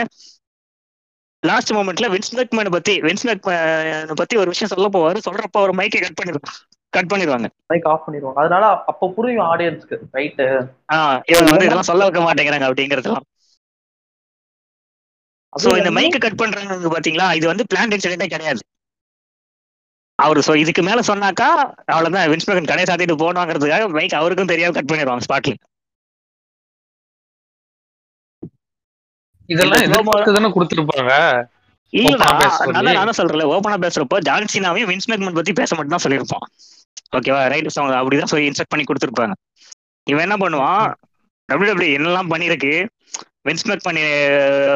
லாஸ்ட் 1.42 1.72
மூமெண்ட்ல 1.72 2.08
வின்ஸ் 2.12 2.34
மெக்மேன் 2.38 2.74
பத்தி 2.74 2.94
வின்ஸ் 3.02 3.26
மெக்மேன் 3.28 4.18
பத்தி 4.20 4.34
ஒரு 4.36 4.52
விஷயம் 4.52 4.72
சொல்ல 4.72 4.88
போவாரு. 4.88 5.18
சொல்றப்ப 5.26 5.60
ஒரு 5.60 5.72
மைக்கை 5.78 6.00
கட் 6.00 6.18
பண்ணிடுவாங்க 6.18 6.56
கட் 6.92 7.10
பண்ணிடுவாங்க 7.10 7.46
மைக் 7.66 7.88
ஆஃப் 7.90 8.04
பண்ணிடுவாங்க 8.06 8.38
அதனால 8.42 8.64
அப்ப 8.90 9.08
புரியும் 9.16 9.46
ஆடியன்ஸ்க்கு 9.46 9.96
ரைட்டு 10.16 10.46
ஆஹ் 10.94 11.18
இவங்க 11.30 11.50
வந்து 11.50 11.66
இதெல்லாம் 11.66 11.90
சொல்ல 11.90 12.06
வைக்க 12.06 12.22
மாட்டேங்கிறாங்க 12.22 12.68
அப்படிங்கறதுலாம் 12.68 13.26
சோ 15.52 15.70
இந்த 15.78 15.90
மைக்கை 15.96 16.18
கட் 16.18 16.40
பண்றாங்க 16.40 16.90
பாத்தீங்களா 16.94 17.28
இது 17.38 17.46
வந்து 17.46 17.64
பிளான் 17.70 17.94
இன்சிடென்டே 17.94 18.28
கிடையாது. 18.28 18.60
அவரு 20.18 20.40
சோ 20.46 20.52
இதுக்கு 20.56 20.82
மேல 20.82 21.00
சொன்னாக்கா 21.08 21.48
அவ்வளவுதான். 21.92 22.28
வின்ஸ் 22.32 22.48
மெகன் 22.48 22.70
கடையை 22.70 22.86
சாத்திட்டு 22.88 23.16
போனாங்கிறதுக்காக 23.22 23.86
மைக் 23.96 24.18
அவருக்கும் 24.18 24.52
தெரியாம 24.52 24.74
கட் 24.76 24.90
பண்ணிடுவாங்க 24.90 25.24
ஸ்பாட்ல 25.26 25.54
இதெல்லாம் 29.52 29.82
எதிர்பார்த்து 29.86 30.36
தானே 30.36 30.50
கொடுத்துருப்பாங்க. 30.56 31.14
சொல்றேன் 33.18 33.52
ஓப்பனா 33.54 33.76
பேசுறப்போ 33.84 34.16
ஜான்சினாவையும் 34.28 34.90
வின்ஸ் 34.90 35.08
மெக்மன் 35.10 35.38
பத்தி 35.38 35.52
பேச 35.60 35.76
மட்டும் 35.76 35.94
தான் 35.96 36.04
சொல்லியிருப்பான். 36.06 36.44
ஓகேவா 37.16 37.40
ரைட் 37.52 37.70
அவங்க 37.80 37.94
அப்படிதான் 38.00 38.32
சொல்லி 38.32 38.48
இன்ஸ்ட்ரக்ட் 38.48 38.72
பண்ணி 38.74 38.86
கொடுத்துருப்பாங்க. 38.90 39.34
இவன் 40.10 40.24
என்ன 40.26 40.36
பண்ணுவான் 40.42 40.84
டபிள்யூ 41.52 41.74
என்னெல்லாம் 41.96 42.30
பண்ணிருக்கு 42.32 42.72
வின்ஸ் 43.48 43.66
மெக் 43.70 43.86
பண்ணி 43.88 44.02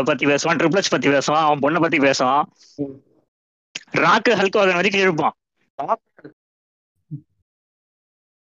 பத்தி 0.09 0.25
பேசுவான் 0.31 0.61
ட்ரிபிள்ஸ் 0.61 0.93
பத்தி 0.95 1.09
பேசுவான் 1.15 1.45
அவன் 1.47 1.63
பொண்ணை 1.65 1.81
பத்தி 1.85 1.99
பேசுவான். 2.07 2.45
ராக்கு 4.05 4.33
ஹல்க் 4.41 4.59
வாகன் 4.61 4.81
வரைக்கும் 4.81 5.05
இருப்பான். 5.07 5.35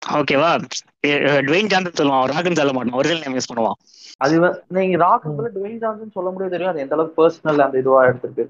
ஓகேவா 0.05 0.49
டுவெயின் 1.47 1.69
ஜான்சன் 1.71 1.97
சொல்லுவான். 1.99 2.29
ராக்குன்னு 2.31 2.59
சொல்ல 2.59 2.73
மாட்டான். 2.75 2.97
ஒரிஜினல் 2.99 3.23
நேம் 3.23 3.37
யூஸ் 3.37 3.49
பண்ணுவான். 3.51 3.77
அது 4.23 4.35
நீங்க 4.77 4.97
ராக்கு 5.05 5.35
போல 5.37 5.49
டுவைன் 5.55 5.81
ஜான்சன் 5.83 6.15
சொல்ல 6.17 6.29
முடியாது 6.33 6.53
தெரியும்? 6.55 6.71
அது 6.73 6.83
எந்த 6.85 6.95
அளவுக்கு 6.97 7.19
பர்சனல் 7.21 7.65
அந்த 7.65 7.81
இதுவா 7.83 8.01
எடுத்துட்டு 8.09 8.45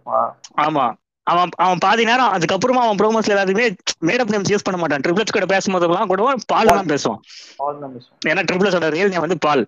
ஆமா. 0.66 0.86
அவன் 1.28 1.52
அவன் 1.66 1.82
பாதி 1.86 2.04
நேரம் 2.10 2.34
அதுக்கப்புறமா 2.36 2.82
அவன் 2.86 3.00
ப்ரோமோஸ்ல 3.00 3.34
எல்லாத்துக்குமே 3.36 3.68
மேடப் 4.10 4.34
நேம்ஸ் 4.34 4.52
யூஸ் 4.54 4.66
பண்ண 4.68 4.78
மாட்டான். 4.82 5.04
ட்ரிபிள்ஸ் 5.06 5.36
கூட 5.38 5.46
பேசும்போதெல்லாம் 5.54 6.12
கூட 6.12 6.22
பால் 6.54 6.72
தான் 6.72 6.92
பேசுவான். 6.94 7.22
ஏன்னா 8.32 8.44
ட்ரிபிள்ஸோட 8.50 8.90
ரியல் 8.98 9.14
நேம் 9.14 9.26
வந்து 9.28 9.40
பால் 9.48 9.64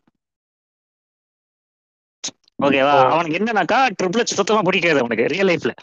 ஓகேவா. 2.66 2.94
அவனுக்கு 3.14 3.38
என்னன்னாக்கா 3.40 3.80
ட்ரிபிள்ஸ் 3.98 4.38
சுத்தமா 4.40 4.62
பிடிக்காது 4.68 5.02
அவனுக்கு 5.04 5.26
ரியல் 5.34 5.50
லைஃப்ல 5.52 5.74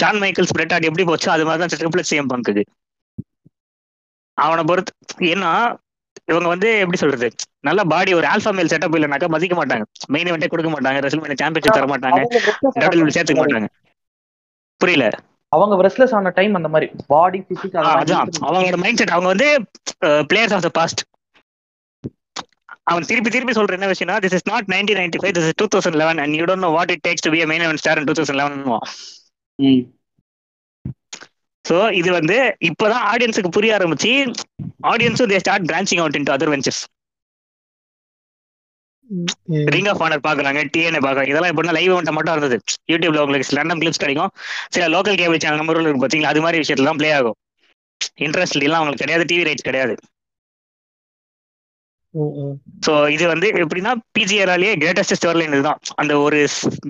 ஷான் 0.00 0.20
மைக்கேல்ஸ் 0.22 0.54
பிரெட்டாட் 0.56 0.88
எப்படி 0.88 1.04
போச்சோ 1.10 1.28
அது 1.34 1.44
மாதிரி 1.48 1.62
தான் 1.62 1.72
ட்ரிபிள் 1.82 2.08
சிஎம் 2.10 2.30
பங்குது. 2.32 2.62
அவனை 4.42 4.62
பொறுத்து 4.64 4.92
ஏன்னா 5.30 5.50
இவங்க 6.30 6.48
வந்து 6.48 6.68
எப்படி 6.80 6.98
சொல்றது? 6.98 7.28
நல்ல 7.60 7.80
பாடி 7.84 8.10
ஒரு 8.14 8.26
ஆல்பா 8.26 8.50
மேல் 8.54 8.70
செட்டப் 8.72 8.96
இல்லைனாக்கா 8.96 9.28
மதிக்க 9.28 9.54
மாட்டாங்க. 9.56 9.84
மெயின் 10.08 10.28
இவெண்டே 10.30 10.48
கொடுக்க 10.52 10.70
மாட்டாங்க. 10.72 10.98
ரெசல்மேனியா 11.04 11.40
சாம்பியன்ஷிப் 11.42 11.76
தர 11.76 11.86
மாட்டாங்க 11.92 12.20
டபிள்யூ 12.76 13.14
சேர்த்துக்க 13.16 13.42
மாட்டாங்க. 13.42 13.68
புரியல? 14.80 15.06
அவங்க 15.52 15.82
ரெஸ்ட்லெஸ் 15.86 16.14
ஆன 16.18 16.32
டைம் 16.36 16.54
அந்த 16.54 16.68
மாதிரி 16.74 16.86
பாடி 17.08 17.38
பிசிக் 17.48 17.74
ஆ, 17.78 17.82
அதான். 17.94 18.28
அவங்களோட 18.46 18.78
மைண்ட் 18.84 19.00
செட் 19.00 19.14
அவங்க 19.14 19.28
வந்து 19.32 19.48
பிளேயர்ஸ் 20.30 20.54
ஆஃப் 20.56 20.64
த 20.64 20.72
பாஸ்ட் 20.78 21.02
அவன் 22.90 23.08
திருப்பி 23.08 23.30
திருப்பி 23.30 23.52
சொல்ற 23.52 23.76
என்ன 23.76 23.88
விஷயம்னா 23.90 24.16
this 24.22 24.36
is 24.38 24.48
not 24.48 24.70
nineteen 24.72 25.00
ninety 25.00 25.20
five 25.22 25.34
this 25.36 25.48
is 25.48 25.58
two 25.60 25.66
thousand 25.74 25.98
eleven 26.00 26.20
and 26.22 26.36
you 26.38 26.46
don't 26.50 26.64
know 26.66 26.70
what 26.76 26.92
it 26.94 27.04
takes 27.04 27.24
to 27.26 27.32
be 27.34 27.40
main 27.52 27.80
star 27.82 28.00
two 28.08 28.14
thousand 28.20 28.40
eleven 28.40 28.56
so 31.64 31.76
இது 32.00 32.10
வந்து 32.18 32.36
இப்போதான் 32.68 33.04
ஆடியன்ஸுக்கு 33.12 33.56
புரிய 33.56 33.76
ஆரம்பிச்சு 33.78 34.12
ஆடியன்ஸும் 34.92 35.30
they 35.32 35.40
start 35.44 35.68
branching 35.70 36.02
out 36.04 36.18
into 36.20 36.34
other 36.36 36.52
ventures 36.54 36.82
ring 39.74 39.88
of 39.92 40.02
honour 40.04 40.24
பாக்குறாங்க 40.26 40.60
DNA 40.74 41.00
பாக்குறாங்க. 41.06 41.30
இதெல்லாம் 41.32 41.52
எப்படின்னா 41.52 41.74
லைவ் 41.78 41.90
இவெண்ட் 41.90 42.16
மட்டும் 42.18 42.34
இருந்தது. 42.34 42.56
யூடியூப்ல 42.92 43.22
உங்களுக்கு 43.24 43.56
ரேண்டம் 43.58 43.80
கிளிப்ஸ் 43.82 44.02
கிடைக்கும். 44.04 44.30
சில 44.74 44.84
லோக்கல் 44.94 45.18
கேபிள் 45.20 45.42
சேனல் 45.44 45.60
நம்பர் 45.62 45.80
இருக்கு 45.80 46.04
பாத்தீங்களா? 46.04 46.32
அது 46.34 46.44
மாதிரி 46.44 46.60
விஷயத்துல 46.62 46.88
தான் 46.90 47.00
ப்ளே 47.00 47.10
ஆகும். 47.18 47.36
இன்ட்ரெஸ்ட் 48.26 48.58
எல்லாம் 48.60 48.80
அவங்களுக்கு 48.80 49.04
கிடையாது 49.04 49.24
டிவி 49.30 49.44
ரைட்ஸ் 49.48 49.68
கிடையாது. 49.68 49.94
ஸோ 52.86 52.92
இது 53.14 53.24
வந்து 53.32 53.48
எப்படின்னா 53.62 53.92
பிஜிஆர்லேயே 54.16 54.72
கிரேட்டஸ்ட் 54.82 55.16
ஸ்டோர்லைன் 55.20 55.54
இதுதான். 55.56 55.80
அந்த 56.02 56.12
ஒரு 56.24 56.38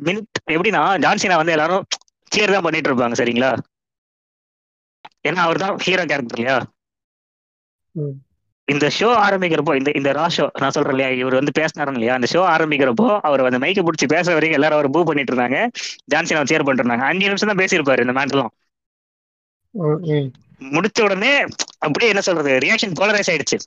மினிட் 0.09 0.41
எப்படின்னா 0.55 0.83
ஜான்சினா 1.05 1.37
வந்து 1.43 1.55
எல்லாரும் 1.57 1.85
கிளியர் 2.33 2.55
தான் 2.57 2.67
பண்ணிட்டு 2.67 2.91
இருப்பாங்க 2.91 3.17
சரிங்களா? 3.21 3.51
ஏன்னா 5.25 5.41
அவர் 5.47 5.63
தான் 5.65 5.75
ஹீரோ 5.87 6.05
கேரக்டர் 6.11 6.39
இல்லையா. 6.39 6.57
இந்த 8.69 8.87
ஷோ 8.97 9.09
ஆரம்பிக்கிறப்போ 9.25 9.73
இந்த 9.79 9.91
இந்த 9.99 10.11
ரா 10.19 10.27
ஷோ 10.37 10.45
நான் 10.63 10.75
சொல்றேன் 10.77 10.95
இல்லையா 10.95 11.11
இவர் 11.21 11.39
வந்து 11.39 11.53
பேசினாரு 11.59 11.95
இல்லையா 11.97 12.15
அந்த 12.19 12.29
ஷோ 12.33 12.43
ஆரம்பிக்கிறப்போ 12.55 13.07
அவர் 13.29 13.47
அந்த 13.49 13.61
மைக்கை 13.65 13.83
பிடிச்சி 13.87 14.07
பேச 14.15 14.27
வரைக்கும் 14.37 14.59
எல்லாரும் 14.59 14.79
அவர் 14.79 14.93
பூ 14.95 15.01
பண்ணிட்டு 15.09 15.33
இருந்தாங்க. 15.33 15.59
ஜான்சினா 16.13 16.43
சேர் 16.53 16.65
பண்ணிட்டு 16.67 16.85
இருந்தாங்க. 16.85 17.07
அஞ்சு 17.11 17.27
நிமிஷம் 17.31 17.51
தான் 17.53 17.63
பேசியிருப்பாரு 17.63 18.05
இந்த 18.07 18.15
மேட்லாம் 18.21 18.53
முடிச்ச 20.75 20.99
உடனே 21.07 21.33
அப்படியே 21.87 22.11
என்ன 22.13 22.23
சொல்றது 22.29 22.53
ரியாக்ஷன் 22.65 22.99
போலரைஸ் 23.01 23.31
ஆயிடுச்சு. 23.33 23.59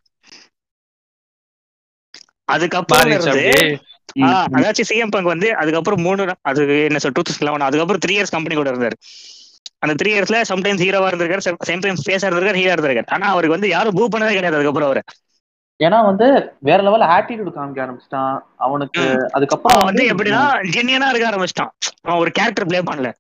அதுக்கப்புறம் 2.49 3.11
இருந்து 3.13 3.43
அதாச்சும் 4.57 4.89
சிஎம் 4.89 5.13
பங்க் 5.13 5.33
வந்து 5.33 5.47
அதுக்கப்புறம் 5.61 6.03
மூணு 6.07 6.21
அது 6.49 6.61
என்ன 6.89 6.99
சொல் 7.03 7.15
டூ 7.17 7.23
தௌசண்ட் 7.27 7.47
லெவன் 7.47 7.67
அதுக்கப்புறம் 7.67 8.03
த்ரீ 8.05 8.13
இயர்ஸ் 8.17 8.35
கம்பெனி 8.35 8.55
கூட 8.59 8.69
இருந்தாரு. 8.73 8.97
அந்த 9.85 9.95
த்ரீ 10.01 10.11
இயர்ஸ்ல 10.15 10.39
சம்டைம்ஸ் 10.51 10.83
ஹீரோவா 10.85 11.09
இருந்திருக்காரு 11.11 11.45
சம்டைம்ஸ் 11.71 12.05
ஃபேஸா 12.05 12.27
இருந்திருக்காரு 12.27 12.61
ஹீரோ 12.61 12.73
இருந்திருக்காரு. 12.75 13.11
ஆனா 13.17 13.27
அவருக்கு 13.33 13.57
வந்து 13.57 13.71
யாரும் 13.75 13.97
பூ 13.99 14.05
பண்ணதே 14.15 14.35
கிடையாது 14.37 14.59
அதுக்கப்புறம் 14.59 14.89
அவரை. 14.89 15.03
ஏன்னா 15.79 15.97
வந்து 16.07 16.27
வேற 16.67 16.79
லெவல் 16.87 17.03
ஆட்டிடியூட் 17.15 17.55
காமிக்க 17.57 17.79
ஆரம்பிச்சிட்டான். 17.85 18.35
அவனுக்கு 18.65 19.03
அதுக்கப்புறம் 19.37 19.87
வந்து 19.89 20.03
எப்படின்னா 20.11 20.43
ஜென்னியனா 20.75 21.09
இருக்க 21.11 21.25
ஆரம்பிச்சிட்டான். 21.31 21.71
அவன் 22.05 22.21
ஒரு 22.23 22.31
கேரக்டர் 22.37 22.67
ப்ளே 22.69 22.81
பண்ணல. 22.89 23.11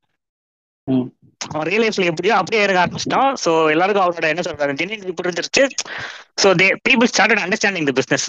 அவன் 1.53 1.67
ரியல் 1.69 1.83
லைஃப்ல 1.83 2.09
எப்படியோ 2.11 2.33
அப்படியே 2.39 2.61
இருக்க 2.65 2.79
ஆரம்பிச்சிட்டான். 2.83 3.31
சோ 3.43 3.51
எல்லாருக்கும் 3.73 4.05
அவனோட 4.05 4.27
என்ன 4.33 4.43
சொல்றாங்க 4.47 4.75
ஜென்னியன் 4.81 5.19
புரிஞ்சிருச்சு. 5.21 5.63
So 6.43 6.49
they 6.61 6.67
people 6.87 7.11
started 7.13 7.43
understanding 7.45 7.89
the 7.89 7.95
business 8.01 8.27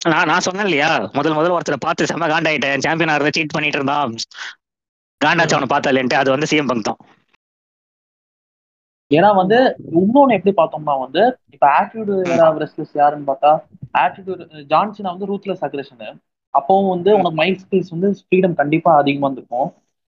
நான் 0.00 0.28
நான் 0.30 0.44
சொன்னேன் 0.44 0.68
இல்லையா? 0.68 0.90
முதல் 1.16 1.34
முதல்ல 1.36 1.56
ஒருத்தரை 1.56 1.78
பார்த்து 1.84 2.10
செம்ம 2.10 2.28
காண்டாயிட்டேன். 2.32 2.82
சாம்பியன் 2.84 3.12
ஆகிறத 3.14 3.32
சீட் 3.36 3.54
பண்ணிட்டு 3.56 3.78
இருந்தான். 3.78 4.14
காண்டாச்சு 5.20 5.56
அவனை 5.56 5.70
பார்த்தாலேன்ட்டு 5.72 6.20
அது 6.20 6.30
வந்து 6.30 6.50
சிஎம் 6.50 6.70
பங்க் 6.70 6.88
தான். 6.88 7.00
ஏன்னா 9.10 9.30
வந்து 9.40 9.56
இன்னொன்னு 10.00 10.36
எப்படி 10.38 10.52
பார்த்தோம்னா 10.56 10.94
வந்து 11.04 11.22
இப்ப 11.54 11.64
ஆட்டிடியூட் 11.78 12.10
ரெஸ்லர்ஸ் 12.64 12.94
யாருன்னு 13.00 13.28
பார்த்தா 13.30 13.52
ஆட்டிடியூட் 14.04 14.42
ஜான்சனா 14.72 15.12
வந்து 15.14 15.30
ரூத்லெஸ் 15.30 15.64
அக்ரஷன் 15.68 16.04
அப்பவும் 16.54 16.92
வந்து 16.94 17.10
உனக்கு 17.16 17.38
மைண்ட் 17.40 17.60
ஸ்கில்ஸ் 17.64 17.92
வந்து 17.94 18.08
ஃப்ரீடம் 18.20 18.54
கண்டிப்பா 18.60 18.90
அதிகமா 19.00 19.26
இருந்திருக்கும். 19.26 19.68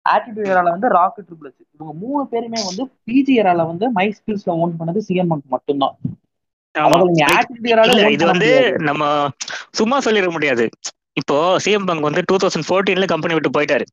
ஆட்டிடியூட் 0.06 0.50
ஏரால 0.52 0.68
வந்து 0.74 0.88
ராக்கெட் 0.98 1.26
ட்ரிபிள்ஸ் 1.28 1.58
இவங்க 1.74 1.92
மூணு 2.02 2.22
பேருமே 2.32 2.60
வந்து 2.68 2.84
பிஜி 3.08 3.34
ஏரால 3.42 3.66
வந்து 3.72 3.88
மை 3.98 4.06
ஸ்கில்ஸ்ல 4.18 4.56
ஓன் 4.62 4.78
பண்ணது 4.80 5.02
சிஎம் 5.08 5.32
மட்டும்தான். 5.54 5.96
இல்ல 6.74 8.04
own 8.06 8.14
இது 8.16 8.24
வந்து. 8.32 8.50
நம்ம 8.88 9.02
சும்மா 9.80 9.98
சொல்லிட 10.06 10.30
முடியாது. 10.36 10.64
இப்போ 11.20 11.36
சிஎம் 11.64 11.86
பங்க் 11.90 12.08
வந்து 12.08 12.22
டூ 12.28 12.36
தௌசண்ட் 12.44 12.68
ஃபோர்டீன்ல 12.68 13.08
கம்பெனி 13.14 13.36
விட்டு 13.36 13.56
போயிட்டாரு. 13.56 13.86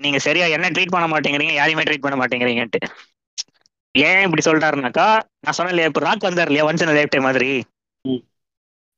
நீங்க 0.00 0.18
சரியா 0.18 0.46
என்ன 0.56 0.70
ட்ரீட் 0.70 0.94
பண்ண 0.94 1.06
மாட்டேங்கிறீங்க 1.08 1.54
யாரையுமே 1.54 1.84
ட்ரீட் 1.84 2.04
பண்ண 2.04 2.16
மாட்டேங்கிறீங்கன்ட்டு. 2.18 2.80
ஏன் 3.94 4.24
இப்படி 4.26 4.42
சொல்லிட்டாருனாக்கா 4.44 5.06
நான் 5.38 5.56
சொன்னேன் 5.56 5.74
இல்லையா 5.74 5.90
இப்போ 5.90 6.02
ராக் 6.06 6.28
வந்தார் 6.28 6.50
இல்லையா 6.50 6.66
ஒன்ஸ் 6.68 6.86
லைஃப் 6.90 7.10
டைம் 7.10 7.28
மாதிரி. 7.28 7.50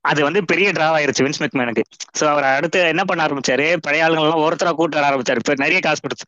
அது 0.05 0.21
வந்து 0.25 0.41
பெரிய 0.51 0.69
டிராவ் 0.73 0.97
ஆயிருச்சு 0.99 1.25
வின்ஸ் 1.25 1.43
மெக்மேனுக்கு 1.43 1.83
சோ 2.19 2.25
அவர் 2.27 2.47
அடுத்து 2.51 2.81
என்ன 2.93 3.03
பண்ண 3.05 3.27
ஆரம்பிச்சாரு 3.27 3.67
பழைய 3.81 4.05
ஆளுங்க 4.05 4.23
எல்லாம் 4.23 4.45
ஒருத்தரா 4.47 4.73
கூட்டு 4.75 4.99
வர 4.99 5.09
ஆரம்பிச்சாரு. 5.11 5.43
இப்ப 5.43 5.57
நிறைய 5.65 5.81
காசு 5.81 6.01
கொடுத்து. 6.01 6.27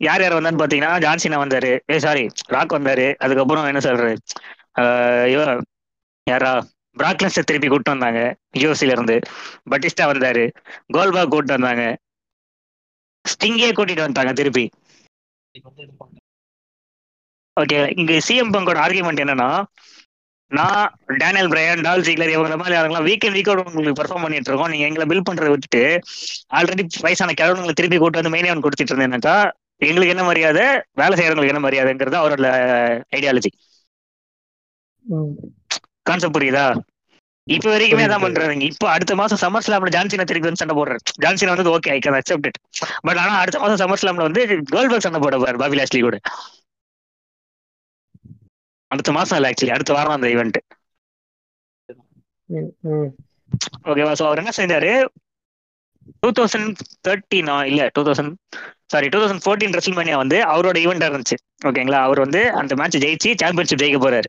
யார் 0.00 0.22
யார் 0.22 0.36
வந்தான்னு 0.36 0.60
பாத்தீங்கன்னா 0.60 0.92
ஜான்சினா 1.04 1.38
வந்தாரு. 1.42 1.70
ஏ 1.90 1.98
சாரி 1.98 2.24
ராக் 2.48 2.76
வந்தாரு. 2.76 3.06
அதுக்கப்புறம் 3.18 3.68
என்ன 3.70 3.80
சொல்றது? 3.80 4.14
ஆஹ் 4.80 5.26
இவன் 5.34 5.52
யாரா? 6.26 6.52
பிராக்லன்ஸை 6.96 7.42
திருப்பி 7.42 7.68
கூட்டு 7.68 7.90
வந்தாங்க 7.90 8.20
யூஎஸ்ல 8.58 8.94
இருந்து. 8.94 9.16
பட்டிஸ்டா 9.70 10.04
வந்தாரு. 10.06 10.44
கோல்பா 10.94 11.22
கூட்டு 11.26 11.52
வந்தாங்க. 11.52 11.82
ஸ்டிங்கே 13.26 13.70
கூட்டிட்டு 13.72 14.06
வந்தாங்க 14.06 14.32
திருப்பி. 14.32 14.64
ஓகே 17.56 17.78
இங்க 17.94 18.12
சிஎம் 18.26 18.54
பங்கோட 18.54 18.78
ஆர்குமெண்ட் 18.84 19.22
என்னன்னா 19.24 19.50
நான் 20.50 20.82
டேனியல் 21.20 21.50
பிரையன் 21.52 21.80
டால் 21.80 22.04
ஜீக்லர் 22.06 22.32
இவங்க 22.32 22.56
மாதிரி 22.56 22.76
ஆளுங்களாம் 22.78 23.06
வீக் 23.08 23.24
அண்ட் 23.26 23.36
வீக்கோட 23.36 23.62
உங்களுக்கு 23.68 23.98
பெர்ஃபார்ம் 24.00 24.24
பண்ணிட்டு 24.24 24.50
இருக்கோம். 24.50 24.70
நீங்க 24.70 24.84
எங்களை 24.88 25.06
பில் 25.06 25.26
பண்றதை 25.28 25.50
விட்டுட்டு 25.52 25.82
ஆல்ரெடி 26.58 26.84
வயசான 27.00 27.34
கிழவங்களை 27.40 27.74
திருப்பி 27.74 27.98
கூட்டு 27.98 28.20
வந்து 28.20 28.34
மெயினே 28.34 28.52
கொடுத்துட்டு 28.58 28.92
இருந்தேன்னாக்கா 28.94 29.36
எங்களுக்கு 29.82 30.14
என்ன 30.14 30.24
மரியாதை 30.24 30.66
வேலை 31.00 31.14
செய்யறவங்களுக்கு 31.18 31.54
என்ன 31.54 31.64
மரியாதைங்கிறது 31.66 32.18
அவரோட 32.20 32.50
ஐடியாலஜி 33.16 33.50
கான்செப்ட் 36.06 36.36
புரியுதா? 36.36 36.66
இப்ப 37.46 37.66
வரைக்குமே 37.72 38.04
தான் 38.12 38.22
பண்றாங்க 38.24 38.64
இப்போ 38.70 38.86
அடுத்த 38.94 39.12
மாசம் 39.20 39.40
சம்மர் 39.42 39.64
ஸ்லாம்ல 39.66 39.90
ஜான்சினா 39.96 40.24
திருப்பி 40.30 40.48
வந்து 40.48 40.62
சண்டை 40.62 40.74
போடுறாரு. 40.78 41.02
ஜான்சினா 41.24 41.52
வந்து 41.54 41.72
okay 41.76 41.90
I 41.96 41.98
can 42.04 42.18
accept 42.20 42.48
it 42.50 42.58
but 43.06 43.18
ஆனா 43.22 43.34
அடுத்த 43.42 43.58
மாசம் 43.62 43.80
சம்மர் 43.82 44.00
ஸ்லாம்ல 44.02 44.26
வந்து 44.28 44.42
கோல்பர்க் 44.74 45.06
சண்டை 45.06 45.20
போட 45.24 45.36
போறாரு 45.42 45.60
பாபி 45.62 45.78
லாஸ்லி 45.80 46.00
கூட. 46.06 46.18
அடுத்த 48.90 49.12
மாசம் 49.18 49.38
இல்ல 49.38 49.50
ஆக்சுவலி 49.52 49.74
அடுத்த 49.76 49.92
வாரம் 49.98 50.16
அந்த 50.16 50.28
ஈவெண்ட். 50.34 50.58
ஓகேவா 53.90 54.12
ஸோ 54.20 54.24
அவர் 54.28 54.42
என்ன 54.42 54.52
செஞ்சாரு 54.60 54.90
டூ 56.22 56.28
தௌசண்ட் 56.38 56.80
தேர்ட்டினா 57.06 57.56
இல்ல 57.70 57.82
two 57.96 58.02
thousand 58.08 58.34
sorry 58.92 59.06
two 59.12 59.20
thousand 59.22 59.44
fourteen 59.44 59.76
WrestleMania 59.78 60.16
வந்து 60.22 60.38
அவரோட 60.52 60.76
ஈவெண்டா 60.84 61.08
இருந்துச்சு. 61.10 61.36
ஓகேங்களா 61.68 62.00
அவர் 62.08 62.24
வந்து 62.24 62.40
அந்த 62.60 62.74
மேட்ச் 62.80 63.02
ஜெயிச்சு 63.04 63.30
சாம்பியன்ஷிப் 63.42 63.82
ஜெயிக்க 63.82 64.00
போறாரு. 64.04 64.28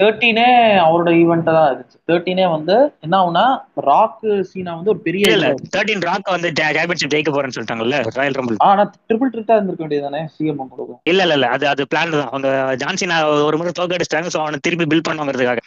தேர்ட்டீனே 0.00 0.46
அவரோட 0.84 1.10
ஈவெண்ட்டா 1.20 1.52
தான் 1.56 1.66
இருந்துச்சு 1.68 1.98
தேர்ட்டீனே 2.08 2.44
வந்து 2.54 2.74
என்ன 3.04 3.14
ஆகுனா 3.20 3.44
ராக் 3.88 4.20
சீனா 4.50 4.72
வந்து 4.78 4.92
ஒரு 4.92 5.00
பெரிய 5.06 5.32
இல்ல 5.34 5.48
தேர்ட்டின் 5.74 6.04
ராக் 6.08 6.30
வந்து 6.34 6.50
சாம்பியன்ஷிப் 6.60 7.12
ஜெயிக்க 7.14 7.32
போறேன்னு 7.34 7.56
சொல்லிட்டாங்கல்ல 7.56 7.98
ராயல் 8.18 8.38
ரம்பிள் 8.38 8.58
ஆனா 8.68 8.84
ட்ரிபிள் 9.08 9.32
ட்ரிட்டா 9.34 9.56
இருந்திருக்க 9.56 9.84
வேண்டியதானே 9.84 10.22
சிஎம் 10.34 10.62
கொடுக்கும். 10.72 11.00
இல்ல 11.10 11.20
இல்ல 11.26 11.36
இல்ல. 11.38 11.48
அது 11.56 11.64
அது 11.72 11.84
பிளான் 11.92 12.14
தான். 12.14 12.30
அவங்க 12.32 12.48
ஜான்சினா 12.82 13.18
ஒரு 13.48 13.58
முறை 13.60 13.72
தோக்கடிச்சிட்டாங்க 13.80 14.30
ஸோ 14.34 14.40
அவனை 14.44 14.60
திருப்பி 14.66 14.86
பில்ட் 14.92 15.08
பண்ணுவாங்கிறதுக்காக. 15.08 15.62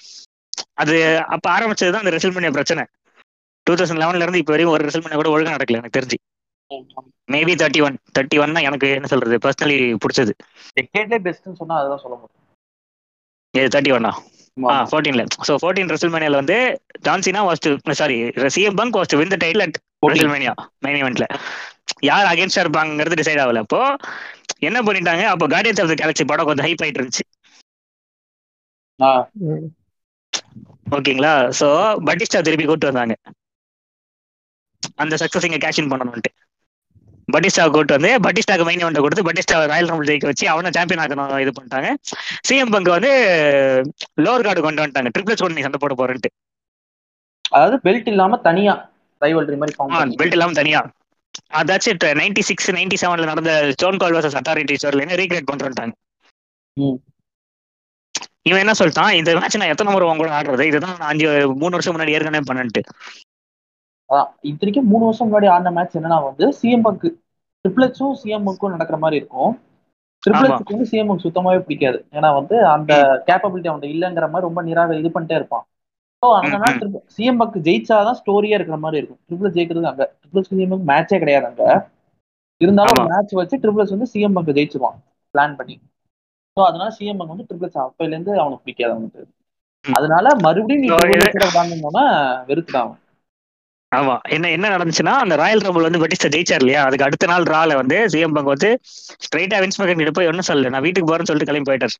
அது 0.83 0.95
அப்ப 1.35 1.45
ஆரம்பிச்சது 1.55 1.93
தான் 1.93 2.03
அந்த 2.03 2.13
ரெசல்மேனியா 2.17 2.53
பிரச்சனை. 2.57 2.83
டூ 3.67 3.73
தௌசண்ட் 3.79 4.01
லெவன்ல 4.03 4.25
இருந்து 4.25 4.41
இப்போ 4.43 4.53
வரையும் 4.55 4.73
ஒரு 4.75 4.87
ரெசல்மேனியா 4.87 5.19
கூட 5.21 5.31
ஒழுங்கா 5.35 5.55
நடக்கல 5.55 5.79
எனக்கு 5.81 5.97
தெரிஞ்சு. 5.99 6.19
மேபி 7.29 7.53
தேர்ட்டி 7.61 7.79
ஒன் 7.85 7.95
தேர்ட்டி 8.15 8.37
ஒன்னா 8.43 8.61
எனக்கு 8.69 8.87
என்ன 8.97 9.09
சொல்றது 9.13 9.37
பர்சனலி 9.45 9.77
பிடிச்சது. 10.03 10.33
டெக்கேட்லே 10.77 11.19
பெஸ்ட்னு 11.27 11.59
சொன்னா 11.61 11.77
அதுதான் 11.81 12.03
சொல்ல 12.03 12.15
முடியும். 12.19 12.38
தேர்ட்டி 13.53 13.91
ஒன்னா. 13.97 14.11
ஃபோர்டீன்ல 14.91 15.23
ஸோ 15.47 15.53
ஃபோர்டீன் 15.61 15.91
ரெசல்மேனியால 15.93 16.39
வந்து 16.41 16.57
John Cena 17.05 17.41
was 17.47 17.63
to 17.65 17.69
sorry 18.01 18.17
CM 18.55 18.77
Punk 18.79 18.97
was 18.99 19.11
to 19.13 19.19
win 19.21 19.33
the 19.33 19.39
title 19.43 19.63
at 19.65 19.77
14. 19.97 20.15
WrestleMania 20.15 20.53
main 20.85 20.99
ஈவெண்ட்ல 21.01 21.25
யார் 22.07 22.29
அகேன்ஸ்டா 22.31 22.63
இருப்பாங்கிறது 22.63 23.19
டிசைட் 23.19 23.41
ஆகல. 23.43 23.61
அப்போ 23.65 23.79
என்ன 24.67 24.77
பண்ணிட்டாங்க? 24.87 25.23
அப்போ 25.33 25.45
கார்டியன்ஸ் 25.53 25.81
ஆஃப் 25.83 25.91
த 25.91 25.97
கேலக்சி 26.01 26.25
படம் 26.31 26.49
கொஞ்சம் 26.49 26.67
ஹைப் 26.67 26.83
ஆயிட்டு 26.83 26.99
இருந்துச்சு. 26.99 27.25
ஓகேங்களா? 30.97 31.31
சோ 31.59 31.67
பட்டிஸ்டா 32.07 32.41
திருப்பி 32.47 32.65
கூட்டு 32.67 32.89
வந்தாங்க. 32.89 33.15
அந்த 35.03 35.15
சக்சஸ் 35.21 35.47
இங்க 35.47 35.59
கேஷ் 35.65 35.79
இன் 35.81 35.91
பண்ணணும்ட்டு 35.91 36.31
பட்டிஸ்டா 37.29 37.63
கூட்டு 37.69 37.95
வந்து 37.95 38.11
பட்டிஸ்டாக்கு 38.25 38.67
மெயின் 38.67 38.81
இவெண்ட் 38.83 39.03
கொடுத்து 39.05 39.25
பட்டிஸ்டா 39.27 39.57
ராயல் 39.71 39.89
ரம்பிள் 39.89 40.09
ஜெயிக்க 40.09 40.29
வச்சு 40.29 40.45
அவனை 40.49 40.69
சாம்பியன் 40.71 41.01
ஆக்கணும் 41.03 41.41
இது 41.43 41.51
பண்ணிட்டாங்க. 41.57 41.89
சிஎம் 42.47 42.73
பங்க் 42.73 42.95
வந்து 42.97 43.11
லோவர் 44.25 44.45
கார்டு 44.47 44.61
கொண்டு 44.61 44.81
வந்துட்டாங்க. 44.83 45.11
ட்ரிபிள்ஸ் 45.15 45.43
கொண்டு 45.43 45.57
நீ 45.57 45.65
சண்டை 45.67 45.81
போட 45.83 45.95
போறேன்ட்டு. 45.99 46.31
அதாவது 47.51 47.77
பெல்ட் 47.85 48.09
இல்லாம 48.13 48.39
தனியா 48.47 48.73
ரைவல்ரி 49.21 49.57
மாதிரி 49.57 50.17
பெல்ட் 50.21 50.35
இல்லாம 50.37 50.57
தனியா. 50.59 50.81
அதாச்சும் 51.59 52.01
நைன்டி 52.19 52.41
சிக்ஸ் 52.47 52.69
நைன்டி 52.71 52.97
செவன்ல 53.01 53.25
நடந்த 53.25 53.51
ஸ்டோன் 53.75 53.99
கால் 54.01 54.15
வர்சஸ் 54.15 54.39
அத்தாரிட்டிஸ் 54.39 54.85
வரல 54.87 55.19
ரீக்ரியேட் 55.21 55.49
பண்றேன்ட்டாங்க 55.51 55.93
ம். 56.77 56.97
இவன் 58.49 58.61
என்ன 58.63 58.73
சொல்லிட்டான்? 58.79 59.11
இந்த 59.11 59.29
மேட்ச் 59.35 59.57
நான் 59.57 59.71
எத்தனை 59.73 59.91
முறை 59.91 60.05
உங்க 60.07 60.21
கூட 60.21 60.29
ஆடுறது? 60.37 60.63
இதுதான் 60.69 60.95
நான் 60.99 61.11
அஞ்சு 61.11 61.27
மூணு 61.61 61.73
வருஷம் 61.75 61.95
முன்னாடி 61.95 62.15
ஏற்கனவே 62.17 62.47
பண்ணிட்டு 62.49 62.81
அதான் 62.81 63.28
இத்தனைக்கும் 64.43 64.87
மூணு 64.87 65.03
வருஷம் 65.05 65.27
முன்னாடி 65.27 65.47
ஆடின 65.53 65.71
மேட்ச் 65.71 65.97
என்னன்னா 65.97 66.19
வந்து 66.25 66.45
சிஎம் 66.59 66.85
பங்க் 66.85 67.07
ட்ரிபிள்ஸும் 67.65 68.15
சிஎம் 68.21 68.45
பங்க்கும் 68.45 68.73
நடக்கிற 68.73 68.97
மாதிரி 68.97 69.19
இருக்கும். 69.19 69.51
ட்ரிபிள்ஸுக்கு 70.23 70.73
வந்து 70.73 70.89
சிஎம் 70.91 71.09
பங்க் 71.09 71.25
சுத்தமாவே 71.25 71.59
பிடிக்காது. 71.61 71.99
ஏன்னா 72.13 72.29
வந்து 72.37 72.55
அந்த 72.73 72.93
கேப்பபிலிட்டி 73.27 73.69
அவன்கிட்ட 73.69 73.93
இல்லைங்கிற 73.93 74.27
மாதிரி 74.29 74.47
ரொம்ப 74.47 74.61
நிராக 74.61 74.97
இது 74.97 75.09
பண்ணிட்டே 75.09 75.37
இருப்பான். 75.39 75.65
ஸோ 76.23 76.29
அதனால 76.37 76.63
ம், 76.87 77.03
சிஎம் 77.15 77.37
பங்க் 77.37 77.57
ஜெயிச்சாதான் 77.67 78.17
ஸ்டோரியா 78.19 78.57
இருக்கிற 78.57 78.77
மாதிரி 78.77 78.99
இருக்கும். 79.01 79.21
ட்ரிபிள் 79.27 79.53
ஜெயிக்கிறது 79.55 79.91
அங்க 79.91 80.05
ட்ரிபிள் 80.15 80.47
சிஎம் 80.49 80.73
பங்க் 80.73 80.89
மேட்சே 80.89 81.19
கிடையாது 81.19 81.45
அங்க. 81.45 81.63
இருந்தாலும். 82.61 83.03
மேட்ச் 83.09 83.33
வச்சு 83.33 83.57
ட்ரிபிள்ஸ் 83.57 83.93
வந்து 83.95 84.11
சிஎம் 84.13 84.35
பங்க் 84.37 84.55
ஜெயிச்சிருவான் 84.55 84.97
பிளான் 85.35 85.55
பண்ணி. 85.55 85.75
ஸோ 86.57 86.63
அதனால 86.65 86.89
சிஎம் 86.97 87.19
பங்க் 87.19 87.33
வந்து 87.33 87.47
ட்ரிபிள்ஸ் 87.49 87.77
அப்பையில 87.83 88.15
இருந்து 88.15 88.33
அவனுக்கு 88.39 88.65
பிடிக்காது 88.65 88.93
அவனுக்கு. 88.95 89.21
அதனால 89.85 90.25
மறுபடியும் 90.45 90.83
நீ 90.83 90.89
விளாடணும்னா 91.45 92.05
வெறுத்துட்டான் 92.49 92.85
அவன். 92.85 92.99
ஆமா. 93.95 94.19
என்ன 94.29 94.49
என்ன 94.49 94.69
நடந்துச்சுன்னா 94.69 95.05
அந்த 95.05 95.35
ராயல் 95.35 95.59
ரம்பிள் 95.59 95.81
வந்து 95.81 96.07
பட்டிஸ்டா 96.07 96.27
ஜெயிச்சார் 96.27 96.55
இல்லையா? 96.55 96.83
அதுக்கு 96.83 97.05
அடுத்த 97.05 97.27
நாள் 97.27 97.43
ரால 97.43 97.75
வந்து 97.75 98.05
சிஎம் 98.05 98.33
பங்க் 98.33 98.45
வந்து 98.45 98.79
ஸ்ட்ரைட்டா 99.25 99.59
வின்ஸ் 99.61 99.79
மேக்கர் 99.79 99.95
கிட்ட 99.95 100.11
போய் 100.11 100.27
ஒன்னும் 100.27 100.45
சொல்லல. 100.47 100.69
நான் 100.69 100.81
வீட்டுக்கு 100.81 101.15
போறேன்னு 101.15 101.23
சொல்லிட்டு 101.23 101.51
கிளம்பி 101.51 101.71
போயிட்டார். 101.71 101.95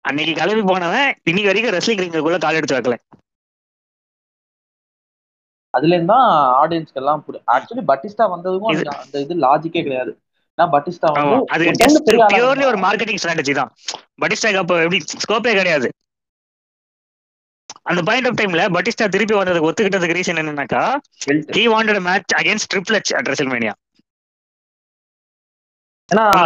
அன்னைக்கு 0.00 0.34
கிளம்பி 0.34 0.62
போனவன் 0.62 1.14
இன்னைக்கு 1.24 1.52
வரைக்கும் 1.52 1.74
ரெஸ்லிங் 1.74 1.98
ரிங்குக்குள்ள 1.98 2.40
கால் 2.40 2.54
எடுத்து 2.54 2.80
வைக்கல. 2.80 2.96
அதுல 5.70 5.94
இருந்து 5.94 6.12
தான் 6.12 6.68
ஆடியன்ஸ்க்கு 6.68 6.92
எல்லாம் 6.92 7.24
ஆக்சுவலி 7.46 7.82
பட்டிஸ்டா 7.88 8.26
வந்ததுக்கும் 8.34 8.94
அந்த- 8.96 9.20
இது 9.20 9.34
லாஜிக்கே 9.34 9.82
கிடையாது. 9.82 10.20
ஏன்னா 10.58 10.64
பட்டிஸ்டா 10.64 11.12
வந்து 11.12 11.46
அது 11.46 11.64
ஒரு. 12.66 12.78
மார்க்கெட்டிங் 12.78 13.16
ஸ்ட்ராட்டஜி 13.22 13.54
தான். 13.54 13.74
பட்டிஸ்டாக்கு 14.20 14.56
அப்போ 14.56 14.82
எப்படி 14.82 15.04
ஸ்கோப்பே 15.28 15.54
கிடையாது. 15.54 15.92
அந்த 17.86 18.02
பாயிண்ட் 18.02 18.26
ஆஃப் 18.26 18.38
டைம்ல 18.40 18.62
பட்டிஸ்டா 18.76 19.08
திருப்பி 19.08 19.34
வந்ததுக்கு 19.34 19.70
ஒத்துக்கிட்டதுக்கு 19.70 20.16
ரீசன் 20.18 20.40
என்னன்னாக்கா. 20.42 20.82
He 21.56 21.64
wanted 21.74 22.00
match 22.00 22.34
against 22.34 22.70
triple 22.74 22.94
H 22.94 23.14
at 23.14 23.28
WrestleMania 23.28 23.72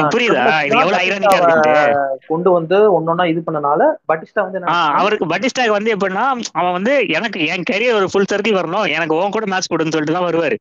புரியுதா? 0.09 0.64
இது 0.64 0.76
எவ்வளவு 0.78 0.91
பட்டிஸ்டாவை 0.91 1.41
இருக்குன்ட்டு. 1.41 1.95
கொண்டு 2.26 2.51
வந்து 2.51 2.76
ஒன்னொன்னா 2.93 3.24
இது 3.28 3.43
பண்ணனால 3.47 3.80
பட்டிஸ்டா 4.09 4.43
வந்து 4.43 4.61
அவருக்கு 4.95 5.26
பட்டிஸ்டாக்கு 5.26 5.70
வந்து 5.70 5.97
எப்படின்னா 5.97 6.43
அவன் 6.53 6.72
வந்து 6.72 7.07
எனக்கு 7.09 7.47
என் 7.47 7.62
கரியர் 7.70 7.95
ஒரு 7.95 8.11
ஃபுல் 8.11 8.30
சர்க்கிள் 8.32 8.59
வரணும். 8.59 8.88
எனக்கு 8.88 9.14
உன் 9.14 9.30
கூட 9.30 9.47
மேட்ச் 9.47 9.70
கொடுன்னு 9.72 9.91
சொல்லிட்டு 9.91 10.12
தான் 10.12 10.22
வருவாரு. 10.22 10.57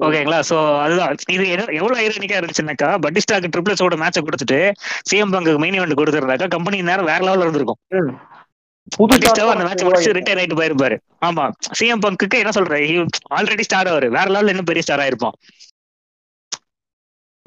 ஓகேங்களா 0.00 0.40
சோ 0.48 0.80
அதுதான். 0.80 1.14
இது 1.28 1.44
எவ்வ- 1.44 1.72
எவ்வளவு 1.72 2.08
ஐரனிக்கா 2.08 2.36
இருந்துச்சுன்னாக்கா 2.40 2.90
பட்டிஸ்டாக்கு 3.06 3.48
ட்ரிபிள்ஸோட 3.56 3.96
மேட்சை 3.96 4.20
கொடுத்துட்டு 4.20 4.72
சிஎம் 5.10 5.30
பங்கு 5.30 5.58
மெயின் 5.58 5.74
இவெண்ட் 5.74 5.98
கொடுத்துருந்தாக்கா 5.98 6.48
கம்பெனி 6.48 6.82
நேரம் 6.82 7.04
வேற 7.04 7.18
லெவல்ல 7.18 7.40
இருந்திருக்கும். 7.40 7.78
அந்த 9.46 9.64
மேட்ச் 9.64 9.84
முடிச்சு. 9.84 10.12
ரிட்டையர் 10.12 10.40
ஆயிட்டு 10.40 10.58
போயிருப்பாரு. 10.60 10.96
ஆமா. 11.24 11.44
சிஎம் 11.78 12.04
பங்குக்கு 12.04 12.42
என்ன 12.42 12.52
சொல்ற? 12.54 12.76
ஆல்ரெடி 13.34 13.60
ஸ்டார் 13.60 13.86
அவரு 13.86 14.10
வேற 14.10 14.26
லெவல்ல 14.30 14.48
இன்னும் 14.48 14.64
பெரிய 14.64 14.82
ஸ்டார் 14.82 15.00
ஆயிருப்பான். 15.00 15.36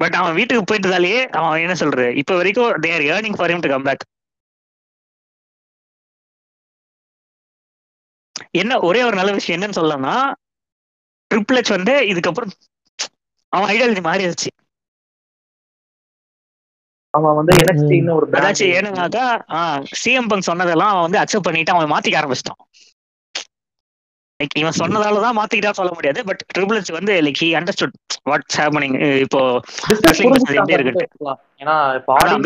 பட் 0.00 0.14
அவன் 0.14 0.34
வீட்டுக்கு 0.34 0.62
போயிட்டதாலேயே 0.64 1.20
அவன் 1.38 1.60
என்ன 1.60 1.74
சொல்றது 1.74 2.14
இப்ப 2.14 2.36
வரைக்கும் 2.36 2.72
they 2.82 2.92
are 2.94 3.06
earning 3.10 3.36
for 3.36 3.60
to 3.60 3.68
come 3.68 3.82
back 3.82 4.04
என்ன 8.54 8.78
ஒரே 8.80 9.02
ஒரு 9.02 9.16
நல்ல 9.16 9.32
விஷயம் 9.32 9.58
என்னன்னு 9.58 9.78
சொல்லலாம்னா 9.78 10.14
ட்ரிபிள் 11.30 11.56
எச் 11.56 11.68
வந்து 11.68 11.94
இதுக்கப்புறம் 12.12 12.52
அவன் 13.52 13.70
ஐடியாலஜி 13.70 14.02
மாறிடுச்சு. 14.02 14.50
அவன் 17.16 17.36
வந்து 17.38 17.52
NXT 17.64 17.92
ன்னு 18.02 18.16
ஒரு 18.18 18.26
அதாச்சும் 18.38 18.72
ஏன்னாக்கா 18.76 19.26
சிஎம் 20.02 20.30
பங்க் 20.30 20.48
சொன்னதெல்லாம் 20.50 20.92
அவன் 20.92 21.06
வந்து 21.06 21.20
அக்செப்ட் 21.22 21.48
பண்ணிட்டு 21.48 21.74
அவன் 21.74 21.92
மாத்திக்க 21.94 22.20
ஆரம்பிச்சிட்டான். 22.20 22.60
லைக் 24.40 24.56
இவன் 24.60 24.78
சொன்னதாலதான் 24.80 25.36
மாத்திக்கிட்டா 25.38 25.72
சொல்ல 25.78 25.90
முடியாது 25.96 26.20
பட் 26.28 26.40
ட்ரிபிள் 26.54 26.78
எச் 26.78 26.90
வந்து 26.96 27.12
like 27.26 27.40
he 27.42 27.48
understood 27.60 27.94
what's 28.30 28.56
happening 28.60 28.96
இப்போ 29.24 29.40
எப்படி. 30.60 31.06
ஏன்னா 31.62 31.76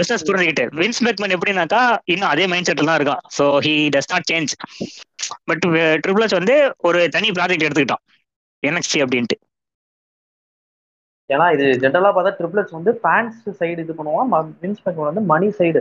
பிசினஸ் 0.00 0.26
புரிஞ்சுக்கிட்டு. 0.28 0.64
வின்ஸ் 0.80 1.02
மேக்மன் 1.06 1.34
எப்படின்னாக்கா 1.36 1.82
இன்னும் 2.12 2.30
அதே 2.32 2.46
மைண்ட் 2.52 2.68
செட்ல 2.70 2.88
தான் 2.90 2.98
இருக்கான். 3.00 3.22
So 3.38 3.44
he 3.66 3.74
does 3.96 4.10
not 4.12 4.28
change 4.32 4.54
but 5.50 5.64
triple 6.04 6.26
H 6.26 6.38
வந்து 6.40 6.56
ஒரு 6.88 7.00
தனி 7.16 7.30
ப்ராஜெக்ட் 7.38 7.66
எடுத்துக்கிட்டான். 7.68 8.04
என்எக்ஸ்டி 8.62 9.00
அப்படின்ட்டு. 9.06 9.38
ஏன்னா 11.30 11.46
இது 11.54 11.64
ஜென்ரலா 11.82 12.10
பார்த்தா 12.12 12.32
ட்ரிபிள் 12.36 12.60
எச் 12.62 12.76
வந்து 12.76 12.92
ஃபேன்ஸ் 13.00 13.38
சைடு 13.60 13.80
இது 13.84 13.94
பண்ணுவான் 13.98 14.30
வின்ஸ் 14.62 14.82
மேக்மேன் 14.84 15.10
வந்து 15.10 15.24
மணி 15.32 15.48
சைடு 15.58 15.80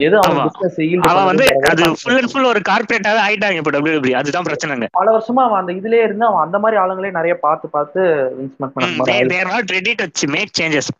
எது 0.00 0.16
அவன். 0.20 0.38
பிசினஸ் 0.46 0.78
அவன் 1.10 1.26
வந்து 1.30 1.44
அது 1.72 1.82
ஃபுல் 2.00 2.16
அண்ட் 2.16 2.30
ஃபுல் 2.30 2.48
ஒரு 2.48 2.60
கார்பரேட்டாவே 2.68 3.20
ஆயிட்டாங்க 3.26 3.60
இப்போ 3.60 3.72
டபிள்யூ 3.74 4.14
அதுதான் 4.20 4.46
பிரச்சனைங்க. 4.48 4.86
பல 4.98 5.08
வருஷமா 5.16 5.42
அவன் 5.46 5.60
அந்த 5.60 5.72
இதுலயே 5.78 6.04
இருந்து 6.06 6.26
அவன் 6.28 6.44
அந்த 6.46 6.58
மாதிரி 6.62 6.78
ஆளுங்களே 6.82 7.10
நிறைய 7.18 7.34
பார்த்து 7.44 7.68
பார்த்து 7.74 8.00
Vince 8.38 8.58
McMahon 8.62 9.30
they're 9.32 9.50
not 9.52 9.74
ready 9.76 9.92
to 10.00 10.06
make 10.34 10.54
changes 10.58 10.90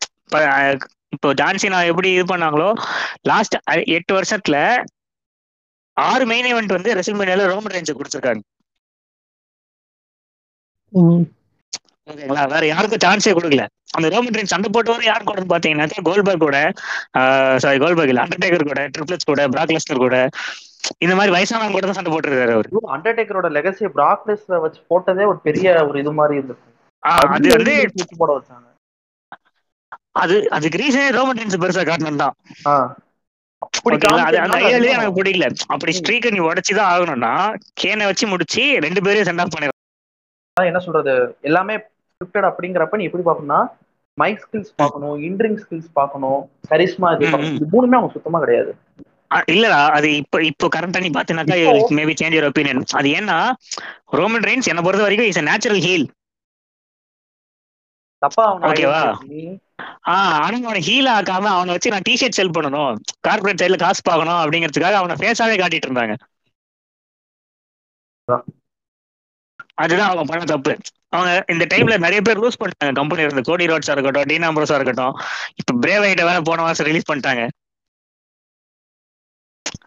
இப்போ 1.15 1.29
ஜான்சினா 1.41 1.79
எப்படி 1.91 2.09
இது 2.15 2.25
பண்ணாங்களோ 2.31 2.69
லாஸ்ட் 3.29 3.55
எட்டு 3.95 4.11
வருஷத்துல 4.17 4.57
ஆறு 5.97 6.23
மெயின் 6.31 6.49
ஈவெண்ட் 6.49 6.75
வந்து 6.75 6.95
ரெசில்மேனியால 6.97 7.45
ரோமன் 7.51 7.75
ரேஞ்சு 7.75 7.93
கொடுத்துருக்காங்க. 7.97 8.41
ஓகேங்களா 12.07 12.43
வேற 12.51 12.63
யாருக்கும் 12.67 13.03
சான்ஸே 13.03 13.31
கொடுக்கல. 13.35 13.63
அந்த 13.97 14.07
ரோமன் 14.13 14.51
சண்டை 14.51 14.69
போட்டவரும் 14.69 15.09
யார் 15.09 15.27
கூட 15.29 15.41
பாத்தீங்கன்னா 15.53 16.03
கோல்பர்க் 16.07 16.45
கூட 16.45 16.57
சாரி 17.63 17.79
கோல்பர்க் 17.83 18.11
இல்ல 18.13 18.25
அண்டர்டேக்கர் 18.25 18.69
கூட 18.71 18.81
ட்ரிப்ளஸ் 18.95 19.29
கூட 19.31 19.43
பிராக்லஸ்டர் 19.55 20.03
கூட 20.05 20.17
இந்த 21.03 21.13
மாதிரி 21.17 21.33
வயசானவங்க 21.35 21.75
கூட 21.75 21.85
தான் 21.87 21.97
சண்டை 21.99 22.11
போட்டுருக்காரு 22.11 22.55
அவர். 22.55 22.67
அண்டர்டேக்கரோட 22.95 23.47
லெகசியை 23.57 23.89
பிராக்லெஸ்ல 23.97 24.59
வச்சு 24.65 24.81
போட்டதே 24.91 25.25
ஒரு 25.31 25.39
பெரிய 25.47 25.67
ஒரு 25.89 25.97
இது 26.03 26.13
மாதிரி 26.19 26.37
இருந்திருக்கு. 26.39 26.71
அது 27.03 27.49
வந்து 27.55 27.73
போட 28.21 28.31
வச்சாங்க. 28.37 28.67
அது 30.21 30.35
அதுக்கு 30.57 30.81
ரீசனே 30.81 31.07
ரோமன் 31.15 31.39
ரேஞ்ச் 31.39 31.61
பெருசா 31.63 31.83
காட்டணும் 31.87 32.21
தான். 32.23 32.35
எனக்கு 33.87 35.17
பிடிக்கல. 35.17 35.47
அப்படி 35.73 35.93
ஸ்ட்ரீக்கை 35.99 36.31
நீ 36.35 36.41
உடச்சுதான் 36.49 36.91
ஆகணும்னா 36.93 37.33
கேனை 37.81 38.07
வச்சு 38.09 38.27
முடிச்சு 38.33 38.63
ரெண்டு 38.87 39.03
பேரையும் 39.07 39.29
சென்ட் 39.29 39.43
ஆஃப் 39.45 39.57
அதான் 40.57 40.69
என்ன 40.69 40.79
சொல்றது 40.83 41.13
எல்லாமே 41.49 41.75
ஸ்கிரிப்டட் 42.15 42.47
அப்படிங்கிறப்ப 42.49 42.97
நீ 42.99 43.05
எப்படி 43.07 43.23
பார்க்கணும்னா 43.27 43.61
மைக் 44.17 44.43
ஸ்கில்ஸ் 44.43 44.73
பார்க்கணும் 44.81 45.15
இன்ட்ரிங் 45.27 45.57
ஸ்கில்ஸ் 45.63 45.89
பார்க்கணும் 45.99 46.41
கரிஸ்மா 46.71 47.07
இது. 47.15 47.25
இது 47.57 47.65
மூணுமே 47.73 47.97
அவங்க 47.99 48.13
சுத்தமா 48.15 48.39
கிடையாது. 48.43 48.71
இல்லடா 49.53 49.79
அது 49.97 50.09
இப்போ 50.21 50.37
இப்போ 50.49 50.65
கரண்டா 50.75 50.99
நீ 51.03 51.09
பாத்தீங்கன்னாக்கா 51.15 51.55
மேபி 51.99 52.13
சேஞ்ச் 52.19 52.35
யுவர் 52.35 52.49
ஒப்பீனியன் 52.49 52.81
அது 52.99 53.09
ஏன்னா 53.19 53.37
ரோமன் 54.19 54.47
ரெயின்ஸ் 54.49 54.71
என்ன 54.73 54.83
பொறுத்த 54.85 55.05
வரைக்கும் 55.07 55.29
இஸ் 55.31 55.47
நேச்சுரல் 55.49 55.81
ஹீல் 55.87 56.05
தப்பா 58.21 58.43
அவங்க 58.49 58.67
ஓகேவா? 58.69 59.01
ஆஹ் 60.13 60.35
ஆனா 60.43 60.57
அவனை 60.67 60.81
ஹீல் 60.87 61.09
ஆக்காம 61.15 61.49
அவனை 61.55 61.73
வச்சு 61.75 61.93
நான் 61.93 62.07
டிஷர்ட் 62.09 62.37
செல் 62.37 62.55
பண்ணணும். 62.57 62.93
கார்பரேட் 63.27 63.61
சைடுல 63.61 63.79
காசு 63.83 64.01
பார்க்கணும் 64.09 64.39
அப்படிங்கிறதுக்காக 64.43 64.99
அவனை 65.01 65.17
ஃபேஸாவே 65.21 65.57
காட்டிட்டு 65.61 65.89
இருந்தாங்க. 65.89 66.15
அதுதான் 69.83 70.09
அவங்க 70.09 70.23
பண்ண 70.29 70.45
தப்பு. 70.53 70.73
அவங்க 71.13 71.31
இந்த 71.53 71.65
டைம்ல 71.73 71.95
நிறைய 72.05 72.21
பேர் 72.27 72.41
லூஸ் 72.43 72.61
பண்ணிட்டாங்க. 72.61 72.93
கம்பெனி 72.99 73.25
இருந்து 73.25 73.47
கோடி 73.49 73.65
ரோட்ஸா 73.71 73.93
இருக்கட்டும் 73.95 74.27
டீனா 74.31 74.49
அம்ரோஸா 74.51 74.77
இருக்கட்டும். 74.79 75.13
இப்ப 75.61 75.75
பிரேவ் 75.83 76.07
ஐட்ட 76.09 76.23
வேற 76.29 76.39
போன 76.49 76.63
மாசம் 76.67 76.87
ரிலீஸ் 76.89 77.09
பண்ணிட்டாங்க. 77.11 77.43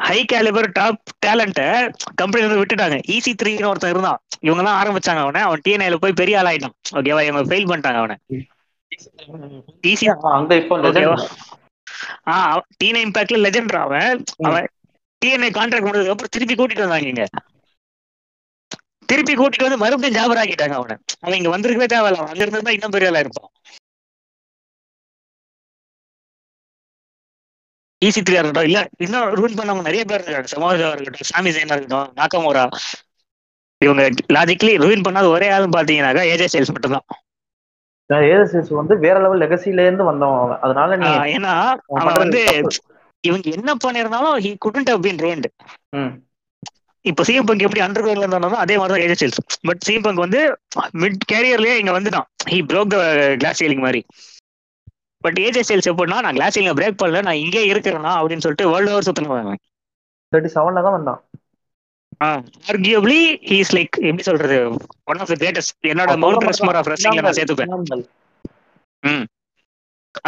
High 0.06 0.18
calibre 0.32 0.68
top 0.78 1.00
talent 1.26 1.62
company 2.20 2.42
வந்து 2.46 2.60
விட்டுட்டாங்க. 2.60 2.96
ஈசி 3.14 3.32
த்ரீன்னு 3.40 3.70
ஒருத்தன் 3.70 3.92
இருந்தான். 3.94 4.20
இவங்க 4.46 4.62
தான் 4.68 4.78
ஆரம்பிச்சாங்க 4.80 5.22
அவனை. 5.26 5.40
அவன் 5.48 5.62
டிஎன்ஐல 5.66 5.98
போய் 6.04 6.18
பெரிய 6.20 6.38
ஆள் 6.40 6.50
ஆயிட்டான். 6.50 6.76
ஓகேவா 6.98 7.22
இவங்க 7.28 7.42
ஃபெயில் 7.50 7.68
பண்ணிட்டாங்க 7.70 8.00
அவனை. 8.02 8.16
இப்போ 10.62 10.76
ஓகேவா 10.88 11.16
legend. 11.18 11.36
ஆ 12.32 12.34
டீன 12.80 13.00
இம்பாக்ட்ல 13.06 13.38
லெஜெண்ட் 13.46 13.76
அவன். 13.84 14.10
அவன் 14.48 14.66
டிஎன்ஐ 15.22 15.50
கான்ட்ராக்ட் 15.58 15.88
முடிஞ்சதுக்கு 15.88 16.14
அப்புறம் 16.14 16.34
திருப்பி 16.36 16.54
கூட்டிட்டு 16.54 16.86
வந்தாங்க 16.86 17.08
இங்க. 17.12 17.24
திருப்பி 19.08 19.34
கூட்டிட்டு 19.34 19.66
வந்து 19.66 19.82
மறுபடியும் 19.82 20.16
ஜாபர் 20.18 20.40
ஆக்கிட்டாங்க 20.42 20.76
அவனை. 20.80 20.96
அவன் 21.24 21.38
இங்க 21.40 21.50
வந்திருக்கவே 21.54 21.88
தேவையில்ல. 21.94 22.26
அங்க 22.30 22.42
இருந்தா 22.44 22.76
இன்னும் 22.76 22.94
பெரிய 22.96 23.10
ஆளா 23.10 23.22
இருப்பான். 23.24 23.50
ஈசி 28.02 28.20
த்ரீயா 28.22 28.40
இருக்கட்டும். 28.40 28.68
இல்ல 28.68 28.80
இன்னும் 28.98 29.30
ரூல் 29.38 29.56
பண்ணவங்க 29.58 29.88
நிறைய 29.88 30.02
பேர் 30.04 30.24
இருக்காங்க. 30.24 30.50
சமோஜா 30.54 30.88
இருக்கட்டும் 30.94 31.30
சாமி 31.30 31.50
ஜெயினா 31.50 31.76
இருக்கட்டும் 31.76 32.10
நாக்கமோரா 32.20 32.64
இவங்க 33.80 34.02
லாஜிக்கலி 34.36 34.72
ரூயின் 34.84 35.04
பண்ணாத 35.06 35.26
ஒரே 35.28 35.48
ஆளும் 35.48 35.72
பாத்தீங்கன்னாக்கா 35.72 36.22
ஏஜே 36.32 36.46
சேல்ஸ் 36.52 36.74
மட்டும்தான். 36.74 37.06
ஏஎஸ்எஸ் 38.10 38.70
வந்து 38.70 38.94
வேற 38.98 39.16
லெவல் 39.20 39.40
லெகசில 39.40 39.84
இருந்து 39.86 40.04
வந்தவன் 40.04 40.40
அவன். 40.40 40.60
அதனால 40.60 40.96
நீ 40.96 41.08
ஏன்னா 41.36 41.54
அவன் 42.00 42.20
வந்து. 42.22 42.40
இவங்க 43.24 43.50
என்ன 43.50 43.70
பண்ணிருந்தாலும் 43.84 44.36
ஹி 44.44 44.50
குடண்ட் 44.64 44.90
ஹவ் 44.90 45.04
பீன் 45.06 45.44
ம். 45.90 46.12
இப்போ 47.04 47.22
சிஎம் 47.26 47.46
பங்க் 47.48 47.64
எப்படி 47.66 47.82
அண்டர் 47.84 48.04
கிரவுண்ட்ல 48.04 48.26
இருந்தாலும் 48.26 48.62
அதே 48.62 48.74
மாதிரி 48.78 48.92
தான் 48.94 49.04
AJ 49.04 49.20
Styles 49.22 49.40
but 49.68 49.82
CM 49.86 50.04
Punk 50.06 50.24
வந்து 50.24 50.40
மிட் 51.02 51.22
கேரியர்லயே 51.32 51.74
இங்க 51.82 51.92
வந்துட்டான். 51.98 52.26
He 52.52 52.58
broke 52.70 52.90
the 52.94 52.98
glass 53.42 53.60
ceiling 53.62 53.84
மாதிரி. 53.86 54.00
பட் 55.24 55.38
ஏஜே 55.44 55.62
சேல்ஸ் 55.68 55.88
எப்படின்னா 55.90 56.18
நான் 56.24 56.36
கிளாஸ் 56.38 56.54
சீலிங் 56.56 56.78
பிரேக் 56.80 57.00
பண்ணல 57.02 57.22
நான் 57.28 57.42
இங்கே 57.44 57.62
இருக்கிறேன்னா 57.72 58.12
அப்படின்னு 58.18 58.44
சொல்லிட்டு 58.46 58.70
வேர்ல்டு 58.72 58.92
ஓவர் 58.94 59.08
சுத்தினுவாங்க 59.08 59.54
தேர்ட்டி 60.32 60.50
செவன்ல 60.56 60.82
தான் 60.86 60.96
வந்தான். 60.98 61.20
ஆர்கியூப்லி 62.72 63.20
இஸ் 63.56 63.72
லைக் 63.76 63.96
எப்படி 64.08 64.24
சொல்றது 64.28 64.56
ஒன் 65.10 65.20
ஆஃப் 65.22 65.30
த 65.32 65.36
கிரேட்டஸ்ட் 65.42 65.88
என்னோட 65.92 66.16
மவுண்ட் 66.24 66.46
ரெஸ்மர் 66.50 66.78
ஆஃப் 66.80 66.90
ரெஸ்லிங்ல 66.92 67.24
நான் 67.26 67.38
சேர்த்துப்பேன். 67.38 67.74
தான். 67.92 68.06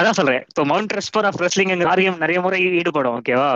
அதான் 0.00 0.18
சொல்றேன். 0.18 0.42
இப்போ 0.50 0.62
மவுண்ட் 0.72 0.92
ரெஸ்பர் 0.98 1.26
ஆஃப் 1.28 1.40
ரெஸ்லிங் 1.44 1.72
ஆர்கியம் 1.92 2.20
நிறைய 2.24 2.40
முறை 2.46 2.58
ஈடுபடும் 2.80 3.16
ஓகேவா 3.18 3.48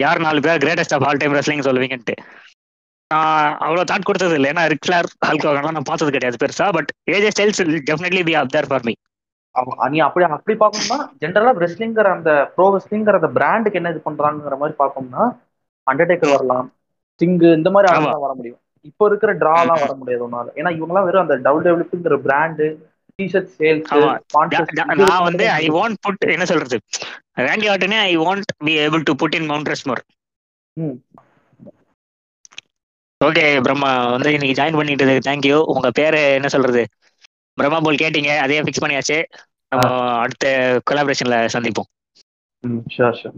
யார் 0.00 0.24
நாலு 0.26 0.40
பேர் 0.46 0.62
greatest 0.64 0.94
of 0.96 1.04
all 1.08 1.20
time 1.22 1.36
wrestling 1.38 1.66
சொல்லுவீங்கன்ட்டு. 1.66 2.14
நான் 3.12 3.30
அவ்வளோ 3.64 3.84
தாட் 3.90 4.08
கொடுத்தது 4.08 4.36
இல்லை. 4.38 4.50
ஏன்னா 4.52 4.64
ரிக்லார் 4.72 5.08
ஹல்கோகன்லாம் 5.28 5.76
நான் 5.76 5.88
பார்த்தது 5.88 6.14
கிடையாது 6.14 6.42
பெருசா 6.42 6.68
but 6.76 6.90
AJ 7.14 7.32
Styles 7.34 7.60
definitely 7.88 8.22
be 8.28 8.36
up 8.40 8.52
there 8.54 8.68
for 8.70 8.86
me 8.88 8.94
நீ 9.88 9.98
அப்படி 10.04 10.24
அப்படி 10.28 10.54
பார்க்கணும்னா 10.60 10.98
ஜென்ரலா 11.22 11.52
ரெஸ்லிங்கிற 11.64 12.10
அந்த 12.16 12.30
ப்ரோ 12.54 12.66
ரெஸ்லிங்கிற 12.76 13.18
அந்த 13.20 13.30
பிராண்டுக்கு 13.34 13.78
என்ன 13.80 13.92
இது 13.94 14.00
பண்றாங்கிற 14.06 14.56
மாதிரி 14.60 14.76
பார்க்கணும்னா 14.78 15.24
அண்டர்டேக்கர் 15.86 16.34
வரலாம் 16.34 16.68
ஸ்டிங்கு 17.12 17.48
இந்த 17.58 17.70
மாதிரி. 17.72 17.88
ஆளுங்க 17.90 18.22
வர 18.24 18.34
முடியும். 18.38 18.58
இப்போ 18.84 19.04
இருக்கிற 19.10 19.32
டிராலாம் 19.40 19.82
வர 19.82 19.94
முடியாது 19.98 20.22
உன்னால. 20.26 20.48
ஏன்னா 20.58 20.70
இவங்கலாம் 20.78 21.06
வெறும் 21.08 21.24
அந்த 21.24 21.34
டபுள் 21.44 21.66
டெவலப்ங்கிற 21.66 22.16
பிராண்டு 22.24 22.66
டிஷர்ட் 23.18 23.50
சேல்ஸ். 23.58 23.90
நான் 25.02 25.26
வந்து 25.28 25.44
ஐ 25.56 25.66
வாண்ட் 25.76 25.98
புட் 26.06 26.24
என்ன 26.34 26.46
சொல்றது? 26.52 26.76
Randy 27.40 27.68
ஆட்டனே 27.72 27.98
I 28.06 28.14
want 28.22 28.50
be 28.66 28.74
able 28.84 29.04
to 29.08 29.14
put 29.22 29.36
in 29.38 29.48
Mount 29.50 29.70
Rushmore 29.72 30.02
ம். 30.76 30.96
ஓகே 33.22 33.62
பிரம்மா 33.62 34.10
வந்து 34.10 34.32
இன்னைக்கு 34.32 34.62
ஜாயின் 34.62 34.76
பண்ணிட்டு 34.76 35.04
தேங்க்யூ 35.04 35.62
உங்க 35.64 35.90
பேரு 35.90 36.32
என்ன 36.32 36.48
சொல்றது? 36.48 36.88
பிரம்மா 37.54 37.80
போல் 37.80 37.94
கேட்டிங்க. 37.94 38.38
அதே 38.38 38.60
ஃபிக்ஸ் 38.60 38.82
பண்ணியாச்சு. 38.84 39.24
நம்ம 39.68 40.10
அடுத்த 40.16 40.80
கொலாபரேஷன்ல 40.90 41.48
சந்திப்போம். 41.52 41.88
ம் 42.60 42.78
ஷூர் 42.96 43.32